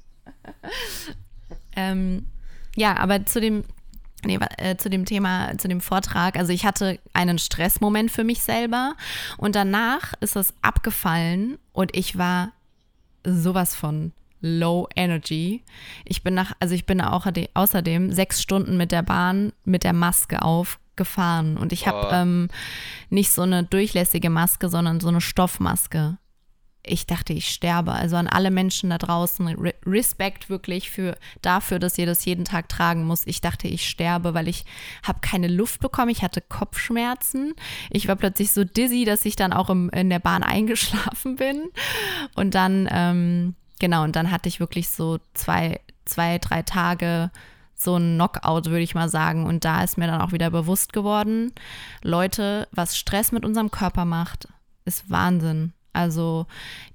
ähm, 1.77 2.27
ja, 2.77 2.97
aber 2.97 3.27
zu 3.27 3.41
dem, 3.41 3.65
nee, 4.25 4.39
äh, 4.59 4.77
zu 4.77 4.91
dem 4.91 5.05
Thema, 5.05 5.57
zu 5.59 5.69
dem 5.69 5.81
Vortrag, 5.81 6.37
also 6.37 6.53
ich 6.53 6.65
hatte 6.65 6.99
einen 7.13 7.39
Stressmoment 7.39 8.11
für 8.11 8.25
mich 8.25 8.43
selber 8.43 8.95
und 9.37 9.55
danach 9.55 10.15
ist 10.21 10.37
es 10.37 10.55
abgefallen 10.63 11.59
und 11.73 11.97
ich 11.97 12.19
war 12.19 12.53
sowas 13.25 13.75
von 13.75 14.13
low 14.41 14.89
energy. 14.95 15.65
Ich 16.05 16.23
bin 16.23 16.35
nach, 16.35 16.53
also 16.61 16.75
ich 16.75 16.87
bin 16.87 17.01
auch 17.01 17.27
außerdem 17.55 18.13
sechs 18.13 18.41
Stunden 18.41 18.77
mit 18.77 18.93
der 18.93 19.03
Bahn 19.03 19.53
mit 19.65 19.83
der 19.83 19.93
Maske 19.93 20.43
aufgefahren 20.43 21.57
und 21.57 21.73
ich 21.73 21.89
habe 21.89 22.09
ähm, 22.13 22.49
nicht 23.11 23.33
so 23.33 23.43
eine 23.43 23.65
durchlässige 23.65 24.31
Maske, 24.31 24.69
sondern 24.69 25.01
so 25.01 25.09
eine 25.09 25.21
Stoffmaske 25.21 26.19
ich 26.83 27.07
dachte, 27.07 27.33
ich 27.33 27.49
sterbe. 27.49 27.93
Also 27.93 28.17
an 28.17 28.27
alle 28.27 28.51
Menschen 28.51 28.91
da 28.91 28.99
draußen, 28.99 29.49
Re 29.49 29.75
Respekt 29.85 30.49
wirklich 30.49 30.91
für 30.91 31.17
dafür, 31.43 31.79
dass 31.79 31.99
ihr 31.99 32.07
das 32.07 32.25
jeden 32.25 32.45
Tag 32.45 32.69
tragen 32.69 33.05
muss. 33.05 33.27
Ich 33.27 33.41
dachte, 33.41 33.69
ich 33.69 33.89
sterbe, 33.89 34.35
weil 34.35 34.49
ich 34.49 34.65
habe 35.03 35.21
keine 35.21 35.49
Luft 35.49 35.81
bekommen. 35.81 36.11
Ich 36.11 36.23
hatte 36.23 36.41
Kopfschmerzen. 36.41 37.55
Ich 37.91 38.09
war 38.09 38.17
plötzlich 38.17 38.53
so 38.53 38.65
dizzy, 38.65 39.05
dass 39.05 39.25
ich 39.25 39.37
dann 39.37 39.53
auch 39.53 39.71
im, 39.71 39.91
in 39.91 40.11
der 40.11 40.19
Bahn 40.19 40.43
eingeschlafen 40.45 41.37
bin. 41.37 41.71
Und 42.35 42.55
dann, 42.55 42.89
ähm, 42.91 43.55
genau, 43.79 44.05
und 44.05 44.17
dann 44.17 44.31
hatte 44.31 44.49
ich 44.49 44.61
wirklich 44.61 44.89
so 44.89 45.19
zwei, 45.35 45.81
zwei, 46.05 46.39
drei 46.39 46.63
Tage 46.63 47.31
so 47.75 47.97
ein 47.97 48.15
Knockout, 48.17 48.67
würde 48.67 48.81
ich 48.81 48.95
mal 48.95 49.09
sagen. 49.09 49.47
Und 49.47 49.65
da 49.65 49.85
ist 49.85 49.99
mir 49.99 50.07
dann 50.07 50.21
auch 50.21 50.33
wieder 50.33 50.51
bewusst 50.51 50.93
geworden, 50.93 51.53
Leute, 52.03 52.67
was 52.73 52.99
Stress 52.99 53.31
mit 53.33 53.45
unserem 53.45 53.71
Körper 53.71 54.05
macht, 54.05 54.49
ist 54.85 55.09
Wahnsinn. 55.11 55.73
Also 55.99 56.47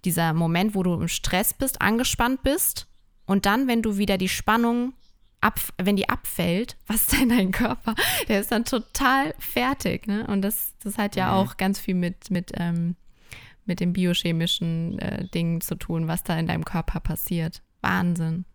dieser 0.06 0.32
Moment, 0.34 0.76
wo 0.76 0.84
du 0.84 0.94
im 0.94 1.10
Stress 1.10 1.54
bist, 1.54 1.82
angespannt 1.82 2.42
bist 2.42 2.88
und 3.26 3.46
dann, 3.46 3.68
wenn 3.68 3.82
du 3.82 3.98
wieder 3.98 4.18
die 4.18 4.30
Spannung 4.30 4.94
ab, 5.42 5.60
wenn 5.78 5.98
die 5.98 6.08
abfällt, 6.08 6.78
was 6.88 7.02
ist 7.02 7.12
denn 7.14 7.30
dein 7.30 7.52
Körper? 7.52 7.96
Der 8.30 8.40
ist 8.40 8.52
dann 8.54 8.64
total 8.64 9.36
fertig. 9.40 10.08
Ne? 10.08 10.26
Und 10.28 10.42
das, 10.42 10.74
das 10.82 10.98
hat 10.98 11.18
ja 11.18 11.28
Mhm. 11.28 11.34
auch 11.34 11.58
ganz 11.58 11.80
viel 11.80 11.96
mit, 11.96 12.32
mit, 12.32 12.52
ähm, 12.56 12.96
mit 13.66 13.82
den 13.82 13.92
biochemischen 13.92 15.00
äh, 15.00 15.28
Dingen 15.28 15.60
zu 15.60 15.76
tun, 15.76 16.08
was 16.08 16.24
da 16.24 16.38
in 16.38 16.48
deinem 16.48 16.64
Körper 16.64 17.02
passiert. 17.02 17.62
Wahnsinn. 17.82 18.46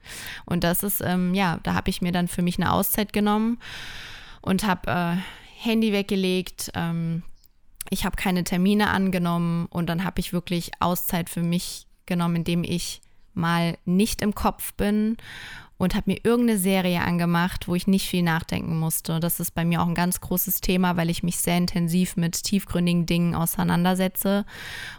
Und 0.46 0.64
das 0.64 0.82
ist, 0.82 1.02
ähm, 1.04 1.34
ja, 1.34 1.61
da 1.62 1.74
habe 1.74 1.90
ich 1.90 2.00
mir 2.00 2.12
dann 2.12 2.28
für 2.28 2.40
mich 2.40 2.56
eine 2.58 2.72
Auszeit 2.72 3.12
genommen 3.12 3.58
und 4.40 4.66
habe 4.66 4.90
äh, 4.90 5.16
Handy 5.62 5.92
weggelegt. 5.92 6.70
Ähm, 6.74 7.22
ich 7.90 8.05
habe 8.05 8.16
keine 8.16 8.44
Termine 8.44 8.90
angenommen 8.90 9.66
und 9.70 9.88
dann 9.88 10.05
habe 10.05 10.20
ich 10.20 10.33
wirklich 10.33 10.72
Auszeit 10.81 11.31
für 11.31 11.42
mich 11.42 11.87
genommen, 12.07 12.37
indem 12.37 12.64
ich 12.64 13.01
mal 13.35 13.79
nicht 13.85 14.20
im 14.22 14.35
Kopf 14.35 14.74
bin 14.74 15.16
und 15.79 15.94
habe 15.94 16.11
mir 16.11 16.20
irgendeine 16.24 16.59
Serie 16.59 17.01
angemacht, 17.03 17.68
wo 17.68 17.74
ich 17.74 17.87
nicht 17.87 18.09
viel 18.09 18.22
nachdenken 18.22 18.79
musste. 18.79 19.20
Das 19.20 19.38
ist 19.38 19.53
bei 19.55 19.64
mir 19.64 19.81
auch 19.81 19.87
ein 19.87 19.94
ganz 19.94 20.20
großes 20.20 20.61
Thema, 20.61 20.96
weil 20.96 21.09
ich 21.09 21.22
mich 21.22 21.38
sehr 21.38 21.57
intensiv 21.57 22.16
mit 22.16 22.42
tiefgründigen 22.42 23.07
Dingen 23.07 23.35
auseinandersetze 23.35 24.44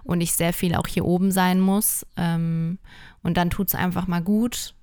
und 0.03 0.21
ich 0.21 0.33
sehr 0.33 0.53
viel 0.53 0.75
auch 0.75 0.87
hier 0.87 1.05
oben 1.05 1.31
sein 1.31 1.59
muss. 1.59 2.05
Ähm, 2.15 2.79
und 3.21 3.35
dann 3.35 3.49
tut 3.49 3.67
es 3.67 3.75
einfach 3.75 4.07
mal 4.07 4.21
gut, 4.21 4.73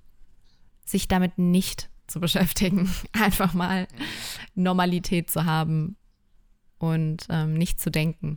sich 0.85 1.09
damit 1.09 1.39
nicht 1.39 1.89
zu 2.07 2.21
beschäftigen. 2.21 2.95
Einfach 3.13 3.55
mal 3.55 3.89
Normalität 4.55 5.31
zu 5.31 5.45
haben 5.45 5.97
und 6.87 7.27
ähm, 7.31 7.55
nicht 7.55 7.81
zu 7.81 7.91
denken. 7.91 8.37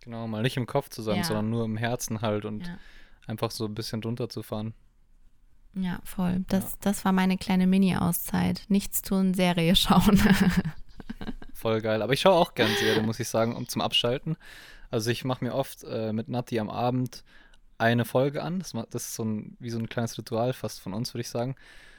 Genau, 0.00 0.26
mal 0.26 0.42
nicht 0.42 0.56
im 0.56 0.66
Kopf 0.66 0.88
zu 0.88 1.02
sein, 1.02 1.18
Ja. 1.18 1.24
sondern 1.24 1.50
nur 1.50 1.64
im 1.64 1.76
Herzen 1.76 2.20
halt 2.20 2.44
und 2.44 2.66
Ja. 2.66 2.78
einfach 3.26 3.50
so 3.50 3.64
ein 3.66 3.74
bisschen 3.74 4.00
drunter 4.00 4.28
zu 4.28 4.42
fahren. 4.42 4.74
Ja, 5.74 6.00
voll. 6.04 6.44
Das, 6.48 6.78
das 6.80 7.04
war 7.04 7.12
meine 7.12 7.38
kleine 7.38 7.66
Mini-Auszeit. 7.66 8.64
Nichts 8.68 9.00
tun, 9.02 9.32
Serie 9.34 9.74
schauen. 9.76 10.20
Voll 11.54 11.80
geil. 11.80 12.02
Aber 12.02 12.12
ich 12.12 12.20
schaue 12.20 12.34
auch 12.34 12.54
gern 12.54 12.70
Serie, 12.78 13.02
muss 13.02 13.20
ich 13.20 13.28
sagen, 13.28 13.54
um 13.56 13.68
zum 13.68 13.80
Abschalten. 13.80 14.36
Also 14.90 15.10
ich 15.10 15.24
mache 15.24 15.44
mir 15.44 15.54
oft 15.54 15.84
äh, 15.84 16.12
mit 16.12 16.28
Nati 16.28 16.58
am 16.58 16.68
Abend 16.68 17.24
eine 17.78 18.04
Folge 18.04 18.42
an. 18.42 18.58
Das, 18.58 18.72
das 18.90 19.04
ist 19.04 19.14
so 19.14 19.24
ein, 19.24 19.56
wie 19.60 19.70
so 19.70 19.78
ein 19.78 19.88
kleines 19.88 20.18
Ritual 20.18 20.52
fast 20.52 20.80
von 20.80 20.92
uns, 20.92 21.14
würde 21.14 21.22
ich 21.22 21.28
sagen. 21.30 21.56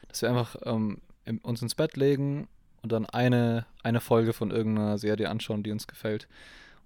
Dass 0.08 0.22
wir 0.22 0.30
einfach 0.30 0.56
ähm, 0.66 1.02
uns 1.42 1.62
ins 1.62 1.76
Bett 1.76 1.96
legen 1.98 2.48
und 2.84 2.91
dann 2.91 3.06
eine, 3.06 3.65
eine 3.82 4.02
Folge 4.02 4.34
von 4.34 4.52
irgendeiner 4.52 4.98
Serie 4.98 5.30
anschauen, 5.30 5.63
die 5.63 5.72
uns 5.72 5.88
gefällt. 5.88 6.28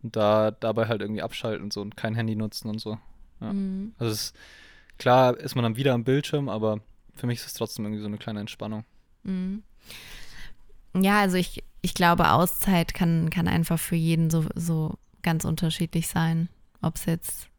Und 0.04 0.16
da 0.16 0.52
dabei 0.52 0.88
halt 0.88 1.02
irgendwie 1.02 1.24
abschalten 1.24 1.64
und 1.64 1.74
so 1.74 1.82
und 1.82 1.98
kein 1.98 2.16
Handy 2.16 2.36
nutzen 2.36 2.70
und 2.70 2.80
so. 2.80 3.00
Ja. 3.42 3.52
Mhm. 3.52 3.94
Also 3.98 4.14
es 4.14 4.22
ist, 4.22 4.36
klar 5.00 5.38
ist 5.38 5.56
man 5.56 5.64
dann 5.64 5.76
wieder 5.76 5.94
am 5.94 6.04
Bildschirm, 6.04 6.50
aber 6.50 6.80
für 7.16 7.28
mich 7.28 7.40
ist 7.40 7.48
es 7.48 7.54
trotzdem 7.54 7.86
irgendwie 7.86 8.02
so 8.02 8.08
eine 8.08 8.18
kleine 8.18 8.40
Entspannung. 8.40 8.86
Mhm. 9.24 9.64
Ja, 10.96 11.20
also 11.20 11.38
ich, 11.38 11.64
ich 11.82 11.96
glaube, 11.96 12.32
Auszeit 12.32 12.94
kann, 12.94 13.30
kann 13.30 13.48
einfach 13.48 13.80
für 13.80 13.96
jeden 13.96 14.30
so, 14.30 14.46
so 14.56 14.98
ganz 15.24 15.46
unterschiedlich 15.46 16.08
sein. 16.08 16.48
Ob 16.82 16.96
es 16.96 17.06
jetzt 17.06 17.50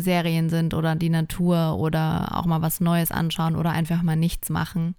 Serien 0.00 0.50
sind 0.50 0.74
oder 0.74 0.94
die 0.94 1.08
Natur 1.08 1.76
oder 1.78 2.36
auch 2.36 2.44
mal 2.44 2.60
was 2.60 2.80
Neues 2.80 3.10
anschauen 3.10 3.56
oder 3.56 3.70
einfach 3.70 4.02
mal 4.02 4.16
nichts 4.16 4.50
machen. 4.50 4.94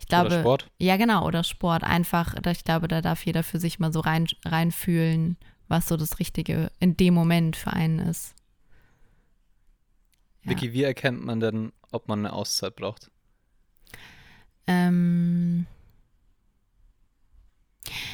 Ich 0.00 0.06
glaube, 0.06 0.26
Oder 0.26 0.40
Sport. 0.40 0.70
Ja, 0.78 0.96
genau, 0.96 1.26
oder 1.26 1.42
Sport. 1.42 1.82
Einfach, 1.82 2.34
ich 2.46 2.64
glaube, 2.64 2.86
da 2.86 3.02
darf 3.02 3.26
jeder 3.26 3.42
für 3.42 3.58
sich 3.58 3.78
mal 3.80 3.92
so 3.92 4.00
rein, 4.00 4.26
reinfühlen, 4.44 5.36
was 5.66 5.88
so 5.88 5.96
das 5.96 6.20
Richtige 6.20 6.70
in 6.78 6.96
dem 6.96 7.12
Moment 7.12 7.56
für 7.56 7.72
einen 7.72 7.98
ist. 7.98 8.34
Ja. 10.44 10.52
Vicky, 10.52 10.72
wie 10.72 10.84
erkennt 10.84 11.24
man 11.24 11.40
denn, 11.40 11.72
ob 11.90 12.06
man 12.06 12.20
eine 12.20 12.32
Auszeit 12.32 12.76
braucht? 12.76 13.10
Ähm, 14.68 15.66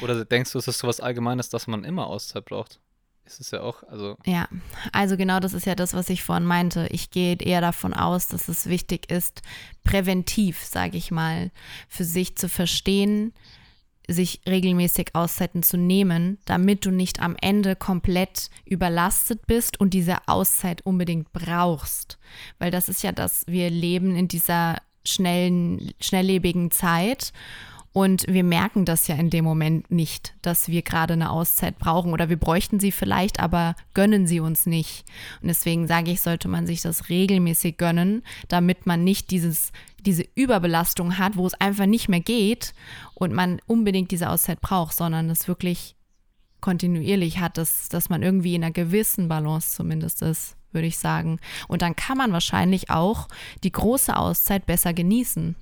Oder 0.01 0.25
denkst 0.25 0.51
du, 0.51 0.57
es 0.57 0.67
ist 0.67 0.79
sowas 0.79 0.99
Allgemeines, 0.99 1.49
dass 1.49 1.67
man 1.67 1.83
immer 1.83 2.07
Auszeit 2.07 2.45
braucht? 2.45 2.79
Ist 3.25 3.39
es 3.39 3.51
ja 3.51 3.61
auch, 3.61 3.83
also 3.83 4.17
ja, 4.25 4.47
also 4.91 5.15
genau 5.15 5.39
das 5.39 5.53
ist 5.53 5.65
ja 5.65 5.75
das, 5.75 5.93
was 5.93 6.09
ich 6.09 6.23
vorhin 6.23 6.45
meinte. 6.45 6.87
Ich 6.91 7.09
gehe 7.09 7.37
eher 7.37 7.61
davon 7.61 7.93
aus, 7.93 8.27
dass 8.27 8.49
es 8.49 8.67
wichtig 8.67 9.09
ist, 9.09 9.41
präventiv, 9.83 10.63
sage 10.63 10.97
ich 10.97 11.09
mal, 11.09 11.51
für 11.87 12.03
sich 12.03 12.35
zu 12.35 12.49
verstehen, 12.49 13.33
sich 14.09 14.41
regelmäßig 14.47 15.15
Auszeiten 15.15 15.63
zu 15.63 15.77
nehmen, 15.77 16.37
damit 16.45 16.85
du 16.85 16.91
nicht 16.91 17.21
am 17.21 17.37
Ende 17.39 17.77
komplett 17.77 18.49
überlastet 18.65 19.47
bist 19.47 19.79
und 19.79 19.93
diese 19.93 20.27
Auszeit 20.27 20.85
unbedingt 20.85 21.31
brauchst. 21.31 22.19
Weil 22.59 22.71
das 22.71 22.89
ist 22.89 23.03
ja 23.03 23.13
das, 23.13 23.47
wir 23.47 23.69
leben 23.69 24.15
in 24.15 24.27
dieser 24.27 24.81
schnellen, 25.05 25.93
schnelllebigen 26.01 26.71
Zeit 26.71 27.31
und 27.93 28.25
wir 28.27 28.43
merken 28.43 28.85
das 28.85 29.07
ja 29.07 29.15
in 29.15 29.29
dem 29.29 29.45
Moment 29.45 29.91
nicht, 29.91 30.33
dass 30.41 30.67
wir 30.67 30.81
gerade 30.81 31.13
eine 31.13 31.29
Auszeit 31.29 31.77
brauchen 31.77 32.11
oder 32.11 32.27
wir 32.27 32.37
bräuchten 32.37 32.79
sie 32.79 32.91
vielleicht, 32.91 33.39
aber 33.39 33.75
gönnen 33.93 34.25
sie 34.25 34.39
uns 34.39 34.65
nicht. 34.65 35.05
Und 35.41 35.47
deswegen 35.47 35.87
sage 35.87 36.09
ich, 36.09 36.19
sollte 36.19 36.47
man 36.47 36.65
sich 36.65 36.81
das 36.81 37.09
regelmäßig 37.09 37.77
gönnen, 37.77 38.23
damit 38.47 38.87
man 38.87 39.03
nicht 39.03 39.29
dieses, 39.29 39.71
diese 39.99 40.25
Überbelastung 40.33 41.19
hat, 41.19 41.37
wo 41.37 41.45
es 41.45 41.53
einfach 41.53 41.85
nicht 41.85 42.09
mehr 42.09 42.19
geht 42.19 42.73
und 43.13 43.31
man 43.31 43.61
unbedingt 43.67 44.09
diese 44.09 44.29
Auszeit 44.29 44.59
braucht, 44.59 44.95
sondern 44.95 45.29
es 45.29 45.47
wirklich 45.47 45.95
kontinuierlich 46.61 47.37
hat, 47.37 47.59
dass, 47.59 47.89
dass 47.89 48.09
man 48.09 48.23
irgendwie 48.23 48.55
in 48.55 48.63
einer 48.63 48.73
gewissen 48.73 49.27
Balance 49.27 49.75
zumindest 49.75 50.23
ist, 50.23 50.55
würde 50.71 50.87
ich 50.87 50.97
sagen. 50.97 51.39
Und 51.67 51.83
dann 51.83 51.95
kann 51.95 52.17
man 52.17 52.31
wahrscheinlich 52.31 52.89
auch 52.89 53.27
die 53.63 53.71
große 53.71 54.17
Auszeit 54.17 54.65
besser 54.65 54.93
genießen. 54.93 55.55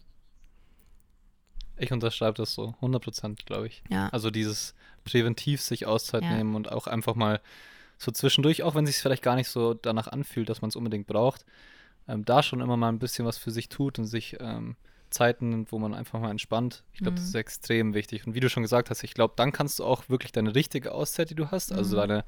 Ich 1.82 1.92
unterschreibe 1.92 2.34
das 2.38 2.54
so, 2.54 2.76
100 2.82 3.04
Prozent, 3.04 3.46
glaube 3.46 3.68
ich. 3.68 3.84
Ja. 3.90 4.10
Also 4.10 4.30
dieses 4.32 4.74
präventiv 5.04 5.62
sich 5.62 5.86
Auszeit 5.86 6.24
Ja. 6.24 6.36
nehmen 6.38 6.56
und 6.56 6.72
auch 6.72 6.88
einfach 6.88 7.16
mal 7.16 7.42
so 7.98 8.12
zwischendurch, 8.12 8.64
auch 8.64 8.76
wenn 8.76 8.86
es 8.86 8.92
sich 8.94 9.02
vielleicht 9.02 9.24
gar 9.24 9.36
nicht 9.36 9.50
so 9.50 9.74
danach 9.74 10.08
anfühlt, 10.08 10.50
dass 10.50 10.62
man 10.62 10.70
es 10.70 10.76
unbedingt 10.76 11.08
braucht, 11.08 11.46
ähm, 12.08 12.26
da 12.26 12.42
schon 12.44 12.62
immer 12.62 12.78
mal 12.78 12.90
ein 12.90 13.00
bisschen 13.00 13.26
was 13.26 13.38
für 13.38 13.52
sich 13.52 13.70
tut 13.70 14.00
und 14.00 14.06
sich 14.06 14.38
ähm, 14.40 14.76
Zeiten 15.12 15.50
nimmt, 15.50 15.72
wo 15.72 15.78
man 15.80 15.94
einfach 15.94 16.20
mal 16.20 16.32
entspannt. 16.32 16.84
Ich 16.94 17.00
glaube, 17.02 17.16
das 17.16 17.26
Mhm. 17.26 17.30
ist 17.30 17.36
extrem 17.36 17.94
wichtig. 17.94 18.26
Und 18.26 18.34
wie 18.34 18.40
du 18.40 18.50
schon 18.50 18.64
gesagt 18.64 18.90
hast, 18.90 19.04
ich 19.04 19.14
glaube, 19.14 19.34
dann 19.38 19.52
kannst 19.52 19.80
du 19.80 19.86
auch 19.86 20.08
wirklich 20.10 20.32
deine 20.32 20.56
richtige 20.56 20.94
Auszeit, 20.94 21.30
die 21.30 21.36
du 21.36 21.52
hast, 21.52 21.72
also 21.74 21.96
Mhm. 21.96 22.00
deine 22.02 22.26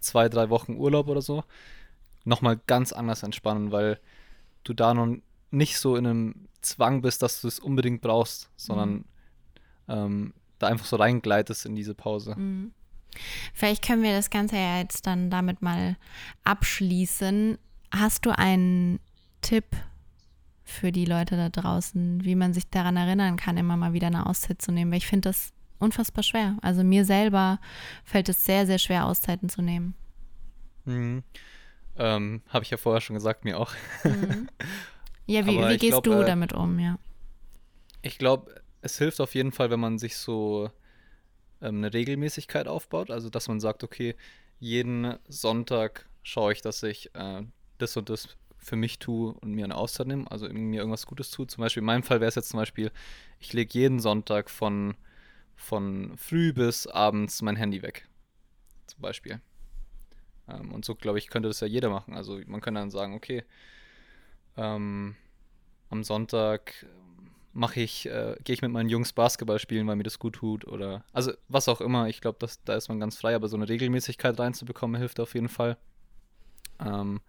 zwei, 0.00 0.28
drei 0.28 0.50
Wochen 0.50 0.74
Urlaub 0.76 1.08
oder 1.08 1.22
so, 1.22 1.44
nochmal 2.24 2.58
ganz 2.66 2.92
anders 2.92 3.22
entspannen, 3.22 3.70
weil 3.72 3.98
du 4.64 4.72
da 4.74 4.92
noch 4.94 5.16
nicht 5.54 5.78
so 5.78 5.96
in 5.96 6.06
einem 6.06 6.48
Zwang 6.62 7.02
bist, 7.02 7.22
dass 7.22 7.40
du 7.40 7.48
es 7.48 7.58
unbedingt 7.58 8.00
brauchst, 8.00 8.50
sondern 8.56 9.04
ähm, 9.88 10.34
da 10.58 10.68
einfach 10.68 10.86
so 10.86 10.96
reingleitest 10.96 11.66
in 11.66 11.76
diese 11.76 11.94
Pause. 11.94 12.34
Mhm. 12.36 12.72
Vielleicht 13.52 13.84
können 13.84 14.02
wir 14.02 14.12
das 14.12 14.30
Ganze 14.30 14.56
ja 14.56 14.78
jetzt 14.78 15.06
dann 15.06 15.30
damit 15.30 15.62
mal 15.62 15.96
abschließen. 16.42 17.58
Hast 17.92 18.26
du 18.26 18.36
einen 18.36 18.98
Tipp 19.40 19.64
für 20.64 20.90
die 20.90 21.04
Leute 21.04 21.36
da 21.36 21.48
draußen, 21.48 22.24
wie 22.24 22.34
man 22.34 22.54
sich 22.54 22.68
daran 22.70 22.96
erinnern 22.96 23.36
kann, 23.36 23.56
immer 23.56 23.76
mal 23.76 23.92
wieder 23.92 24.08
eine 24.08 24.26
Auszeit 24.26 24.60
zu 24.60 24.72
nehmen? 24.72 24.90
Weil 24.90 24.98
ich 24.98 25.06
finde 25.06 25.28
das 25.28 25.52
unfassbar 25.78 26.24
schwer. 26.24 26.56
Also 26.62 26.82
mir 26.82 27.04
selber 27.04 27.60
fällt 28.04 28.28
es 28.28 28.44
sehr, 28.44 28.66
sehr 28.66 28.78
schwer, 28.78 29.06
Auszeiten 29.06 29.48
zu 29.48 29.62
nehmen. 29.62 29.94
Mhm. 30.86 31.22
Ähm, 31.96 32.42
Habe 32.48 32.64
ich 32.64 32.70
ja 32.70 32.76
vorher 32.76 33.00
schon 33.00 33.14
gesagt, 33.14 33.44
mir 33.44 33.58
auch. 33.60 33.72
Ja, 35.26 35.46
wie, 35.46 35.58
wie 35.58 35.78
gehst 35.78 35.92
glaub, 35.92 36.04
du 36.04 36.12
äh, 36.12 36.24
damit 36.24 36.52
um? 36.52 36.78
Ja. 36.78 36.98
Ich 38.02 38.18
glaube, 38.18 38.62
es 38.82 38.98
hilft 38.98 39.20
auf 39.20 39.34
jeden 39.34 39.52
Fall, 39.52 39.70
wenn 39.70 39.80
man 39.80 39.98
sich 39.98 40.16
so 40.16 40.70
ähm, 41.62 41.78
eine 41.78 41.92
Regelmäßigkeit 41.92 42.68
aufbaut. 42.68 43.10
Also, 43.10 43.30
dass 43.30 43.48
man 43.48 43.60
sagt, 43.60 43.82
okay, 43.82 44.14
jeden 44.60 45.16
Sonntag 45.28 46.08
schaue 46.22 46.52
ich, 46.52 46.62
dass 46.62 46.82
ich 46.82 47.14
äh, 47.14 47.42
das 47.78 47.96
und 47.96 48.10
das 48.10 48.36
für 48.58 48.76
mich 48.76 48.98
tue 48.98 49.34
und 49.34 49.52
mir 49.52 49.64
eine 49.64 49.76
Auszeit 49.76 50.06
nehme, 50.06 50.30
also 50.30 50.48
mir 50.48 50.80
irgendwas 50.80 51.06
Gutes 51.06 51.30
tue. 51.30 51.46
Zum 51.46 51.62
Beispiel 51.62 51.82
in 51.82 51.86
meinem 51.86 52.02
Fall 52.02 52.20
wäre 52.20 52.28
es 52.28 52.34
jetzt 52.34 52.48
zum 52.48 52.58
Beispiel, 52.58 52.90
ich 53.38 53.52
lege 53.52 53.78
jeden 53.78 54.00
Sonntag 54.00 54.48
von, 54.48 54.94
von 55.54 56.16
früh 56.16 56.52
bis 56.52 56.86
abends 56.86 57.42
mein 57.42 57.56
Handy 57.56 57.82
weg. 57.82 58.08
Zum 58.86 59.02
Beispiel. 59.02 59.40
Ähm, 60.48 60.72
und 60.72 60.84
so, 60.84 60.94
glaube 60.94 61.18
ich, 61.18 61.28
könnte 61.28 61.48
das 61.48 61.60
ja 61.60 61.66
jeder 61.66 61.90
machen. 61.90 62.14
Also 62.14 62.40
man 62.46 62.60
könnte 62.60 62.80
dann 62.80 62.90
sagen, 62.90 63.14
okay, 63.14 63.44
ähm, 64.56 65.16
am 65.90 66.04
Sonntag 66.04 66.86
mache 67.52 67.80
ich, 67.80 68.06
äh, 68.06 68.36
gehe 68.42 68.54
ich 68.54 68.62
mit 68.62 68.72
meinen 68.72 68.88
Jungs 68.88 69.12
Basketball 69.12 69.58
spielen, 69.58 69.86
weil 69.86 69.96
mir 69.96 70.02
das 70.02 70.18
gut 70.18 70.34
tut 70.34 70.66
oder 70.66 71.04
also 71.12 71.32
was 71.48 71.68
auch 71.68 71.80
immer. 71.80 72.08
Ich 72.08 72.20
glaube, 72.20 72.46
da 72.64 72.74
ist 72.74 72.88
man 72.88 73.00
ganz 73.00 73.16
frei, 73.16 73.34
aber 73.34 73.48
so 73.48 73.56
eine 73.56 73.68
Regelmäßigkeit 73.68 74.38
reinzubekommen 74.38 74.98
hilft 74.98 75.20
auf 75.20 75.34
jeden 75.34 75.48
Fall. 75.48 75.76
Ähm, 76.80 77.20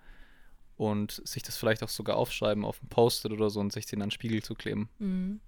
und 0.78 1.22
sich 1.26 1.44
das 1.44 1.56
vielleicht 1.56 1.84
auch 1.84 1.90
sogar 1.90 2.18
aufschreiben 2.18 2.66
auf 2.66 2.82
ein 2.82 2.90
Post-it 2.90 3.32
oder 3.32 3.50
so 3.50 3.60
und 3.60 3.72
sich 3.72 3.86
den 3.86 4.02
an 4.02 4.08
den 4.08 4.12
Spiegel 4.12 4.44
zu 4.44 4.56
kleben. 4.56 4.90
Mhm. 5.00 5.40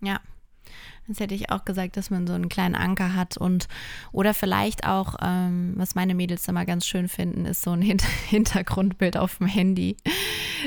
Ja. 0.00 0.20
Das 1.08 1.18
hätte 1.18 1.34
ich 1.34 1.50
auch 1.50 1.64
gesagt, 1.64 1.96
dass 1.96 2.10
man 2.10 2.28
so 2.28 2.32
einen 2.32 2.48
kleinen 2.48 2.76
Anker 2.76 3.14
hat 3.14 3.36
und 3.36 3.66
oder 4.12 4.34
vielleicht 4.34 4.86
auch, 4.86 5.16
ähm, 5.20 5.74
was 5.76 5.96
meine 5.96 6.14
Mädels 6.14 6.46
immer 6.46 6.64
ganz 6.64 6.86
schön 6.86 7.08
finden, 7.08 7.44
ist 7.44 7.62
so 7.62 7.72
ein 7.72 7.82
Hin 7.82 7.98
Hintergrundbild 8.28 9.16
auf 9.16 9.38
dem 9.38 9.48
Handy. 9.48 9.96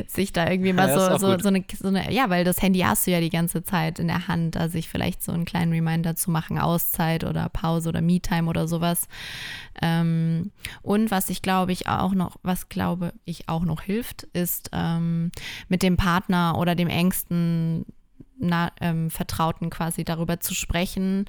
Sich 0.08 0.34
da 0.34 0.50
irgendwie 0.50 0.74
mal 0.74 0.90
Ja, 0.90 1.18
so, 1.18 1.18
so, 1.18 1.40
so, 1.40 1.48
eine, 1.48 1.64
so 1.80 1.88
eine, 1.88 2.12
ja, 2.12 2.30
weil 2.30 2.44
das 2.44 2.62
Handy 2.62 2.80
hast 2.80 3.08
du 3.08 3.12
ja 3.12 3.22
die 3.22 3.30
ganze 3.30 3.64
Zeit 3.64 3.98
in 3.98 4.08
der 4.08 4.28
Hand, 4.28 4.56
da 4.56 4.68
sich 4.68 4.90
vielleicht 4.90 5.24
so 5.24 5.32
einen 5.32 5.46
kleinen 5.46 5.72
Reminder 5.72 6.18
zu 6.18 6.32
machen, 6.32 6.60
Auszeit 6.60 7.24
oder 7.24 7.48
Pause 7.48 7.90
oder 7.90 8.02
Me-Time 8.02 8.50
oder 8.50 8.68
sowas. 8.68 9.08
Ähm, 9.82 10.52
und 10.82 11.12
was 11.12 11.30
ich 11.30 11.42
glaube 11.42 11.72
ich 11.72 11.88
auch 11.88 12.14
noch, 12.14 12.36
was 12.44 12.68
glaube 12.68 13.14
ich 13.24 13.48
auch 13.48 13.64
noch 13.64 13.82
hilft, 13.82 14.24
ist 14.34 14.70
ähm, 14.74 15.32
mit 15.70 15.82
dem 15.82 15.96
Partner 15.96 16.58
oder 16.58 16.76
dem 16.76 16.90
engsten 16.90 17.86
na, 18.38 18.72
ähm, 18.82 19.10
Vertrauten 19.10 19.70
quasi 19.70 20.04
darüber 20.04 20.40
zu 20.40 20.54
sprechen, 20.54 21.26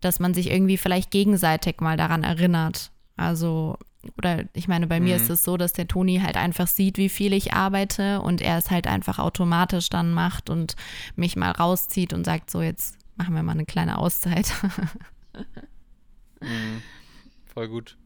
dass 0.00 0.18
man 0.20 0.34
sich 0.34 0.50
irgendwie 0.50 0.76
vielleicht 0.76 1.10
gegenseitig 1.10 1.80
mal 1.80 1.96
daran 1.96 2.22
erinnert. 2.24 2.90
Also, 3.16 3.76
oder 4.16 4.44
ich 4.54 4.66
meine, 4.66 4.86
bei 4.86 4.98
mir 4.98 5.16
Mhm. 5.16 5.22
ist 5.22 5.30
es 5.30 5.44
so, 5.44 5.56
dass 5.56 5.72
der 5.74 5.86
Toni 5.86 6.20
halt 6.20 6.36
einfach 6.36 6.66
sieht, 6.66 6.96
wie 6.96 7.10
viel 7.10 7.32
ich 7.34 7.52
arbeite 7.52 8.20
und 8.22 8.40
er 8.40 8.56
es 8.58 8.70
halt 8.70 8.86
einfach 8.86 9.18
automatisch 9.18 9.90
dann 9.90 10.12
macht 10.12 10.48
und 10.50 10.74
mich 11.16 11.36
mal 11.36 11.50
rauszieht 11.50 12.12
und 12.14 12.24
sagt, 12.24 12.50
so 12.50 12.62
jetzt 12.62 12.96
machen 13.16 13.34
wir 13.34 13.42
mal 13.42 13.52
eine 13.52 13.66
kleine 13.66 13.98
Auszeit. 13.98 14.50
Mhm. 16.40 16.82
Voll 17.52 17.68
gut. 17.68 17.96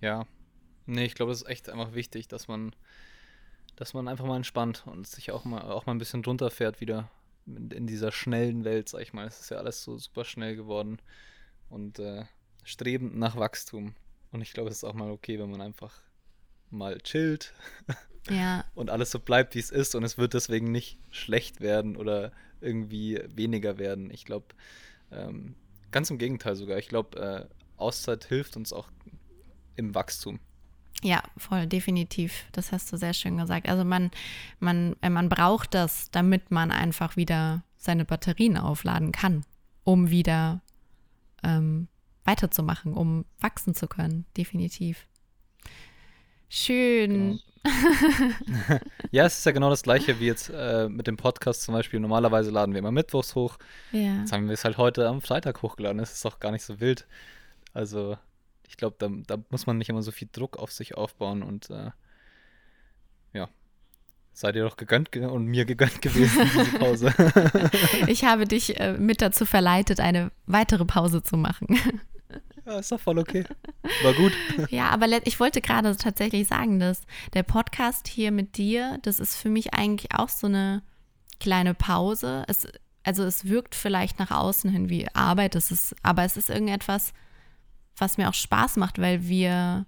Ja. 0.00 0.24
Nee, 0.86 1.04
ich 1.04 1.14
glaube, 1.14 1.32
das 1.32 1.42
ist 1.42 1.48
echt 1.48 1.68
einfach 1.68 1.94
wichtig, 1.94 2.28
dass 2.28 2.48
man, 2.48 2.74
dass 3.76 3.94
man 3.94 4.08
einfach 4.08 4.24
mal 4.26 4.36
entspannt 4.36 4.84
und 4.86 5.06
sich 5.06 5.30
auch 5.32 5.44
mal, 5.44 5.62
auch 5.62 5.86
mal 5.86 5.92
ein 5.94 5.98
bisschen 5.98 6.24
runterfährt 6.24 6.80
wieder 6.80 7.08
in, 7.46 7.86
dieser 7.86 8.12
schnellen 8.12 8.64
Welt, 8.64 8.88
sag 8.88 9.02
ich 9.02 9.12
mal. 9.12 9.26
Es 9.26 9.40
ist 9.40 9.50
ja 9.50 9.58
alles 9.58 9.82
so 9.82 9.98
super 9.98 10.24
schnell 10.24 10.56
geworden 10.56 10.98
und 11.68 11.98
äh, 11.98 12.24
strebend 12.64 13.16
nach 13.16 13.36
Wachstum. 13.36 13.94
Und 14.30 14.40
ich 14.40 14.52
glaube, 14.52 14.70
es 14.70 14.76
ist 14.76 14.84
auch 14.84 14.94
mal 14.94 15.10
okay, 15.10 15.38
wenn 15.38 15.50
man 15.50 15.60
einfach 15.60 15.94
mal 16.70 16.98
chillt 17.00 17.52
ja, 18.28 18.64
und 18.74 18.88
alles 18.88 19.10
so 19.10 19.18
bleibt, 19.18 19.54
wie 19.54 19.58
es 19.58 19.70
ist 19.70 19.94
und 19.94 20.04
es 20.04 20.16
wird 20.16 20.34
deswegen 20.34 20.72
nicht 20.72 20.98
schlecht 21.10 21.60
werden 21.60 21.96
oder 21.96 22.32
irgendwie 22.60 23.20
weniger 23.28 23.78
werden. 23.78 24.10
Ich 24.10 24.24
glaube, 24.24 24.46
ähm, 25.10 25.54
ganz 25.90 26.10
im 26.10 26.18
Gegenteil 26.18 26.56
sogar. 26.56 26.78
Ich 26.78 26.88
glaube, 26.88 27.18
äh, 27.50 27.54
Auszeit 27.76 28.24
hilft 28.24 28.56
uns 28.56 28.72
auch 28.72 28.88
im 29.76 29.94
Wachstum. 29.94 30.40
Ja, 31.02 31.22
voll, 31.36 31.66
definitiv. 31.66 32.44
Das 32.52 32.70
hast 32.70 32.92
du 32.92 32.96
sehr 32.96 33.12
schön 33.12 33.36
gesagt. 33.36 33.68
Also 33.68 33.84
man, 33.84 34.10
man, 34.60 34.94
äh, 35.02 35.10
man 35.10 35.28
braucht 35.28 35.74
das, 35.74 36.10
damit 36.10 36.50
man 36.50 36.70
einfach 36.70 37.16
wieder 37.16 37.64
seine 37.76 38.04
Batterien 38.04 38.56
aufladen 38.56 39.10
kann, 39.10 39.44
um 39.84 40.10
wieder 40.10 40.60
ähm, 41.42 41.88
weiterzumachen, 42.24 42.94
um 42.94 43.24
wachsen 43.40 43.74
zu 43.74 43.88
können. 43.88 44.26
Definitiv. 44.36 45.06
Schön. 46.48 47.10
Genau. 47.10 47.38
Ja, 49.10 49.26
es 49.26 49.38
ist 49.38 49.46
ja 49.46 49.52
genau 49.52 49.68
das 49.68 49.82
gleiche 49.82 50.18
wie 50.20 50.26
jetzt 50.26 50.48
äh, 50.48 50.88
mit 50.88 51.06
dem 51.06 51.18
Podcast 51.18 51.62
zum 51.62 51.74
Beispiel. 51.74 52.00
Normalerweise 52.00 52.50
laden 52.50 52.72
wir 52.72 52.78
immer 52.78 52.90
mittwochs 52.90 53.34
hoch. 53.34 53.58
Ja. 53.92 54.20
Jetzt 54.20 54.32
haben 54.32 54.46
wir 54.46 54.54
es 54.54 54.64
halt 54.64 54.78
heute 54.78 55.06
am 55.06 55.20
Freitag 55.20 55.60
hochgeladen. 55.60 55.98
Das 55.98 56.12
ist 56.12 56.24
doch 56.24 56.40
gar 56.40 56.50
nicht 56.50 56.64
so 56.64 56.80
wild. 56.80 57.06
Also, 57.74 58.16
ich 58.72 58.78
glaube, 58.78 58.96
da, 58.98 59.10
da 59.26 59.36
muss 59.50 59.66
man 59.66 59.76
nicht 59.76 59.90
immer 59.90 60.00
so 60.00 60.12
viel 60.12 60.30
Druck 60.32 60.56
auf 60.56 60.72
sich 60.72 60.96
aufbauen 60.96 61.42
und 61.42 61.68
äh, 61.68 61.90
ja. 63.34 63.50
Seid 64.32 64.56
ihr 64.56 64.64
doch 64.64 64.78
gegönnt 64.78 65.12
ge 65.12 65.26
und 65.26 65.44
mir 65.44 65.66
gegönnt 65.66 66.00
gewesen, 66.00 66.50
diese 66.54 66.64
Pause. 66.78 67.12
Ich 68.06 68.24
habe 68.24 68.46
dich 68.46 68.80
äh, 68.80 68.94
mit 68.94 69.20
dazu 69.20 69.44
verleitet, 69.44 70.00
eine 70.00 70.32
weitere 70.46 70.86
Pause 70.86 71.22
zu 71.22 71.36
machen. 71.36 71.66
ja, 72.66 72.78
ist 72.78 72.90
doch 72.90 72.98
voll 72.98 73.18
okay. 73.18 73.44
War 74.02 74.14
gut. 74.14 74.32
Ja, 74.70 74.88
aber 74.88 75.06
ich 75.26 75.38
wollte 75.38 75.60
gerade 75.60 75.94
tatsächlich 75.94 76.48
sagen, 76.48 76.80
dass 76.80 77.02
der 77.34 77.42
Podcast 77.42 78.08
hier 78.08 78.32
mit 78.32 78.56
dir, 78.56 78.98
das 79.02 79.20
ist 79.20 79.36
für 79.36 79.50
mich 79.50 79.74
eigentlich 79.74 80.14
auch 80.14 80.30
so 80.30 80.46
eine 80.46 80.82
kleine 81.40 81.74
Pause. 81.74 82.44
Es, 82.48 82.66
also 83.02 83.22
es 83.22 83.44
wirkt 83.44 83.74
vielleicht 83.74 84.18
nach 84.18 84.30
außen 84.30 84.70
hin 84.70 84.88
wie 84.88 85.08
Arbeit, 85.12 85.56
es 85.56 85.70
ist, 85.70 85.94
aber 86.02 86.24
es 86.24 86.38
ist 86.38 86.48
irgendetwas, 86.48 87.12
was 87.96 88.18
mir 88.18 88.28
auch 88.28 88.34
Spaß 88.34 88.76
macht, 88.76 89.00
weil 89.00 89.28
wir, 89.28 89.86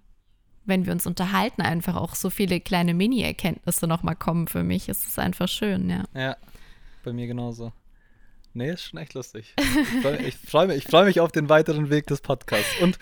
wenn 0.65 0.87
wir 0.87 0.93
uns 0.93 1.07
unterhalten, 1.07 1.63
einfach 1.63 1.97
auch 1.97 2.15
so 2.15 2.31
viele 2.31 2.61
kleine 2.61 2.95
Mini-Erkenntnisse 2.95 3.87
nochmal 3.87 4.17
kommen 4.17 4.49
für 4.49 4.63
mich. 4.63 4.89
Es 4.89 5.05
ist 5.05 5.19
einfach 5.19 5.49
schön, 5.49 5.91
ja. 5.91 6.05
Ja, 6.15 6.37
bei 7.05 7.13
mir 7.13 7.27
genauso. 7.27 7.73
Nee, 8.53 8.71
ist 8.71 8.85
schon 8.85 9.01
echt 9.01 9.15
lustig. 9.15 9.55
Ich 9.59 10.03
freue 10.03 10.17
ich 10.19 10.37
freu 10.37 10.67
mich, 10.69 10.77
ich 10.77 10.85
freu 10.85 11.05
mich 11.05 11.21
auf 11.21 11.33
den 11.33 11.49
weiteren 11.49 11.91
Weg 11.91 12.07
des 12.07 12.21
Podcasts 12.21 12.81
und, 12.81 12.99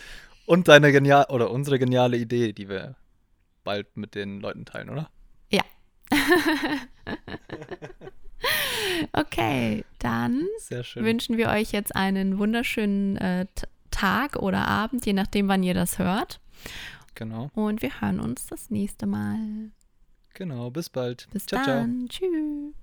und 0.46 0.68
deine 0.68 0.92
genial 0.92 1.26
oder 1.28 1.50
unsere 1.50 1.78
geniale 1.78 2.16
Idee, 2.16 2.54
die 2.54 2.70
wir 2.70 2.96
bald 3.62 3.96
mit 3.96 4.14
den 4.14 4.40
Leuten 4.40 4.64
teilen, 4.64 4.88
oder? 4.88 5.10
Ja. 5.50 5.62
okay, 9.12 9.84
dann 9.98 10.46
wünschen 10.94 11.36
wir 11.36 11.48
euch 11.48 11.72
jetzt 11.72 11.94
einen 11.94 12.38
wunderschönen 12.38 13.16
äh, 13.18 13.46
Tag 13.92 14.36
oder 14.36 14.66
Abend, 14.66 15.06
je 15.06 15.12
nachdem, 15.12 15.46
wann 15.48 15.62
ihr 15.62 15.74
das 15.74 15.98
hört. 16.00 16.40
Genau, 17.14 17.50
Und 17.54 17.82
wir 17.82 18.00
hören 18.00 18.18
uns 18.20 18.46
das 18.46 18.70
nächste 18.70 19.06
Mal. 19.06 19.36
genau. 20.34 20.70
Bis 20.70 20.88
bald. 20.90 21.28
Bis 21.32 21.46
ciao, 21.46 21.62
ciao. 21.62 21.76
dann. 21.76 22.08
Tschüss. 22.08 22.74